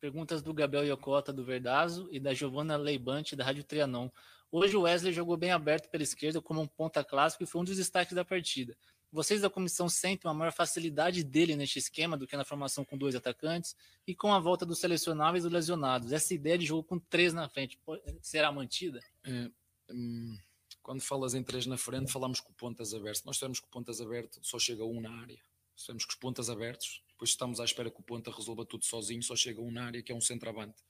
Perguntas 0.00 0.42
do 0.42 0.52
Gabriel 0.52 0.84
Iocota, 0.84 1.32
do 1.32 1.44
Verdazo, 1.44 2.08
e 2.10 2.20
da 2.20 2.34
Giovanna 2.34 2.76
Leibante, 2.76 3.36
da 3.36 3.44
Rádio 3.44 3.64
Trianon. 3.64 4.10
Hoje 4.56 4.76
o 4.76 4.82
Wesley 4.82 5.12
jogou 5.12 5.36
bem 5.36 5.50
aberto 5.50 5.90
pela 5.90 6.04
esquerda 6.04 6.40
como 6.40 6.60
um 6.60 6.66
ponta 6.68 7.02
clássico 7.02 7.42
e 7.42 7.46
foi 7.46 7.60
um 7.60 7.64
dos 7.64 7.76
destaques 7.76 8.14
da 8.14 8.24
partida. 8.24 8.76
Vocês 9.10 9.40
da 9.40 9.50
comissão 9.50 9.88
sentem 9.88 10.28
uma 10.28 10.34
maior 10.34 10.52
facilidade 10.52 11.24
dele 11.24 11.56
neste 11.56 11.80
esquema 11.80 12.16
do 12.16 12.24
que 12.24 12.36
na 12.36 12.44
formação 12.44 12.84
com 12.84 12.96
dois 12.96 13.16
atacantes 13.16 13.74
e 14.06 14.14
com 14.14 14.32
a 14.32 14.38
volta 14.38 14.64
dos 14.64 14.78
selecionáveis 14.78 15.42
e 15.42 15.48
dos 15.48 15.52
lesionados. 15.52 16.12
Essa 16.12 16.34
ideia 16.34 16.56
de 16.56 16.66
jogo 16.66 16.84
com 16.84 17.00
três 17.00 17.34
na 17.34 17.48
frente 17.48 17.76
será 18.22 18.52
mantida? 18.52 19.00
É, 19.24 19.50
hum, 19.90 20.38
quando 20.80 21.00
falas 21.00 21.34
em 21.34 21.42
três 21.42 21.66
na 21.66 21.76
frente, 21.76 22.12
falamos 22.12 22.38
com 22.38 22.52
pontas 22.52 22.94
abertas. 22.94 23.24
Nós 23.24 23.40
temos 23.40 23.58
com 23.58 23.68
pontas 23.68 24.00
abertas, 24.00 24.38
só 24.46 24.56
chega 24.60 24.84
um 24.84 25.00
na 25.00 25.10
área. 25.20 25.40
Temos 25.84 26.04
com 26.04 26.12
os 26.12 26.16
pontas 26.16 26.48
abertos, 26.48 27.02
depois 27.08 27.30
estamos 27.30 27.58
à 27.58 27.64
espera 27.64 27.90
que 27.90 27.98
o 27.98 28.04
ponta 28.04 28.30
resolva 28.30 28.64
tudo 28.64 28.84
sozinho, 28.84 29.20
só 29.20 29.34
chega 29.34 29.60
um 29.60 29.72
na 29.72 29.86
área, 29.86 30.00
que 30.00 30.12
é 30.12 30.14
um 30.14 30.20
centroavante. 30.20 30.80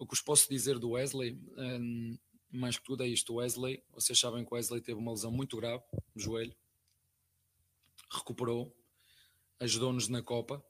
O 0.00 0.06
que 0.06 0.12
vos 0.12 0.22
posso 0.22 0.48
dizer 0.48 0.78
do 0.78 0.92
Wesley, 0.92 1.38
hum, 1.58 2.16
mais 2.54 2.78
que 2.78 2.84
tudo 2.84 3.02
é 3.02 3.08
isto, 3.08 3.34
Wesley, 3.34 3.82
vocês 3.92 4.18
sabem 4.18 4.44
que 4.44 4.52
o 4.52 4.56
Wesley 4.56 4.80
teve 4.80 4.98
uma 4.98 5.10
lesão 5.10 5.30
muito 5.30 5.56
grave 5.56 5.82
no 6.14 6.22
joelho, 6.22 6.54
recuperou, 8.10 8.74
ajudou-nos 9.58 10.08
na 10.08 10.22
Copa, 10.22 10.64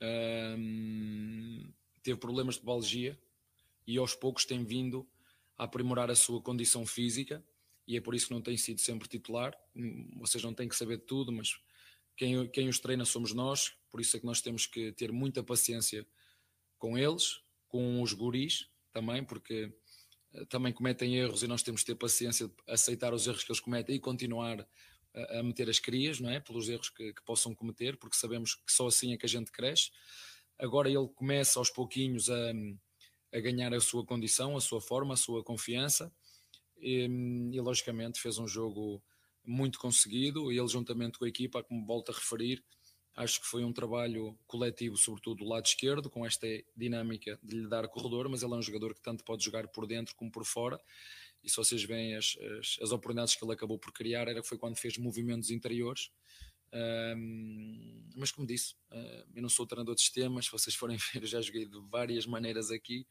um, 0.00 1.72
teve 2.02 2.18
problemas 2.18 2.56
de 2.56 2.62
balgia 2.62 3.18
e 3.86 3.98
aos 3.98 4.14
poucos 4.14 4.44
tem 4.44 4.64
vindo 4.64 5.06
a 5.58 5.64
aprimorar 5.64 6.10
a 6.10 6.14
sua 6.14 6.40
condição 6.40 6.86
física 6.86 7.44
e 7.86 7.96
é 7.96 8.00
por 8.00 8.14
isso 8.14 8.28
que 8.28 8.34
não 8.34 8.40
tem 8.40 8.56
sido 8.56 8.80
sempre 8.80 9.08
titular. 9.08 9.56
Vocês 10.16 10.42
não 10.42 10.54
têm 10.54 10.68
que 10.68 10.76
saber 10.76 10.98
de 10.98 11.04
tudo, 11.04 11.32
mas 11.32 11.60
quem, 12.16 12.48
quem 12.48 12.68
os 12.68 12.78
treina 12.78 13.04
somos 13.04 13.32
nós, 13.32 13.74
por 13.90 14.00
isso 14.00 14.16
é 14.16 14.20
que 14.20 14.26
nós 14.26 14.40
temos 14.40 14.66
que 14.66 14.92
ter 14.92 15.10
muita 15.10 15.42
paciência 15.42 16.06
com 16.78 16.96
eles, 16.96 17.40
com 17.68 18.00
os 18.02 18.12
guris 18.12 18.68
também, 18.92 19.24
porque 19.24 19.72
também 20.48 20.72
cometem 20.72 21.16
erros 21.16 21.42
e 21.42 21.46
nós 21.46 21.62
temos 21.62 21.82
que 21.82 21.88
ter 21.88 21.94
paciência 21.94 22.48
de 22.48 22.54
aceitar 22.68 23.12
os 23.12 23.26
erros 23.26 23.44
que 23.44 23.52
eles 23.52 23.60
cometem 23.60 23.96
e 23.96 24.00
continuar 24.00 24.66
a, 25.14 25.38
a 25.38 25.42
meter 25.42 25.68
as 25.68 25.78
crias, 25.78 26.20
não 26.20 26.30
é? 26.30 26.40
Pelos 26.40 26.68
erros 26.68 26.88
que, 26.88 27.12
que, 27.12 27.22
possam 27.22 27.54
cometer, 27.54 27.96
porque 27.96 28.16
sabemos 28.16 28.54
que 28.54 28.72
só 28.72 28.86
assim 28.86 29.12
é 29.12 29.16
que 29.16 29.26
a 29.26 29.28
gente 29.28 29.52
cresce. 29.52 29.90
Agora 30.58 30.88
ele 30.88 31.08
começa 31.14 31.58
aos 31.58 31.70
pouquinhos 31.70 32.30
a, 32.30 32.52
a 33.32 33.40
ganhar 33.40 33.74
a 33.74 33.80
sua 33.80 34.04
condição, 34.04 34.56
a 34.56 34.60
sua 34.60 34.80
forma, 34.80 35.14
a 35.14 35.16
sua 35.16 35.42
confiança 35.42 36.12
e, 36.78 37.08
e 37.52 37.60
logicamente 37.60 38.20
fez 38.20 38.38
um 38.38 38.46
jogo 38.46 39.02
muito 39.44 39.78
conseguido 39.78 40.52
e 40.52 40.58
ele 40.58 40.68
juntamente 40.68 41.18
com 41.18 41.24
a 41.24 41.28
equipa, 41.28 41.62
como 41.62 41.84
volto 41.84 42.10
a 42.10 42.14
referir, 42.14 42.62
acho 43.14 43.40
que 43.40 43.46
foi 43.46 43.64
um 43.64 43.72
trabalho 43.72 44.38
coletivo, 44.46 44.96
sobretudo 44.96 45.44
do 45.44 45.48
lado 45.48 45.66
esquerdo, 45.66 46.08
com 46.08 46.24
esta 46.24 46.46
dinâmica 46.76 47.38
de 47.42 47.56
lhe 47.56 47.68
dar 47.68 47.86
corredor, 47.88 48.28
mas 48.28 48.42
ele 48.42 48.54
é 48.54 48.56
um 48.56 48.62
jogador 48.62 48.94
que 48.94 49.02
tanto 49.02 49.24
pode 49.24 49.44
jogar 49.44 49.68
por 49.68 49.86
dentro 49.86 50.14
como 50.14 50.30
por 50.30 50.44
fora 50.44 50.80
e 51.42 51.50
se 51.50 51.56
vocês 51.56 51.82
veem 51.82 52.14
as, 52.14 52.36
as, 52.58 52.78
as, 52.80 52.92
oportunidades 52.92 53.34
que 53.34 53.44
ele 53.44 53.52
acabou 53.52 53.78
por 53.78 53.92
criar, 53.92 54.28
era 54.28 54.42
foi 54.42 54.56
quando 54.56 54.78
fez 54.78 54.96
movimentos 54.96 55.50
interiores. 55.50 56.10
Um, 56.72 58.10
mas 58.16 58.30
como 58.30 58.46
disse, 58.46 58.74
uh, 58.92 59.26
eu 59.34 59.42
não 59.42 59.48
sou 59.48 59.66
treinador 59.66 59.94
de 59.94 60.00
sistemas, 60.00 60.46
se 60.46 60.52
vocês 60.52 60.74
forem 60.74 60.96
ver, 61.12 61.26
já 61.26 61.40
joguei 61.40 61.66
de 61.66 61.78
várias 61.90 62.26
maneiras 62.26 62.70
aqui. 62.70 63.06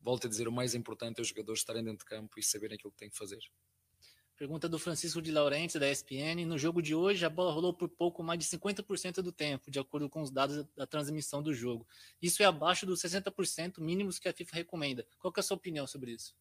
Volto 0.00 0.26
a 0.26 0.30
dizer, 0.30 0.46
o 0.46 0.52
mais 0.52 0.74
importante 0.74 1.18
é 1.18 1.22
os 1.22 1.28
jogadores 1.28 1.60
estarem 1.60 1.82
dentro 1.82 1.98
de 1.98 2.04
campo 2.04 2.38
e 2.38 2.42
saberem 2.42 2.76
aquilo 2.76 2.92
que 2.92 2.98
têm 2.98 3.10
que 3.10 3.16
fazer. 3.16 3.40
Pergunta 4.36 4.68
do 4.68 4.80
Francisco 4.80 5.22
de 5.22 5.30
Laurenti, 5.30 5.78
da 5.78 5.88
ESPN. 5.88 6.44
No 6.44 6.58
jogo 6.58 6.82
de 6.82 6.92
hoje, 6.92 7.24
a 7.24 7.30
bola 7.30 7.52
rolou 7.52 7.72
por 7.72 7.88
pouco 7.88 8.22
mais 8.22 8.38
de 8.38 8.44
50% 8.46 9.22
do 9.22 9.30
tempo, 9.30 9.70
de 9.70 9.78
acordo 9.78 10.08
com 10.08 10.22
os 10.22 10.30
dados 10.30 10.66
da 10.76 10.86
transmissão 10.86 11.40
do 11.40 11.54
jogo. 11.54 11.86
Isso 12.20 12.42
é 12.42 12.46
abaixo 12.46 12.84
dos 12.84 13.00
60% 13.00 13.80
mínimos 13.80 14.18
que 14.18 14.28
a 14.28 14.32
FIFA 14.32 14.56
recomenda. 14.56 15.06
Qual 15.20 15.32
é 15.36 15.40
a 15.40 15.42
sua 15.42 15.56
opinião 15.56 15.86
sobre 15.86 16.12
isso? 16.12 16.34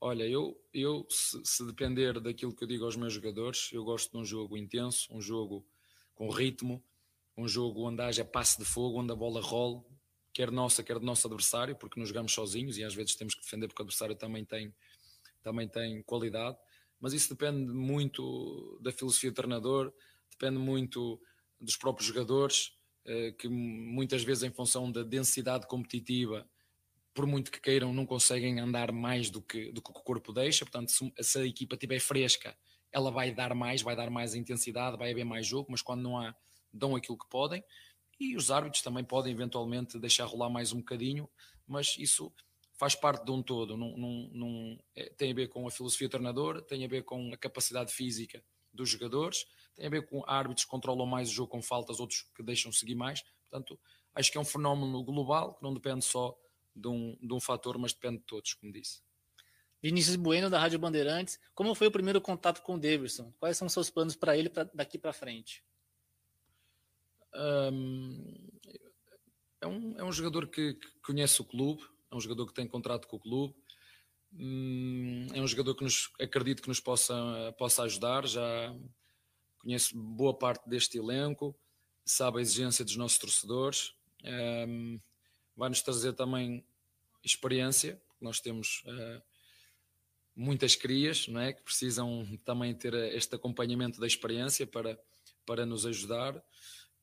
Olha, 0.00 0.24
eu, 0.24 0.60
eu 0.72 1.06
se, 1.08 1.40
se, 1.44 1.64
depender 1.64 2.20
daquilo 2.20 2.54
que 2.54 2.64
eu 2.64 2.68
digo 2.68 2.84
aos 2.84 2.96
meus 2.96 3.12
jogadores, 3.12 3.70
eu 3.72 3.84
gosto 3.84 4.10
de 4.10 4.18
um 4.18 4.24
jogo 4.24 4.56
intenso, 4.56 5.08
um 5.14 5.20
jogo 5.20 5.64
com 6.14 6.28
ritmo, 6.28 6.82
um 7.36 7.48
jogo 7.48 7.88
onde 7.88 8.02
haja 8.02 8.24
passe 8.24 8.58
de 8.58 8.64
fogo, 8.64 9.00
onde 9.00 9.12
a 9.12 9.16
bola 9.16 9.40
role, 9.40 9.80
quer 10.32 10.50
nossa, 10.50 10.82
quer 10.82 10.98
do 10.98 11.06
nosso 11.06 11.26
adversário, 11.26 11.76
porque 11.76 11.98
nos 11.98 12.08
jogamos 12.08 12.32
sozinhos 12.32 12.76
e 12.76 12.84
às 12.84 12.94
vezes 12.94 13.14
temos 13.14 13.34
que 13.34 13.40
defender 13.40 13.68
porque 13.68 13.80
o 13.80 13.84
adversário 13.84 14.14
também 14.14 14.44
tem, 14.44 14.74
também 15.44 15.68
tem 15.68 16.02
qualidade. 16.02 16.56
Mas 16.98 17.12
isso 17.12 17.28
depende 17.28 17.72
muito 17.72 18.78
da 18.80 18.90
filosofia 18.90 19.30
do 19.30 19.34
treinador, 19.34 19.92
depende 20.30 20.58
muito 20.58 21.20
dos 21.60 21.76
próprios 21.76 22.08
jogadores, 22.08 22.72
eh, 23.04 23.32
que 23.32 23.48
muitas 23.48 24.24
vezes, 24.24 24.42
em 24.42 24.50
função 24.50 24.90
da 24.90 25.02
densidade 25.02 25.66
competitiva, 25.66 26.48
por 27.12 27.26
muito 27.26 27.52
que 27.52 27.60
queiram, 27.60 27.92
não 27.92 28.06
conseguem 28.06 28.58
andar 28.58 28.90
mais 28.90 29.30
do 29.30 29.40
que, 29.40 29.70
do 29.70 29.80
que 29.82 29.90
o 29.90 29.94
corpo 29.94 30.32
deixa. 30.32 30.64
Portanto, 30.64 30.90
se, 30.90 31.12
se 31.20 31.38
a 31.38 31.46
equipa 31.46 31.74
estiver 31.74 32.00
fresca, 32.00 32.56
ela 32.90 33.10
vai 33.10 33.32
dar 33.32 33.54
mais, 33.54 33.82
vai 33.82 33.94
dar 33.94 34.10
mais 34.10 34.34
intensidade, 34.34 34.96
vai 34.96 35.12
haver 35.12 35.24
mais 35.24 35.46
jogo, 35.46 35.68
mas 35.70 35.82
quando 35.82 36.02
não 36.02 36.18
há, 36.18 36.34
dão 36.72 36.96
aquilo 36.96 37.18
que 37.18 37.28
podem. 37.28 37.62
E 38.18 38.36
os 38.36 38.50
árbitros 38.50 38.82
também 38.82 39.04
podem 39.04 39.32
eventualmente 39.32 39.98
deixar 39.98 40.24
rolar 40.24 40.48
mais 40.48 40.72
um 40.72 40.78
bocadinho, 40.78 41.28
mas 41.66 41.96
isso 41.98 42.32
faz 42.76 42.94
parte 42.94 43.24
de 43.24 43.30
um 43.30 43.42
todo. 43.42 43.76
Não, 43.76 43.96
não, 43.96 44.30
não 44.32 44.78
é, 44.94 45.10
tem 45.10 45.32
a 45.32 45.34
ver 45.34 45.48
com 45.48 45.66
a 45.66 45.70
filosofia 45.70 46.08
do 46.08 46.12
treinador, 46.12 46.62
tem 46.62 46.84
a 46.84 46.88
ver 46.88 47.02
com 47.04 47.32
a 47.32 47.36
capacidade 47.36 47.92
física 47.92 48.42
dos 48.72 48.88
jogadores, 48.88 49.46
tem 49.74 49.86
a 49.86 49.90
ver 49.90 50.06
com 50.06 50.22
árbitros 50.26 50.64
que 50.64 50.70
controlam 50.70 51.06
mais 51.06 51.30
o 51.30 51.32
jogo 51.32 51.50
com 51.50 51.62
faltas, 51.62 52.00
outros 52.00 52.22
que 52.34 52.42
deixam 52.42 52.72
seguir 52.72 52.94
mais. 52.94 53.22
Portanto, 53.42 53.78
acho 54.14 54.30
que 54.30 54.38
é 54.38 54.40
um 54.40 54.44
fenómeno 54.44 55.02
global 55.02 55.54
que 55.54 55.62
não 55.62 55.72
depende 55.72 56.04
só 56.04 56.36
de 56.74 56.88
um, 56.88 57.16
de 57.20 57.32
um 57.32 57.40
fator, 57.40 57.78
mas 57.78 57.92
depende 57.92 58.18
de 58.18 58.24
todos, 58.24 58.54
como 58.54 58.72
disse. 58.72 59.02
Vinícius 59.80 60.16
Bueno, 60.16 60.48
da 60.48 60.58
Rádio 60.58 60.78
Bandeirantes. 60.78 61.38
Como 61.54 61.74
foi 61.74 61.88
o 61.88 61.90
primeiro 61.90 62.18
contato 62.18 62.62
com 62.62 62.74
o 62.74 62.78
Davidson? 62.78 63.32
Quais 63.38 63.58
são 63.58 63.66
os 63.66 63.72
seus 63.72 63.90
planos 63.90 64.16
para 64.16 64.34
ele 64.34 64.48
pra, 64.48 64.64
daqui 64.72 64.96
para 64.96 65.12
frente? 65.12 65.62
Um, 67.34 68.34
é, 69.60 69.66
um, 69.66 69.98
é 69.98 70.04
um 70.04 70.10
jogador 70.10 70.46
que, 70.48 70.74
que, 70.74 70.88
conhece 71.02 71.40
o 71.42 71.44
clube, 71.44 71.82
é 72.14 72.16
um 72.16 72.20
jogador 72.20 72.46
que 72.46 72.54
tem 72.54 72.66
contrato 72.66 73.08
com 73.08 73.16
o 73.16 73.20
clube, 73.20 73.54
um, 74.36 75.26
é 75.32 75.40
um 75.40 75.46
jogador 75.46 75.74
que 75.74 75.84
nos 75.84 76.10
acredito 76.20 76.62
que 76.62 76.68
nos 76.68 76.80
possa, 76.80 77.54
possa 77.58 77.82
ajudar. 77.84 78.26
Já 78.26 78.74
conheço 79.58 79.96
boa 79.96 80.34
parte 80.34 80.68
deste 80.68 80.98
elenco, 80.98 81.56
sabe 82.04 82.38
a 82.38 82.42
exigência 82.42 82.84
dos 82.84 82.96
nossos 82.96 83.18
torcedores. 83.18 83.94
Um, 84.24 85.00
vai-nos 85.56 85.82
trazer 85.82 86.14
também 86.14 86.64
experiência, 87.22 88.00
nós 88.20 88.40
temos 88.40 88.82
uh, 88.86 89.22
muitas 90.34 90.74
crias 90.74 91.28
não 91.28 91.40
é? 91.40 91.52
que 91.52 91.62
precisam 91.62 92.26
também 92.44 92.74
ter 92.74 92.92
este 93.14 93.34
acompanhamento 93.34 94.00
da 94.00 94.06
experiência 94.06 94.66
para, 94.66 94.98
para 95.46 95.64
nos 95.64 95.86
ajudar. 95.86 96.36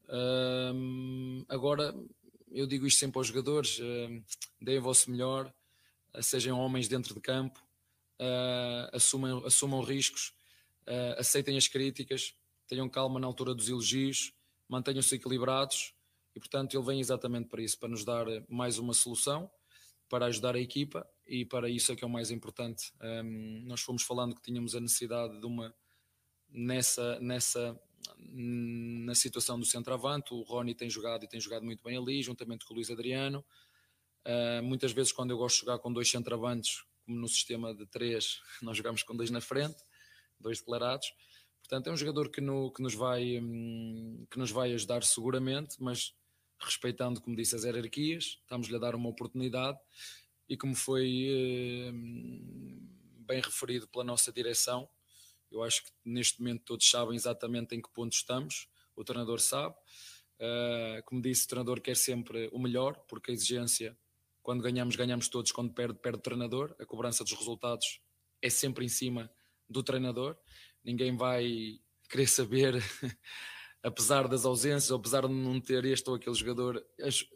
Uh, 0.03 1.45
agora, 1.47 1.95
eu 2.51 2.67
digo 2.67 2.85
isto 2.85 2.99
sempre 2.99 3.17
aos 3.17 3.27
jogadores: 3.27 3.79
uh, 3.79 4.23
deem 4.61 4.79
o 4.79 4.81
vosso 4.81 5.09
melhor, 5.09 5.53
uh, 6.13 6.23
sejam 6.23 6.59
homens 6.59 6.87
dentro 6.87 7.13
de 7.13 7.21
campo, 7.21 7.59
assumam, 8.93 9.43
assumam 9.45 9.81
riscos, 9.81 10.31
aceitem 11.17 11.57
as 11.57 11.67
críticas, 11.67 12.35
tenham 12.67 12.87
calma 12.87 13.19
na 13.19 13.25
altura 13.25 13.55
dos 13.55 13.67
elogios, 13.67 14.31
mantenham-se 14.69 15.15
equilibrados 15.15 15.95
e 16.35 16.39
portanto 16.39 16.75
ele 16.75 16.85
vem 16.85 16.99
exatamente 16.99 17.49
para 17.49 17.63
isso, 17.63 17.79
para 17.79 17.89
nos 17.89 18.05
dar 18.05 18.27
mais 18.47 18.77
uma 18.77 18.93
solução, 18.93 19.49
para 20.07 20.27
ajudar 20.27 20.55
a 20.55 20.59
equipa 20.59 21.07
e 21.25 21.45
para 21.45 21.67
isso 21.67 21.91
é 21.91 21.95
que 21.95 22.03
é 22.03 22.07
o 22.07 22.09
mais 22.11 22.29
importante. 22.29 22.93
Um, 23.01 23.63
nós 23.65 23.81
fomos 23.81 24.03
falando 24.03 24.35
que 24.35 24.41
tínhamos 24.43 24.75
a 24.75 24.79
necessidade 24.79 25.39
de 25.39 25.45
uma 25.47 25.73
nessa 26.47 27.19
nessa 27.19 27.81
na 28.17 29.15
situação 29.15 29.59
do 29.59 29.65
centroavante, 29.65 30.33
o 30.33 30.41
Rony 30.41 30.73
tem 30.73 30.89
jogado 30.89 31.23
e 31.23 31.27
tem 31.27 31.39
jogado 31.39 31.63
muito 31.63 31.83
bem 31.83 31.97
ali, 31.97 32.21
juntamente 32.21 32.65
com 32.65 32.73
o 32.73 32.75
Luís 32.77 32.89
Adriano. 32.89 33.43
Uh, 34.25 34.63
muitas 34.63 34.91
vezes, 34.91 35.11
quando 35.11 35.31
eu 35.31 35.37
gosto 35.37 35.55
de 35.55 35.61
jogar 35.61 35.79
com 35.79 35.91
dois 35.91 36.09
centravantes, 36.09 36.83
como 37.05 37.19
no 37.19 37.27
sistema 37.27 37.73
de 37.73 37.85
três, 37.87 38.39
nós 38.61 38.77
jogamos 38.77 39.03
com 39.03 39.15
dois 39.15 39.29
na 39.31 39.41
frente, 39.41 39.83
dois 40.39 40.59
declarados. 40.59 41.13
Portanto, 41.59 41.87
é 41.87 41.91
um 41.91 41.97
jogador 41.97 42.29
que, 42.29 42.41
no, 42.41 42.71
que, 42.71 42.81
nos 42.81 42.93
vai, 42.93 43.39
hum, 43.39 44.25
que 44.29 44.37
nos 44.37 44.51
vai 44.51 44.73
ajudar 44.73 45.03
seguramente, 45.03 45.75
mas 45.79 46.13
respeitando, 46.59 47.21
como 47.21 47.35
disse, 47.35 47.55
as 47.55 47.63
hierarquias, 47.63 48.39
estamos-lhe 48.41 48.75
a 48.75 48.79
dar 48.79 48.93
uma 48.93 49.09
oportunidade 49.09 49.79
e 50.47 50.57
como 50.57 50.75
foi 50.75 51.91
hum, 51.93 52.87
bem 53.25 53.41
referido 53.41 53.87
pela 53.87 54.03
nossa 54.03 54.31
direção, 54.31 54.87
eu 55.51 55.63
acho 55.63 55.83
que 55.83 55.91
neste 56.05 56.39
momento 56.39 56.63
todos 56.65 56.89
sabem 56.89 57.15
exatamente 57.15 57.75
em 57.75 57.81
que 57.81 57.89
ponto 57.91 58.13
estamos, 58.13 58.67
o 58.95 59.03
treinador 59.03 59.39
sabe. 59.39 59.75
Uh, 60.39 61.03
como 61.05 61.21
disse, 61.21 61.45
o 61.45 61.49
treinador 61.49 61.81
quer 61.81 61.95
sempre 61.95 62.49
o 62.51 62.59
melhor, 62.59 62.97
porque 63.07 63.31
a 63.31 63.33
exigência, 63.33 63.95
quando 64.41 64.63
ganhamos, 64.63 64.95
ganhamos 64.95 65.27
todos, 65.27 65.51
quando 65.51 65.73
perde, 65.73 65.99
perde 65.99 66.19
o 66.19 66.21
treinador. 66.21 66.75
A 66.79 66.85
cobrança 66.85 67.23
dos 67.23 67.33
resultados 67.33 68.01
é 68.41 68.49
sempre 68.49 68.85
em 68.85 68.89
cima 68.89 69.31
do 69.69 69.83
treinador. 69.83 70.35
Ninguém 70.83 71.15
vai 71.15 71.79
querer 72.09 72.27
saber, 72.27 72.73
apesar 73.83 74.27
das 74.27 74.45
ausências, 74.45 74.91
apesar 74.91 75.27
de 75.27 75.33
não 75.33 75.59
ter 75.61 75.85
este 75.85 76.09
ou 76.09 76.15
aquele 76.15 76.35
jogador, 76.35 76.83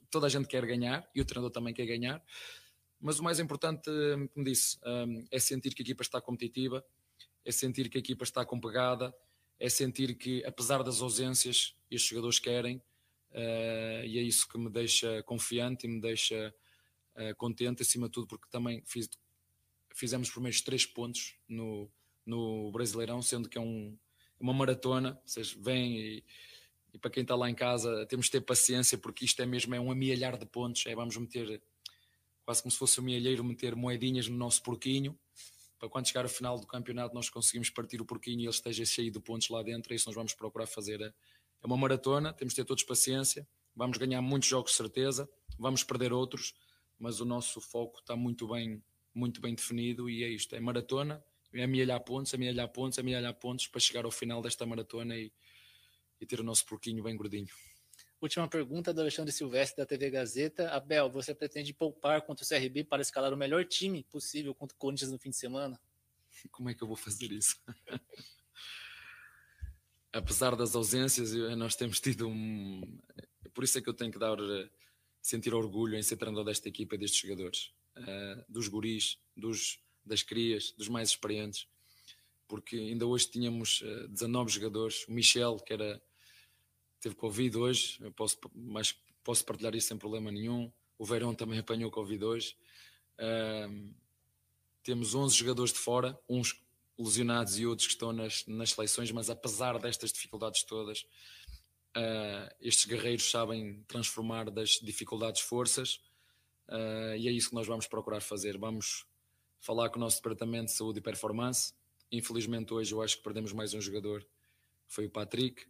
toda 0.10 0.26
a 0.26 0.30
gente 0.30 0.48
quer 0.48 0.66
ganhar 0.66 1.08
e 1.14 1.22
o 1.22 1.26
treinador 1.26 1.52
também 1.52 1.74
quer 1.74 1.86
ganhar. 1.86 2.24
Mas 3.00 3.20
o 3.20 3.24
mais 3.24 3.40
importante, 3.40 3.90
como 4.34 4.46
disse, 4.46 4.80
um, 4.84 5.26
é 5.30 5.38
sentir 5.38 5.76
que 5.76 5.84
a 5.84 5.86
equipa 5.86 6.02
está 6.02 6.20
competitiva, 6.20 6.84
é 7.46 7.52
sentir 7.52 7.88
que 7.90 7.98
a 7.98 8.00
equipa 8.00 8.24
está 8.24 8.44
com 8.44 8.60
pegada, 8.60 9.16
é 9.60 9.70
sentir 9.70 10.16
que, 10.16 10.44
apesar 10.44 10.84
das 10.84 11.02
ausências, 11.02 11.76
estes 11.90 12.10
jogadores 12.10 12.40
querem, 12.40 12.78
uh, 13.32 14.06
e 14.06 14.18
é 14.18 14.22
isso 14.22 14.48
que 14.50 14.58
me 14.58 14.70
deixa 14.70 15.22
confiante 15.24 15.86
e 15.86 15.90
me 15.90 16.02
deixa 16.02 16.54
uh, 17.16 17.36
contente, 17.38 17.84
acima 17.84 18.08
de 18.08 18.14
tudo, 18.14 18.28
porque 18.28 18.48
também 18.50 18.82
fiz, 18.86 19.08
fizemos 19.94 20.28
os 20.28 20.34
primeiros 20.34 20.62
três 20.62 20.86
pontos 20.86 21.38
no, 21.48 21.90
no 22.26 22.72
Brasileirão, 22.72 23.22
sendo 23.22 23.48
que 23.48 23.58
é 23.58 23.62
um, 23.62 23.98
uma 24.40 24.52
maratona, 24.52 25.20
vocês 25.24 25.52
vêm 25.52 25.98
e, 25.98 26.24
e 26.94 26.98
para 26.98 27.12
quem 27.12 27.22
está 27.22 27.36
lá 27.36 27.50
em 27.50 27.56
casa 27.56 28.06
temos 28.08 28.26
de 28.26 28.34
ter 28.34 28.42
paciência, 28.42 28.98
porque 28.98 29.24
isto 29.24 29.42
é 29.42 29.46
mesmo 29.46 29.76
é 29.76 29.80
um 29.80 29.92
amealhar 29.92 30.38
de 30.38 30.46
pontos, 30.46 30.86
é 30.88 30.96
vamos 30.96 31.16
meter 31.16 31.62
quase 32.44 32.62
como 32.62 32.72
se 32.72 32.78
fosse 32.78 33.00
um 33.00 33.04
mielheiro 33.04 33.44
meter 33.44 33.76
moedinhas 33.76 34.28
no 34.28 34.36
nosso 34.36 34.62
porquinho 34.62 35.18
para 35.86 35.90
quando 35.92 36.08
chegar 36.08 36.24
ao 36.24 36.30
final 36.30 36.60
do 36.60 36.66
campeonato 36.66 37.14
nós 37.14 37.30
conseguimos 37.30 37.70
partir 37.70 38.02
o 38.02 38.06
porquinho 38.06 38.40
e 38.40 38.44
ele 38.44 38.50
esteja 38.50 38.84
cheio 38.86 39.12
de 39.12 39.20
pontos 39.20 39.50
lá 39.50 39.62
dentro, 39.62 39.94
é 39.94 39.96
isso 39.96 40.08
nós 40.08 40.16
vamos 40.16 40.34
procurar 40.34 40.66
fazer. 40.66 41.00
É 41.02 41.14
uma 41.66 41.78
maratona, 41.78 42.34
temos 42.34 42.54
de 42.54 42.62
ter 42.62 42.66
todos 42.66 42.84
paciência, 42.84 43.48
vamos 43.76 43.98
ganhar 43.98 44.22
muitos 44.22 44.50
jogos 44.50 44.76
certeza, 44.76 45.30
vamos 45.60 45.84
perder 45.84 46.12
outros, 46.12 46.54
mas 46.98 47.20
o 47.20 47.26
nosso 47.26 47.62
foco 47.62 48.00
está 48.00 48.16
muito 48.16 48.48
bem, 48.48 48.84
muito 49.14 49.40
bem 49.40 49.54
definido 49.54 50.10
e 50.10 50.24
é 50.24 50.30
isto, 50.30 50.56
é 50.56 50.60
maratona, 50.60 51.24
é 51.54 51.64
amealhar 51.64 52.00
pontos, 52.04 52.34
amealhar 52.34 52.68
pontos, 52.70 52.98
amealhar 52.98 53.34
pontos 53.36 53.68
para 53.68 53.80
chegar 53.80 54.06
ao 54.06 54.12
final 54.12 54.42
desta 54.42 54.66
maratona 54.66 55.16
e, 55.16 55.32
e 56.20 56.26
ter 56.26 56.40
o 56.40 56.44
nosso 56.44 56.66
porquinho 56.66 57.04
bem 57.04 57.16
gordinho. 57.16 57.54
Última 58.26 58.48
pergunta 58.48 58.92
do 58.92 59.02
Alexandre 59.02 59.32
Silvestre 59.32 59.78
da 59.78 59.86
TV 59.86 60.10
Gazeta. 60.10 60.72
Abel, 60.72 61.12
você 61.12 61.36
pretende 61.36 61.72
poupar 61.72 62.24
contra 62.24 62.44
o 62.44 62.48
CRB 62.48 62.84
para 62.84 63.04
escalar 63.04 63.32
o 63.32 63.38
melhor 63.38 63.64
time 63.66 64.02
possível 64.02 64.52
contra 64.56 64.76
o 64.76 64.80
Corinthians 64.80 65.12
no 65.12 65.20
fim 65.20 65.30
de 65.30 65.36
semana? 65.36 65.80
Como 66.50 66.68
é 66.68 66.74
que 66.74 66.82
eu 66.82 66.88
vou 66.88 66.98
fazer 66.98 67.32
isso? 67.32 67.56
Apesar 70.12 70.56
das 70.56 70.74
ausências, 70.74 71.34
nós 71.56 71.76
temos 71.76 72.00
tido 72.00 72.28
um. 72.28 72.82
Por 73.54 73.64
isso 73.64 73.78
é 73.78 73.82
que 73.82 73.90
eu 73.90 73.94
tenho 73.94 74.12
que 74.12 74.18
dar 74.18 74.36
sentir 75.22 75.54
orgulho 75.54 75.96
em 75.96 76.02
ser 76.02 76.18
treinador 76.18 76.46
desta 76.46 76.68
equipa 76.68 76.96
e 76.96 76.98
destes 76.98 77.20
jogadores, 77.20 77.72
uh, 77.96 78.44
dos 78.50 78.68
guris, 78.68 79.20
dos, 79.38 79.80
das 80.04 80.24
crias, 80.24 80.72
dos 80.72 80.90
mais 80.90 81.10
experientes, 81.10 81.68
porque 82.48 82.76
ainda 82.76 83.06
hoje 83.06 83.30
tínhamos 83.30 83.82
uh, 83.82 84.08
19 84.08 84.52
jogadores. 84.52 85.06
O 85.08 85.12
Michel, 85.12 85.58
que 85.58 85.74
era 85.74 86.02
teve 87.06 87.16
Covid 87.16 87.56
hoje, 87.56 87.98
eu 88.02 88.12
posso, 88.12 88.36
mas 88.56 88.98
posso 89.24 89.46
partilhar 89.46 89.76
isso 89.76 89.90
sem 89.90 89.98
problema 89.98 90.32
nenhum. 90.32 90.72
O 90.98 91.06
Verão 91.06 91.36
também 91.36 91.60
apanhou 91.60 91.92
Covid 91.92 92.26
hoje. 92.26 92.58
Uh, 93.20 93.94
temos 94.82 95.14
11 95.14 95.36
jogadores 95.36 95.72
de 95.72 95.78
fora, 95.78 96.20
uns 96.28 96.60
lesionados 96.98 97.60
e 97.60 97.66
outros 97.68 97.88
que 97.88 97.94
estão 97.94 98.12
nas, 98.12 98.44
nas 98.48 98.72
seleções, 98.72 99.12
mas 99.12 99.30
apesar 99.30 99.78
destas 99.78 100.12
dificuldades 100.12 100.64
todas, 100.64 101.02
uh, 101.96 102.56
estes 102.60 102.86
guerreiros 102.86 103.30
sabem 103.30 103.84
transformar 103.88 104.50
das 104.50 104.80
dificuldades 104.82 105.42
forças 105.42 106.02
uh, 106.70 107.16
e 107.20 107.28
é 107.28 107.32
isso 107.32 107.50
que 107.50 107.56
nós 107.56 107.68
vamos 107.68 107.86
procurar 107.86 108.20
fazer. 108.20 108.58
Vamos 108.58 109.06
falar 109.60 109.92
com 109.92 109.98
o 109.98 110.02
nosso 110.02 110.18
departamento 110.18 110.72
de 110.72 110.72
saúde 110.72 110.98
e 110.98 111.04
performance. 111.04 111.72
Infelizmente, 112.12 112.74
hoje 112.74 112.96
eu 112.96 113.02
acho 113.04 113.18
que 113.18 113.24
perdemos 113.24 113.54
mais 113.54 113.76
um 113.76 113.82
jogador, 113.82 114.26
foi 114.88 115.06
o 115.06 115.10
Patrick 115.10 115.68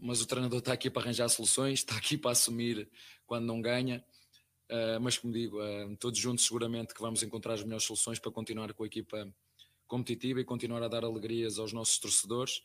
mas 0.00 0.20
o 0.20 0.26
treinador 0.26 0.58
está 0.58 0.72
aqui 0.72 0.90
para 0.90 1.02
arranjar 1.02 1.28
soluções, 1.28 1.80
está 1.80 1.96
aqui 1.96 2.16
para 2.16 2.30
assumir 2.30 2.88
quando 3.26 3.46
não 3.46 3.60
ganha. 3.60 4.04
Uh, 4.70 4.98
mas 5.00 5.18
como 5.18 5.32
digo, 5.32 5.60
uh, 5.62 5.96
todos 5.98 6.18
juntos 6.18 6.46
seguramente 6.46 6.94
que 6.94 7.00
vamos 7.00 7.22
encontrar 7.22 7.52
as 7.52 7.62
melhores 7.62 7.84
soluções 7.84 8.18
para 8.18 8.32
continuar 8.32 8.72
com 8.72 8.82
a 8.82 8.86
equipa 8.86 9.30
competitiva 9.86 10.40
e 10.40 10.44
continuar 10.44 10.82
a 10.82 10.88
dar 10.88 11.04
alegrias 11.04 11.58
aos 11.58 11.72
nossos 11.72 11.98
torcedores 11.98 12.62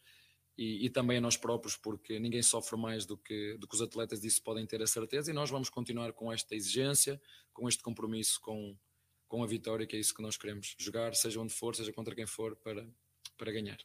e, 0.58 0.86
e, 0.86 0.90
também 0.90 1.18
a 1.18 1.22
nós 1.22 1.36
próprios, 1.36 1.76
porque 1.76 2.18
ninguém 2.18 2.42
sofre 2.42 2.78
mais 2.78 3.06
do 3.06 3.18
que, 3.18 3.58
do 3.58 3.68
que 3.68 3.76
os 3.76 3.82
atletas 3.82 4.22
disso 4.22 4.42
podem 4.42 4.66
ter 4.66 4.82
a 4.82 4.88
certeza 4.88 5.30
e 5.30 5.34
nós 5.34 5.50
vamos 5.50 5.70
continuar 5.70 6.14
com 6.14 6.32
esta 6.32 6.56
exigência, 6.56 7.22
com 7.54 7.68
este 7.68 7.84
compromisso 7.84 8.40
com, 8.42 8.78
com 9.28 9.44
a 9.44 9.48
vitória, 9.48 9.86
que 9.86 9.96
é 9.96 10.00
isso 10.00 10.14
que 10.14 10.22
nós 10.22 10.38
queremos 10.38 10.76
jogar, 10.78 11.14
seja 11.16 11.40
onde 11.40 11.54
for, 11.54 11.76
seja 11.76 11.92
contra 11.94 12.16
quem 12.16 12.26
for, 12.26 12.56
para, 12.58 12.88
para 13.38 13.52
ganhar. 13.52 13.80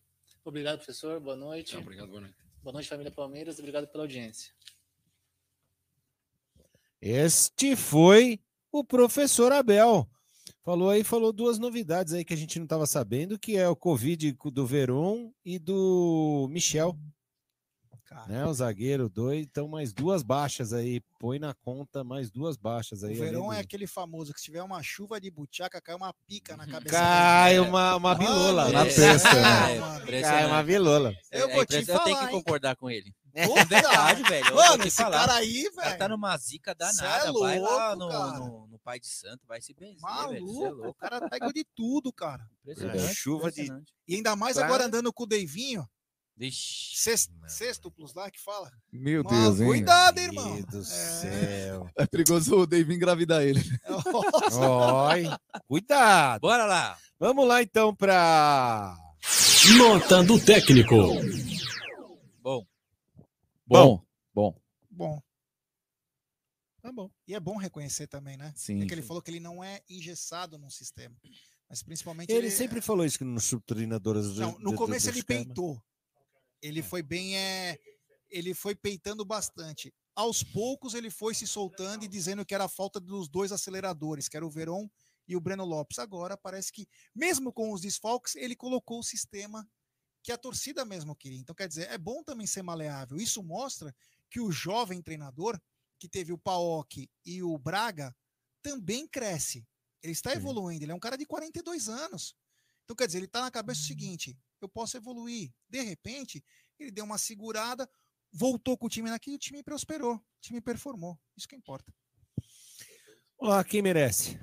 Obrigado, 0.45 0.77
professor. 0.77 1.19
Boa 1.21 1.37
noite. 1.37 1.77
obrigado, 1.77 2.09
boa 2.09 2.21
noite. 2.21 2.37
Boa 2.63 2.73
noite, 2.75 2.89
família 2.89 3.11
Palmeiras. 3.11 3.59
Obrigado 3.59 3.87
pela 3.89 4.05
audiência. 4.05 4.53
Este 7.01 7.75
foi 7.77 8.41
o 8.71 8.85
professor 8.85 9.53
Abel. 9.53 10.09
Falou 10.63 10.89
aí, 10.89 11.05
falou 11.05 11.33
duas 11.33 11.59
novidades 11.59 12.13
aí 12.13 12.25
que 12.25 12.33
a 12.33 12.37
gente 12.37 12.59
não 12.59 12.65
estava 12.65 12.87
sabendo, 12.87 13.39
que 13.39 13.57
é 13.57 13.69
o 13.69 13.77
Covid 13.77 14.33
do 14.33 14.67
Veron 14.67 15.33
e 15.45 15.59
do 15.59 16.47
Michel. 16.51 16.99
Né, 18.27 18.47
o 18.47 18.55
zagueiro, 18.55 19.09
dois, 19.09 19.45
então 19.45 19.69
mais 19.69 19.93
duas 19.93 20.23
baixas 20.23 20.73
aí, 20.73 21.01
põe 21.19 21.39
na 21.39 21.53
conta 21.53 22.05
mais 22.05 22.31
duas 22.31 22.57
baixas 22.57 23.03
aí. 23.03 23.15
O 23.15 23.19
verão 23.19 23.53
é 23.53 23.59
aquele 23.61 23.87
famoso 23.87 24.33
que 24.33 24.41
se 24.41 24.47
tiver 24.47 24.63
uma 24.63 24.83
chuva 24.83 25.21
de 25.21 25.31
butiaca, 25.31 25.81
cai 25.81 25.95
uma 25.95 26.15
pica 26.27 26.57
na 26.57 26.67
cabeça. 26.67 26.95
Cai 26.95 27.59
uma, 27.59 27.97
uma 27.97 28.15
bilola 28.15 28.71
na 28.71 28.85
testa, 28.85 29.35
né? 29.35 30.21
Cai 30.23 30.47
uma 30.47 30.63
bilola. 30.63 31.15
Eu 31.31 31.51
vou 31.51 31.67
te 31.67 31.85
falar, 31.85 31.99
Eu 31.99 32.05
tenho 32.05 32.19
que 32.19 32.29
concordar 32.29 32.77
com 32.77 32.89
ele. 32.89 33.15
É 33.35 33.65
verdade, 33.65 34.23
velho. 34.23 34.55
Mano, 34.55 34.85
esse 34.85 34.97
falar. 35.03 35.19
cara 35.19 35.35
aí, 35.35 35.69
velho. 35.75 35.99
Tá 35.99 36.09
numa 36.09 36.37
zica 36.37 36.73
danada. 36.73 37.27
É 37.27 37.31
louco, 37.31 37.41
vai 37.41 37.59
lá 37.59 37.97
no, 37.97 38.09
no, 38.09 38.67
no, 38.69 38.79
Pai 38.79 39.01
de 39.01 39.09
Santo, 39.09 39.41
vai 39.47 39.61
se 39.61 39.75
benzer, 39.75 40.01
Maluco, 40.01 40.63
velho. 40.63 40.85
É 40.85 40.89
o 40.89 40.95
cara 40.95 41.29
pega 41.29 41.53
de 41.53 41.65
tudo, 41.75 42.13
cara. 42.13 42.49
É, 42.67 43.13
chuva 43.13 43.51
de. 43.51 43.69
E 44.07 44.15
ainda 44.15 44.37
mais 44.37 44.57
agora 44.57 44.85
andando 44.85 45.13
com 45.13 45.25
o 45.25 45.27
Deivinho. 45.27 45.89
Sexto, 46.51 47.33
sextuplos 47.47 48.13
lá 48.13 48.29
que 48.31 48.41
fala. 48.41 48.71
Meu 48.93 49.23
Deus, 49.23 49.61
hein? 49.61 49.67
Cuidado, 49.67 50.19
irmão. 50.19 50.55
Meu 50.55 50.67
Deus 50.67 50.89
do 50.89 50.95
é. 50.95 50.97
céu. 50.97 51.91
É 51.97 52.07
perigoso 52.07 52.57
o 52.57 52.67
David 52.67 52.97
engravidar 52.97 53.43
ele. 53.43 53.61
Oi, 53.89 55.25
cuidado. 55.69 56.41
Bora 56.41 56.65
lá. 56.65 56.99
Vamos 57.21 57.47
lá 57.47 57.63
então 57.63 57.95
para 57.95 58.97
Nota 59.79 60.23
do 60.23 60.39
técnico. 60.39 60.95
Bom. 62.43 62.67
Bom. 63.67 64.05
Bom. 64.35 64.61
Bom. 64.91 65.23
Tá 66.83 66.93
bom. 66.93 67.11
E 67.27 67.35
é 67.35 67.41
bom 67.41 67.57
reconhecer 67.57 68.07
também, 68.07 68.37
né? 68.37 68.53
Sim. 68.55 68.81
Porque 68.81 68.93
ele 68.93 69.03
falou 69.03 69.23
que 69.23 69.31
ele 69.31 69.41
não 69.41 69.65
é 69.65 69.81
engessado 69.89 70.59
num 70.59 70.69
sistema. 70.69 71.17
Mas 71.67 71.83
principalmente. 71.83 72.31
Ele, 72.31 72.41
ele 72.41 72.51
sempre 72.51 72.83
falou 72.83 73.07
isso 73.07 73.17
que 73.17 73.25
nos 73.25 73.45
subtreinadores. 73.45 74.37
Não, 74.37 74.59
no 74.59 74.75
começo 74.75 75.09
ele 75.09 75.23
peitou. 75.23 75.83
Ele 76.65 76.83
foi 76.83 77.03
bem. 77.03 77.37
É, 77.37 77.79
ele 78.31 78.55
foi 78.55 78.75
peitando 78.75 79.25
bastante. 79.25 79.95
Aos 80.17 80.43
poucos 80.43 80.95
ele 80.95 81.11
foi 81.11 81.35
se 81.35 81.47
soltando 81.47 82.05
e 82.05 82.09
dizendo 82.09 82.45
que 82.45 82.55
era 82.55 82.65
a 82.65 82.69
falta 82.69 82.99
dos 82.99 83.29
dois 83.29 83.53
aceleradores, 83.53 84.29
que 84.29 84.37
era 84.37 84.47
o 84.47 84.51
Veron 84.51 84.89
e 85.29 85.37
o 85.37 85.41
Breno 85.41 85.65
Lopes. 85.65 85.99
Agora 85.99 86.37
parece 86.37 86.73
que, 86.73 86.89
mesmo 87.15 87.53
com 87.53 87.71
os 87.73 87.83
desfalques, 87.83 88.35
ele 88.35 88.57
colocou 88.57 89.01
o 89.01 89.05
sistema 89.05 89.69
que 90.23 90.33
a 90.33 90.39
torcida 90.39 90.87
mesmo 90.87 91.15
queria. 91.15 91.39
Então, 91.39 91.55
quer 91.55 91.69
dizer, 91.69 91.91
é 91.91 91.99
bom 91.99 92.25
também 92.25 92.47
ser 92.47 92.63
maleável. 92.63 93.19
Isso 93.19 93.43
mostra 93.43 93.95
que 94.31 94.41
o 94.41 94.51
jovem 94.51 95.03
treinador, 95.03 95.61
que 96.01 96.09
teve 96.09 96.33
o 96.33 96.39
Paok 96.39 97.09
e 97.27 97.43
o 97.43 97.59
Braga, 97.59 98.17
também 98.63 99.07
cresce. 99.07 99.67
Ele 100.03 100.13
está 100.13 100.33
evoluindo, 100.33 100.85
ele 100.85 100.93
é 100.93 100.95
um 100.95 101.01
cara 101.01 101.19
de 101.19 101.27
42 101.27 101.89
anos. 101.91 102.35
Então, 102.85 102.97
quer 102.97 103.07
dizer, 103.07 103.19
ele 103.19 103.27
está 103.27 103.43
na 103.43 103.51
cabeça 103.51 103.81
o 103.81 103.85
seguinte: 103.85 104.37
eu 104.65 104.69
posso 104.69 104.97
evoluir. 104.97 105.53
De 105.69 105.81
repente, 105.81 106.43
ele 106.79 106.91
deu 106.91 107.05
uma 107.05 107.19
segurada, 107.19 107.89
voltou 108.33 108.77
com 108.77 108.87
o 108.87 108.89
time 108.89 109.11
naquele, 109.11 109.37
o 109.37 109.39
time 109.39 109.63
prosperou, 109.63 110.17
o 110.17 110.23
time 110.41 110.61
performou. 110.61 111.19
Isso 111.37 111.49
que 111.49 111.57
importa. 111.57 111.93
Ó, 113.39 113.63
quem 113.63 113.83
merece. 113.83 114.39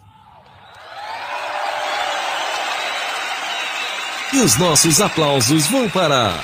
E 4.34 4.40
os 4.40 4.58
nossos 4.58 5.02
aplausos 5.02 5.68
vão 5.68 5.90
para 5.90 6.42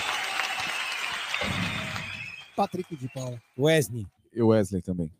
Patrick 2.57 2.95
de 2.95 3.07
Paula. 3.09 3.41
Wesley. 3.57 4.05
E 4.33 4.41
o 4.41 4.47
Wesley 4.47 4.81
também. 4.81 5.13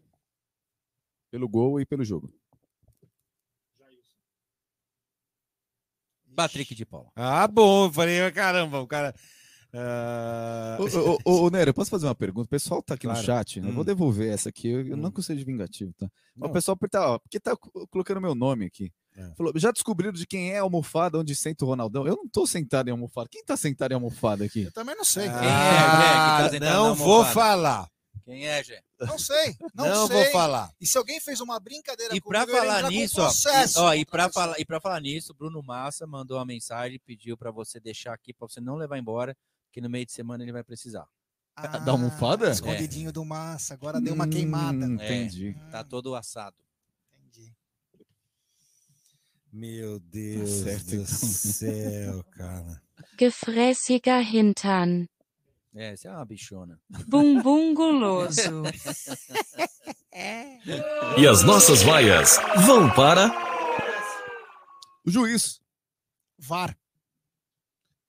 Pelo 1.32 1.48
gol 1.48 1.80
e 1.80 1.86
pelo 1.86 2.04
jogo. 2.04 2.34
Patrick 6.38 6.76
de 6.76 6.86
Paula. 6.86 7.08
Ah, 7.16 7.48
bom. 7.48 7.86
Eu 7.88 7.92
falei, 7.92 8.32
caramba, 8.32 8.80
o 8.80 8.86
cara. 8.88 9.12
ah, 9.74 10.78
Ô, 10.80 10.84
ô, 10.84 11.18
ô, 11.26 11.46
ô, 11.46 11.50
Nery, 11.50 11.70
eu 11.70 11.74
posso 11.74 11.90
fazer 11.90 12.06
uma 12.06 12.14
pergunta? 12.16 12.46
O 12.46 12.50
pessoal 12.50 12.82
tá 12.84 12.94
aqui 12.94 13.08
Claro. 13.08 13.20
no 13.20 13.26
chat. 13.26 13.58
Eu 13.60 13.72
vou 13.72 13.82
Hum. 13.82 13.86
devolver 13.86 14.32
essa 14.32 14.50
aqui. 14.50 14.68
Eu, 14.68 14.88
eu 14.88 14.98
não 14.98 15.12
consigo 15.12 15.44
vingativo, 15.44 15.92
tá? 15.98 16.08
Não. 16.36 16.48
O 16.48 16.52
pessoal 16.54 16.78
tá, 16.90 17.10
ó, 17.14 17.20
porque 17.20 17.40
tá 17.40 17.56
co- 17.58 17.88
colocando 17.88 18.22
meu 18.22 18.36
nome 18.36 18.66
aqui. 18.66 18.92
É. 19.18 19.34
Falou, 19.36 19.52
já 19.56 19.72
descobriram 19.72 20.14
de 20.14 20.28
quem 20.28 20.52
é 20.52 20.60
a 20.60 20.62
almofada 20.62 21.18
onde 21.18 21.36
senta 21.36 21.66
o 21.66 21.68
Ronaldão? 21.68 22.06
Eu 22.06 22.16
não 22.16 22.28
tô 22.30 22.46
sentado 22.46 22.88
em 22.88 22.92
almofada. 22.92 23.28
Quem 23.32 23.44
tá 23.44 23.58
sentado 23.58 23.92
em 23.92 23.96
almofada 23.96 24.46
aqui? 24.46 24.64
Eu 24.64 24.72
também 24.72 24.96
não 24.96 25.04
sei. 25.04 25.24
Quem 25.24 25.34
Ah, 25.34 26.38
é, 26.42 26.44
Jé, 26.44 26.50
que 26.52 26.60
tá 26.60 26.74
não 26.74 26.94
vou 26.94 27.26
falar. 27.26 27.88
Quem 28.28 28.46
é, 28.46 28.62
Jé? 28.62 28.84
Não 29.00 29.18
sei. 29.18 29.56
Não, 29.74 29.86
Não 29.86 30.08
sei. 30.08 30.16
vou 30.24 30.32
falar. 30.34 30.70
E 30.82 30.86
se 30.86 30.98
alguém 30.98 31.18
fez 31.22 31.40
uma 31.40 31.58
brincadeira 31.62 32.14
E 32.14 32.18
ia 32.18 32.22
falar 32.48 32.90
nisso, 32.90 33.22
ó, 33.22 33.30
e, 33.30 33.80
ó, 33.80 33.94
e 33.94 34.06
você. 34.06 34.34
falar, 34.34 34.60
e 34.60 34.66
pra 34.66 34.82
falar 34.82 35.00
nisso, 35.00 35.34
Bruno 35.34 35.64
Massa 35.64 36.06
mandou 36.06 36.38
uma 36.38 36.46
mensagem, 36.46 37.00
pediu 37.06 37.38
pra 37.38 37.52
você 37.52 37.80
deixar 37.80 38.14
aqui, 38.14 38.34
pra 38.34 38.46
você 38.46 38.60
não 38.60 38.76
levar 38.76 38.98
embora, 38.98 39.34
que 39.72 39.80
no 39.80 39.90
meio 39.90 40.06
de 40.06 40.12
semana 40.12 40.44
ele 40.44 40.52
vai 40.52 40.62
precisar. 40.62 41.08
Ah, 41.56 41.68
Da 41.80 41.92
almofada? 41.94 42.52
Escondidinho 42.52 43.14
do 43.14 43.24
massa. 43.24 43.74
Agora 43.74 44.02
deu 44.02 44.14
uma 44.14 44.28
queimada. 44.28 44.86
Hum, 44.86 45.00
É, 45.00 45.06
entendi. 45.06 45.56
tá 45.72 45.82
todo 45.86 46.14
assado. 46.14 46.58
Entendi. 47.30 47.56
Meu 49.54 50.00
Deus 50.02 50.50
certo, 50.50 50.86
do 50.88 50.96
então. 50.96 51.06
céu, 51.06 52.24
cara. 52.32 52.82
Gefräßiger 53.18 54.22
Hintern. 54.36 55.08
É, 55.76 55.96
você 55.96 56.08
é 56.08 56.12
uma 56.12 56.26
bichona. 56.26 56.80
Bumbum 57.08 57.74
guloso. 57.74 58.64
E 61.18 61.28
as 61.28 61.44
nossas 61.44 61.84
vaias 61.84 62.38
vão 62.66 62.90
para 62.90 63.30
O 65.06 65.12
juiz. 65.12 65.62
VAR. 66.40 66.78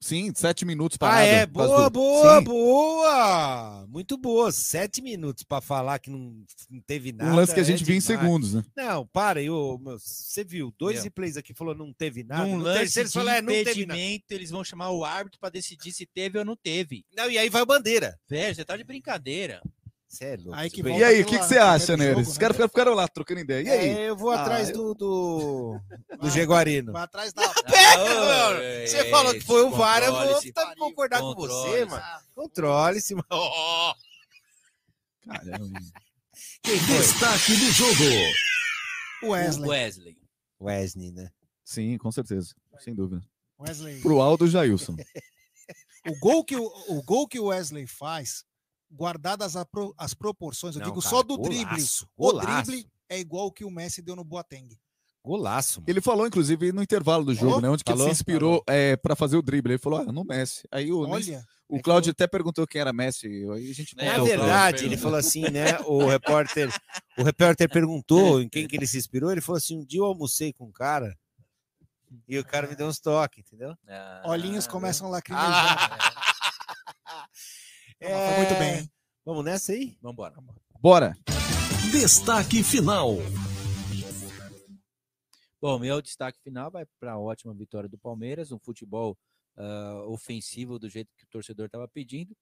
Sim, 0.01 0.32
sete 0.34 0.64
minutos 0.64 0.96
Ah, 0.96 0.99
parado. 1.01 1.26
é? 1.26 1.46
Boa, 1.46 1.90
boa, 1.90 2.38
Sim. 2.38 2.44
boa. 2.44 3.86
Muito 3.88 4.16
boa. 4.16 4.53
Sete 4.53 5.03
minutos 5.03 5.42
pra 5.42 5.61
falar 5.61 5.99
que 5.99 6.09
não, 6.09 6.44
não 6.70 6.80
teve 6.86 7.12
nada. 7.12 7.30
Um 7.30 7.34
lance 7.34 7.53
que 7.53 7.59
a 7.59 7.62
é 7.62 7.66
gente 7.66 7.82
viu 7.84 7.96
em 7.96 8.01
segundos, 8.01 8.55
né? 8.55 8.62
Não, 8.76 9.07
para 9.07 9.40
aí, 9.40 9.51
ô, 9.51 9.76
meu, 9.76 9.99
você 9.99 10.44
viu, 10.44 10.72
dois 10.78 11.03
replays 11.03 11.36
aqui 11.36 11.53
falou 11.53 11.74
não 11.74 11.92
teve 11.92 12.22
nada. 12.22 12.46
No 12.46 12.59
lance 12.59 12.78
terceiro 12.78 13.05
eles 13.07 13.12
de 13.12 13.18
falaram, 13.18 13.38
é, 13.38 13.42
não 13.42 13.64
teve 13.64 13.86
nada. 13.86 14.01
eles 14.30 14.51
vão 14.51 14.62
chamar 14.64 14.90
o 14.90 15.05
árbitro 15.05 15.40
pra 15.40 15.51
decidir 15.51 15.92
se 15.92 16.07
teve 16.07 16.38
ou 16.38 16.44
não 16.44 16.57
teve. 16.57 17.05
Não, 17.16 17.28
e 17.30 17.36
aí 17.36 17.49
vai 17.51 17.62
a 17.62 17.66
bandeira. 17.66 18.18
Velho, 18.28 18.55
você 18.55 18.64
tá 18.64 18.76
de 18.76 18.84
brincadeira. 18.84 19.61
Você 20.09 20.25
é 20.25 20.37
louco. 20.37 20.55
Aí 20.55 20.71
você 20.71 20.81
E 20.83 21.05
aí, 21.05 21.21
o 21.23 21.27
que, 21.27 21.39
que 21.39 21.45
você 21.45 21.59
acha, 21.59 21.95
Nery? 21.97 22.11
jogo, 22.15 22.23
Os 22.23 22.35
né? 22.35 22.41
caras 22.41 22.57
ficaram, 22.57 22.69
ficaram 22.71 22.95
lá 22.95 23.07
trocando 23.09 23.41
ideia. 23.41 23.63
E 23.63 23.71
aí? 23.71 23.89
É, 23.91 24.09
eu 24.09 24.17
vou 24.17 24.31
Ah, 24.31 24.41
atrás 24.41 24.71
eu- 24.71 24.75
do, 24.75 24.95
do, 24.95 25.81
do 26.23 26.31
Jaguarino. 26.31 26.93
Vai 26.93 27.03
atrás 27.03 27.33
da. 27.35 27.43
É, 27.45 28.87
Você 28.87 29.01
Ei, 29.03 29.11
falou 29.11 29.35
que 29.35 29.41
foi 29.41 29.63
o 29.65 29.71
VAR, 29.71 30.03
eu 30.03 30.13
vou 30.13 30.53
tá- 30.53 30.75
concordar 30.79 31.21
com 31.21 31.35
você, 31.35 31.85
mano. 31.85 32.03
Controle-se, 32.35 33.15
mano. 33.15 33.27
Caramba. 35.27 35.81
Quem 36.63 36.79
foi? 36.79 36.97
destaque 36.99 37.53
do 37.57 37.71
jogo. 37.73 38.05
Wesley. 39.25 39.69
Wesley. 39.69 40.17
Wesley, 40.61 41.13
né? 41.13 41.31
Sim, 41.65 41.99
com 41.99 42.11
certeza. 42.11 42.55
Sem 42.79 42.95
dúvida. 42.95 43.21
Wesley. 43.61 44.01
Pro 44.01 44.21
Aldo 44.21 44.47
Jailson. 44.49 44.97
O 46.07 46.19
gol 46.21 46.43
que 46.43 46.57
o, 46.57 46.65
o 46.89 47.03
gol 47.03 47.29
que 47.29 47.39
o 47.39 47.47
Wesley 47.47 47.87
faz, 47.87 48.43
guardadas 48.91 49.55
pro- 49.70 49.95
as 49.97 50.14
proporções, 50.14 50.74
eu 50.74 50.80
Não, 50.80 50.89
digo 50.89 51.01
cara, 51.03 51.11
só 51.11 51.22
do 51.22 51.36
golaço, 51.36 51.49
drible. 51.51 51.84
golaço. 52.16 52.70
O 52.70 52.72
drible 52.72 52.91
é 53.09 53.18
igual 53.18 53.47
o 53.47 53.53
que 53.53 53.64
o 53.64 53.70
Messi 53.70 54.03
deu 54.03 54.16
no 54.16 54.24
Boateng. 54.24 54.68
Golaço, 55.24 55.80
mano. 55.80 55.91
Ele 55.91 56.01
falou, 56.01 56.26
inclusive, 56.26 56.72
no 56.72 56.82
intervalo 56.82 57.24
do 57.24 57.34
jogo, 57.34 57.47
Falou? 57.49 57.61
né? 57.62 57.68
Onde 57.68 57.84
que 57.84 57.91
ele 57.91 57.99
Falou? 57.99 58.14
se 58.14 58.18
inspirou 58.20 58.62
é, 58.66 58.97
para 58.97 59.14
fazer 59.14 59.36
o 59.36 59.43
drible. 59.43 59.72
Ele 59.72 59.78
falou, 59.78 60.01
ah, 60.01 60.05
no 60.12 60.24
Messi. 60.24 60.62
Aí 60.70 60.91
o, 60.91 61.01
Olha, 61.01 61.45
o 61.68 61.82
Cláudio 61.82 62.12
até 62.12 62.26
perguntou 62.26 62.66
quem 62.66 62.80
era 62.80 62.93
Messi. 62.95 63.26
Aí 63.26 63.70
a 63.70 63.74
gente 63.74 63.95
É, 63.99 64.18
o 64.20 64.24
verdade, 64.24 64.84
ele 64.86 64.97
falou 64.97 65.18
assim, 65.18 65.43
né? 65.51 65.78
O 65.84 66.07
repórter, 66.07 66.72
o 67.18 67.22
repórter 67.22 67.68
perguntou 67.68 68.41
em 68.41 68.49
quem 68.49 68.66
que 68.66 68.76
ele 68.76 68.86
se 68.86 68.97
inspirou. 68.97 69.30
Ele 69.30 69.43
falou 69.43 69.59
assim: 69.59 69.76
um 69.76 69.84
dia 69.84 70.01
eu 70.01 70.07
almocei 70.07 70.53
com 70.53 70.64
um 70.66 70.72
cara 70.72 71.14
e 72.26 72.39
o 72.39 72.45
cara 72.45 72.66
me 72.66 72.74
deu 72.74 72.86
uns 72.86 72.99
toques, 72.99 73.45
entendeu? 73.47 73.74
Ah, 73.86 74.22
olhinhos 74.24 74.66
começam 74.66 75.09
a 75.09 75.11
lacrimejar. 75.20 76.28
É, 78.01 78.36
muito 78.36 78.55
bem, 78.59 78.78
hein? 78.78 78.90
Vamos 79.24 79.44
nessa 79.44 79.72
aí? 79.72 79.99
Vambora. 80.01 80.36
Bora. 80.80 81.16
Destaque 81.90 82.62
final. 82.62 83.16
Bom, 85.61 85.78
meu 85.78 86.01
destaque 86.01 86.38
final 86.42 86.70
vai 86.70 86.86
para 87.01 87.12
a 87.12 87.18
ótima 87.18 87.53
vitória 87.53 87.88
do 87.88 87.99
Palmeiras, 87.99 88.53
um 88.53 88.59
futebol 88.59 89.18
ah, 89.57 90.05
ofensivo 90.07 90.78
do 90.78 90.88
jeito 90.88 91.11
que 91.16 91.24
o 91.24 91.28
torcedor 91.28 91.66
estava 91.66 91.88
pedindo. 91.88 92.36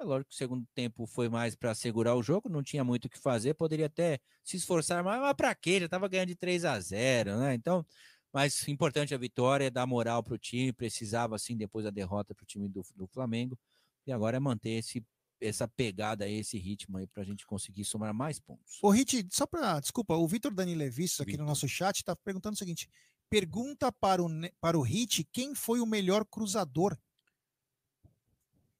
É 0.00 0.04
lógico 0.04 0.30
que 0.30 0.34
o 0.34 0.38
segundo 0.38 0.66
tempo 0.74 1.06
foi 1.06 1.28
mais 1.28 1.54
para 1.54 1.74
segurar 1.74 2.14
o 2.16 2.22
jogo, 2.22 2.48
não 2.48 2.62
tinha 2.62 2.82
muito 2.82 3.04
o 3.04 3.10
que 3.10 3.18
fazer, 3.18 3.54
poderia 3.54 3.86
até 3.86 4.18
se 4.42 4.56
esforçar 4.56 5.04
mais, 5.04 5.20
mas 5.20 5.34
para 5.34 5.54
quê? 5.54 5.78
Já 5.78 5.84
estava 5.84 6.08
ganhando 6.08 6.28
de 6.28 6.34
3 6.34 6.64
a 6.64 6.80
0, 6.80 7.38
né? 7.38 7.54
Então, 7.54 7.84
mas 8.32 8.66
importante 8.66 9.14
a 9.14 9.18
vitória, 9.18 9.70
dar 9.70 9.86
moral 9.86 10.22
para 10.22 10.34
o 10.34 10.38
time, 10.38 10.72
precisava 10.72 11.36
assim 11.36 11.56
depois 11.56 11.84
da 11.84 11.90
derrota 11.90 12.34
para 12.34 12.42
o 12.42 12.46
time 12.46 12.68
do, 12.68 12.82
do 12.96 13.06
Flamengo, 13.06 13.58
e 14.06 14.12
agora 14.12 14.36
é 14.36 14.40
manter 14.40 14.70
esse, 14.70 15.04
essa 15.40 15.66
pegada 15.68 16.24
aí, 16.24 16.34
esse 16.34 16.58
ritmo 16.58 16.98
aí 16.98 17.06
para 17.06 17.22
a 17.22 17.26
gente 17.26 17.46
conseguir 17.46 17.84
somar 17.84 18.12
mais 18.12 18.38
pontos. 18.38 18.78
Ô, 18.82 18.90
Rit, 18.90 19.26
só 19.30 19.46
para. 19.46 19.80
Desculpa, 19.80 20.14
o 20.14 20.26
Vitor 20.26 20.52
Danilevic 20.52 21.20
aqui 21.20 21.36
no 21.36 21.44
nosso 21.44 21.68
chat 21.68 21.96
está 21.96 22.14
perguntando 22.16 22.54
o 22.54 22.58
seguinte: 22.58 22.88
pergunta 23.28 23.90
para 23.92 24.22
o, 24.22 24.28
para 24.60 24.78
o 24.78 24.82
Hit 24.82 25.24
quem 25.32 25.54
foi 25.54 25.80
o 25.80 25.86
melhor 25.86 26.24
cruzador. 26.24 26.98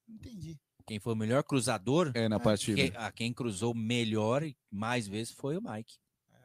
Entendi. 0.09 0.59
Quem 0.87 0.99
foi 0.99 1.13
o 1.13 1.17
melhor 1.17 1.45
cruzador? 1.45 2.11
É, 2.15 2.29
na 2.29 2.41
partida. 2.41 2.77
Quem, 2.77 2.93
a 2.97 3.13
quem 3.13 3.33
cruzou 3.33 3.75
melhor 3.75 4.43
e 4.43 4.57
mais 4.71 5.07
vezes 5.07 5.33
foi 5.33 5.57
o 5.57 5.63
Mike. 5.63 5.99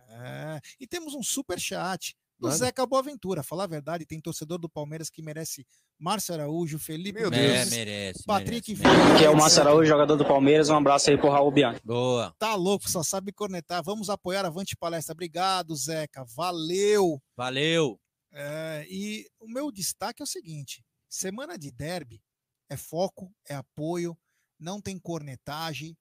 É, 0.10 0.62
E 0.80 0.88
temos 0.88 1.14
um 1.14 1.24
super 1.24 1.60
chat 1.60 2.16
do 2.40 2.48
Manda. 2.48 2.58
Zeca 2.58 2.86
Boaventura. 2.86 3.42
Falar 3.44 3.64
a 3.64 3.68
verdade, 3.68 4.06
tem 4.06 4.22
torcedor 4.22 4.58
do 4.60 4.70
Palmeiras 4.70 5.10
que 5.10 5.22
merece 5.22 5.66
Márcio 5.98 6.34
Araújo, 6.34 6.78
Felipe 6.78 7.20
Meu 7.20 7.30
É, 7.30 7.32
Mendes, 7.32 7.70
merece. 7.72 8.24
Patrick 8.26 8.76
merece, 8.76 9.12
Aqui 9.14 9.26
é 9.26 9.30
o. 9.30 9.36
Márcio 9.38 9.62
Araújo, 9.62 9.90
jogador 9.90 10.16
do 10.16 10.26
Palmeiras. 10.26 10.70
Um 10.70 10.76
abraço 10.76 11.10
aí 11.10 11.18
pro 11.18 11.30
Raul 11.30 11.52
Bianchi. 11.52 11.82
Boa. 11.84 12.34
Tá 12.38 12.54
louco, 12.56 12.90
só 12.90 13.02
sabe 13.02 13.32
cornetar. 13.32 13.84
Vamos 13.84 14.10
apoiar 14.10 14.46
a 14.46 14.48
Avante 14.50 14.76
Palestra. 14.76 15.14
Obrigado, 15.14 15.76
Zeca. 15.76 16.24
Valeu. 16.36 17.22
Valeu. 17.36 18.00
É, 18.32 18.86
e 18.90 19.26
o 19.40 19.48
meu 19.48 19.72
destaque 19.72 20.22
é 20.22 20.26
o 20.26 20.28
seguinte: 20.28 20.86
semana 21.10 21.58
de 21.58 21.72
derby 21.72 22.22
é 22.70 22.78
foco, 22.78 23.34
é 23.48 23.56
apoio, 23.56 24.16
não 24.60 24.80
tem 24.82 25.00
cornetagem, 25.00 25.98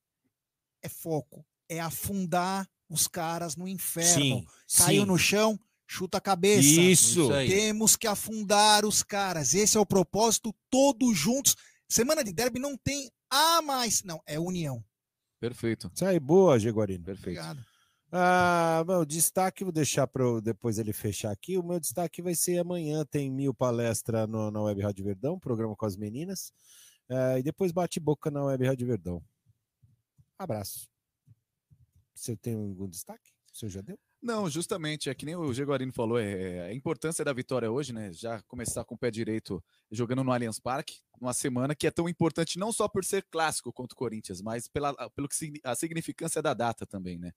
é 0.83 0.89
foco, 0.89 1.47
é 1.69 1.81
afundar 1.81 2.69
os 2.89 3.09
caras 3.09 3.57
no 3.57 3.67
inferno. 3.67 4.23
Sim, 4.23 4.47
Caiu 4.77 5.03
sim. 5.03 5.09
no 5.09 5.19
chão, 5.19 5.59
chuta 5.87 6.19
a 6.19 6.21
cabeça. 6.21 6.67
Isso. 6.67 7.29
Temos 7.29 7.97
que 7.97 8.07
afundar 8.07 8.85
os 8.85 9.03
caras. 9.03 9.55
Esse 9.55 9.77
é 9.77 9.81
o 9.81 9.87
propósito, 9.87 10.55
todos 10.71 11.17
juntos. 11.17 11.55
Semana 11.89 12.25
de 12.25 12.33
derby 12.33 12.59
não 12.59 12.77
tem 12.77 13.11
a 13.31 13.63
mais, 13.63 14.03
não, 14.03 14.21
é 14.27 14.39
união. 14.39 14.85
Perfeito. 15.39 15.91
Isso 15.95 16.05
aí, 16.05 16.19
boa, 16.19 16.59
Jaguarino. 16.59 17.05
Perfeito. 17.05 17.39
Obrigado. 17.39 17.65
Ah, 18.11 18.85
meu 18.87 19.05
destaque, 19.05 19.65
vou 19.65 19.73
deixar 19.73 20.07
para 20.07 20.41
depois 20.41 20.79
ele 20.79 20.93
fechar 20.93 21.31
aqui. 21.31 21.59
O 21.59 21.63
meu 21.63 21.79
destaque 21.79 22.23
vai 22.23 22.35
ser 22.35 22.59
amanhã, 22.59 23.05
tem 23.05 23.31
mil 23.31 23.53
palestra 23.53 24.27
no, 24.27 24.51
na 24.51 24.63
Web 24.63 24.81
Rádio 24.81 25.05
Verdão, 25.05 25.39
programa 25.39 25.77
com 25.77 25.87
as 25.87 25.97
meninas. 25.97 26.53
Ah, 27.09 27.39
e 27.39 27.43
depois 27.43 27.73
bate 27.73 28.01
boca 28.01 28.31
na 28.31 28.45
Web 28.45 28.67
Rádio 28.67 28.87
Verdão. 28.87 29.23
Abraço. 30.39 30.89
Você 32.15 32.37
tem 32.37 32.55
algum 32.55 32.89
destaque? 32.89 33.31
O 33.53 33.57
senhor 33.57 33.71
já 33.71 33.81
deu? 33.81 33.99
Não, 34.27 34.51
justamente, 34.51 35.09
é 35.09 35.15
que 35.15 35.25
nem 35.25 35.37
o 35.37 35.55
Jaguarino 35.55 35.93
falou, 35.93 36.19
é, 36.19 36.63
a 36.63 36.75
importância 36.75 37.25
da 37.25 37.33
vitória 37.33 37.71
hoje, 37.71 37.93
né? 37.93 38.13
Já 38.13 38.43
começar 38.43 38.85
com 38.85 38.97
o 38.97 38.99
pé 38.99 39.09
direito 39.09 39.63
jogando 39.89 40.25
no 40.25 40.33
Allianz 40.33 40.59
Parque, 40.59 40.99
numa 41.21 41.33
semana 41.33 41.77
que 41.77 41.87
é 41.87 41.93
tão 41.93 42.09
importante 42.09 42.59
não 42.59 42.73
só 42.73 42.89
por 42.89 43.05
ser 43.05 43.25
clássico 43.31 43.73
contra 43.73 43.95
o 43.95 43.97
Corinthians, 43.97 44.43
mas 44.43 44.67
pela, 44.67 44.93
pelo 45.11 45.29
que 45.29 45.61
a 45.63 45.77
significância 45.77 46.43
da 46.43 46.53
data 46.53 46.85
também, 46.85 47.17
né? 47.19 47.31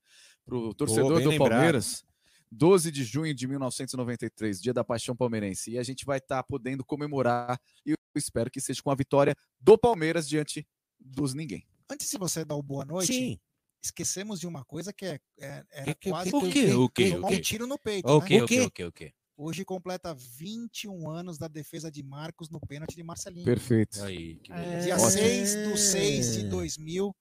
Para 0.43 0.57
o 0.57 0.73
torcedor 0.73 1.17
bem 1.17 1.25
do 1.25 1.29
lembrado. 1.29 1.51
Palmeiras, 1.51 2.03
12 2.51 2.91
de 2.91 3.03
junho 3.03 3.35
de 3.35 3.47
1993, 3.47 4.59
dia 4.59 4.73
da 4.73 4.83
paixão 4.83 5.15
palmeirense, 5.15 5.69
e 5.69 5.77
a 5.77 5.83
gente 5.83 6.03
vai 6.05 6.17
estar 6.17 6.41
podendo 6.41 6.83
comemorar, 6.83 7.61
e 7.85 7.91
eu 7.91 7.97
espero 8.15 8.49
que 8.49 8.59
seja 8.59 8.81
com 8.81 8.89
a 8.89 8.95
vitória 8.95 9.35
do 9.59 9.77
Palmeiras 9.77 10.27
diante 10.27 10.67
dos 10.99 11.35
ninguém. 11.35 11.67
Antes 11.87 12.09
de 12.09 12.17
você 12.17 12.43
dar 12.43 12.55
o 12.55 12.63
boa 12.63 12.83
noite, 12.83 13.13
Sim. 13.13 13.39
Esquecemos 13.83 14.39
de 14.39 14.47
uma 14.47 14.63
coisa 14.65 14.91
que 14.93 15.05
é, 15.05 15.19
é, 15.39 15.65
era 15.71 15.85
Que- 15.85 15.95
que- 15.95 16.09
quase 16.09 16.35
o 16.35 16.41
que 16.41 16.51
quê? 16.51 16.73
O 16.73 16.89
quê? 16.89 17.11
tomar 17.11 17.27
O 17.27 17.29
quê? 17.31 17.35
um 17.37 17.41
tiro 17.41 17.67
no 17.67 17.77
peito. 17.79 18.07
O 18.07 18.19
né? 18.19 18.27
quê? 18.27 18.41
O 18.41 18.47
quê? 18.47 18.61
O 18.61 18.71
quê? 18.71 18.83
O 18.85 18.91
quê? 18.91 19.13
Hoje 19.37 19.63
completa 19.63 20.13
21 20.13 21.09
anos 21.09 21.37
da 21.37 21.47
defesa 21.47 21.89
de 21.89 22.03
Marcos 22.03 22.49
no 22.49 22.59
pênalti 22.59 22.93
de 22.95 23.03
Marcelinho. 23.03 23.45
Perfeito. 23.45 24.03
Aí, 24.03 24.35
que 24.35 24.51
É, 24.51 24.79
Dia 24.79 24.95
Ótimo. 24.95 25.09
6 25.11 25.53
de 25.53 25.77
6 25.77 26.33
de 26.33 26.49
2000, 26.49 27.15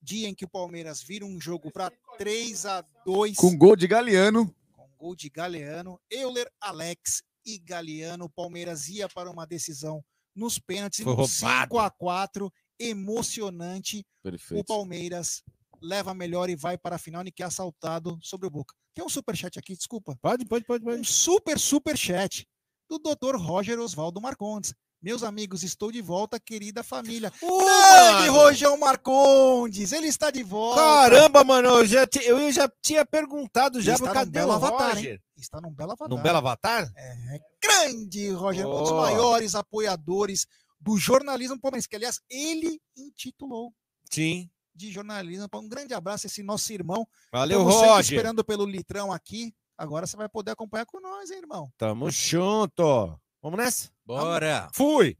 dia 0.00 0.28
em 0.28 0.34
que 0.34 0.46
o 0.46 0.48
Palmeiras 0.48 1.02
vira 1.02 1.26
um 1.26 1.38
jogo 1.38 1.70
para 1.70 1.92
3 2.16 2.64
a 2.64 2.80
2 3.04 3.36
Com 3.36 3.54
gol 3.56 3.76
de 3.76 3.86
Galeano. 3.86 4.54
com 4.72 4.88
gol 4.96 5.14
de 5.14 5.28
Galeano, 5.28 6.00
Euler, 6.10 6.50
Alex 6.58 7.22
e 7.44 7.58
Galeano. 7.58 8.24
O 8.24 8.30
Palmeiras 8.30 8.88
ia 8.88 9.06
para 9.06 9.30
uma 9.30 9.46
decisão 9.46 10.02
nos 10.34 10.58
pênaltis, 10.58 11.04
Foi 11.04 11.12
roubado. 11.12 11.28
5 11.34 11.78
a 11.78 11.90
4 11.90 12.50
emocionante. 12.78 14.00
O 14.00 14.22
Perfeito. 14.22 14.64
Palmeiras 14.66 15.42
leva 15.80 16.10
a 16.10 16.14
melhor 16.14 16.48
e 16.50 16.56
vai 16.56 16.76
para 16.78 16.96
a 16.96 16.98
final 16.98 17.24
e 17.26 17.30
que 17.32 17.42
é 17.42 17.46
assaltado 17.46 18.18
sobre 18.22 18.46
o 18.46 18.50
Boca. 18.50 18.74
Tem 18.94 19.04
um 19.04 19.08
superchat 19.08 19.58
aqui, 19.58 19.76
desculpa. 19.76 20.16
Pode, 20.20 20.44
pode, 20.44 20.64
pode, 20.64 20.84
pode. 20.84 21.00
Um 21.00 21.04
super 21.04 21.58
superchat 21.58 22.46
do 22.88 22.98
Dr. 22.98 23.36
Roger 23.36 23.78
Oswaldo 23.78 24.20
Marcondes. 24.20 24.74
Meus 25.00 25.22
amigos, 25.22 25.62
estou 25.62 25.92
de 25.92 26.02
volta, 26.02 26.40
querida 26.40 26.82
família. 26.82 27.32
Grande 27.40 28.26
mano! 28.26 28.32
Rogel 28.32 28.76
Marcondes, 28.78 29.92
ele 29.92 30.08
está 30.08 30.28
de 30.28 30.42
volta. 30.42 30.80
Caramba, 30.80 31.44
mano, 31.44 31.68
eu 31.68 31.86
já, 31.86 32.04
ti- 32.04 32.24
eu 32.24 32.50
já 32.50 32.68
tinha 32.82 33.06
perguntado 33.06 33.80
já 33.80 33.94
Está 33.94 34.12
cadê 34.12 34.30
belo 34.32 34.50
o 34.50 34.54
avatar, 34.54 34.96
Roger? 34.96 35.12
hein? 35.14 35.20
Está 35.36 35.60
num 35.60 35.70
belo 35.72 35.92
avatar. 35.92 36.08
Num 36.08 36.20
belo 36.20 36.38
avatar? 36.38 36.92
É, 36.96 37.38
grande 37.62 38.30
Roger, 38.30 38.66
um 38.66 38.80
dos 38.82 38.90
Oh. 38.90 38.96
maiores 38.96 39.54
apoiadores 39.54 40.46
do 40.80 40.96
jornalismo 40.96 41.60
palmeirense, 41.60 41.88
que 41.88 41.94
aliás 41.94 42.20
ele 42.28 42.80
intitulou 42.96 43.72
Sim. 44.10 44.50
De 44.78 44.92
jornalismo. 44.92 45.48
Um 45.54 45.68
grande 45.68 45.92
abraço 45.92 46.26
esse 46.26 46.42
nosso 46.42 46.72
irmão. 46.72 47.06
Valeu, 47.32 47.58
Estamos 47.58 47.74
sempre 47.74 47.90
Roger. 47.90 48.16
esperando 48.16 48.44
pelo 48.44 48.64
litrão 48.64 49.12
aqui. 49.12 49.54
Agora 49.76 50.06
você 50.06 50.16
vai 50.16 50.28
poder 50.28 50.52
acompanhar 50.52 50.86
com 50.86 51.00
nós, 51.00 51.30
hein, 51.30 51.38
irmão? 51.38 51.70
Tamo 51.76 52.10
junto. 52.10 53.18
Vamos 53.42 53.58
nessa? 53.58 53.90
Bora. 54.06 54.70
Fui. 54.72 55.16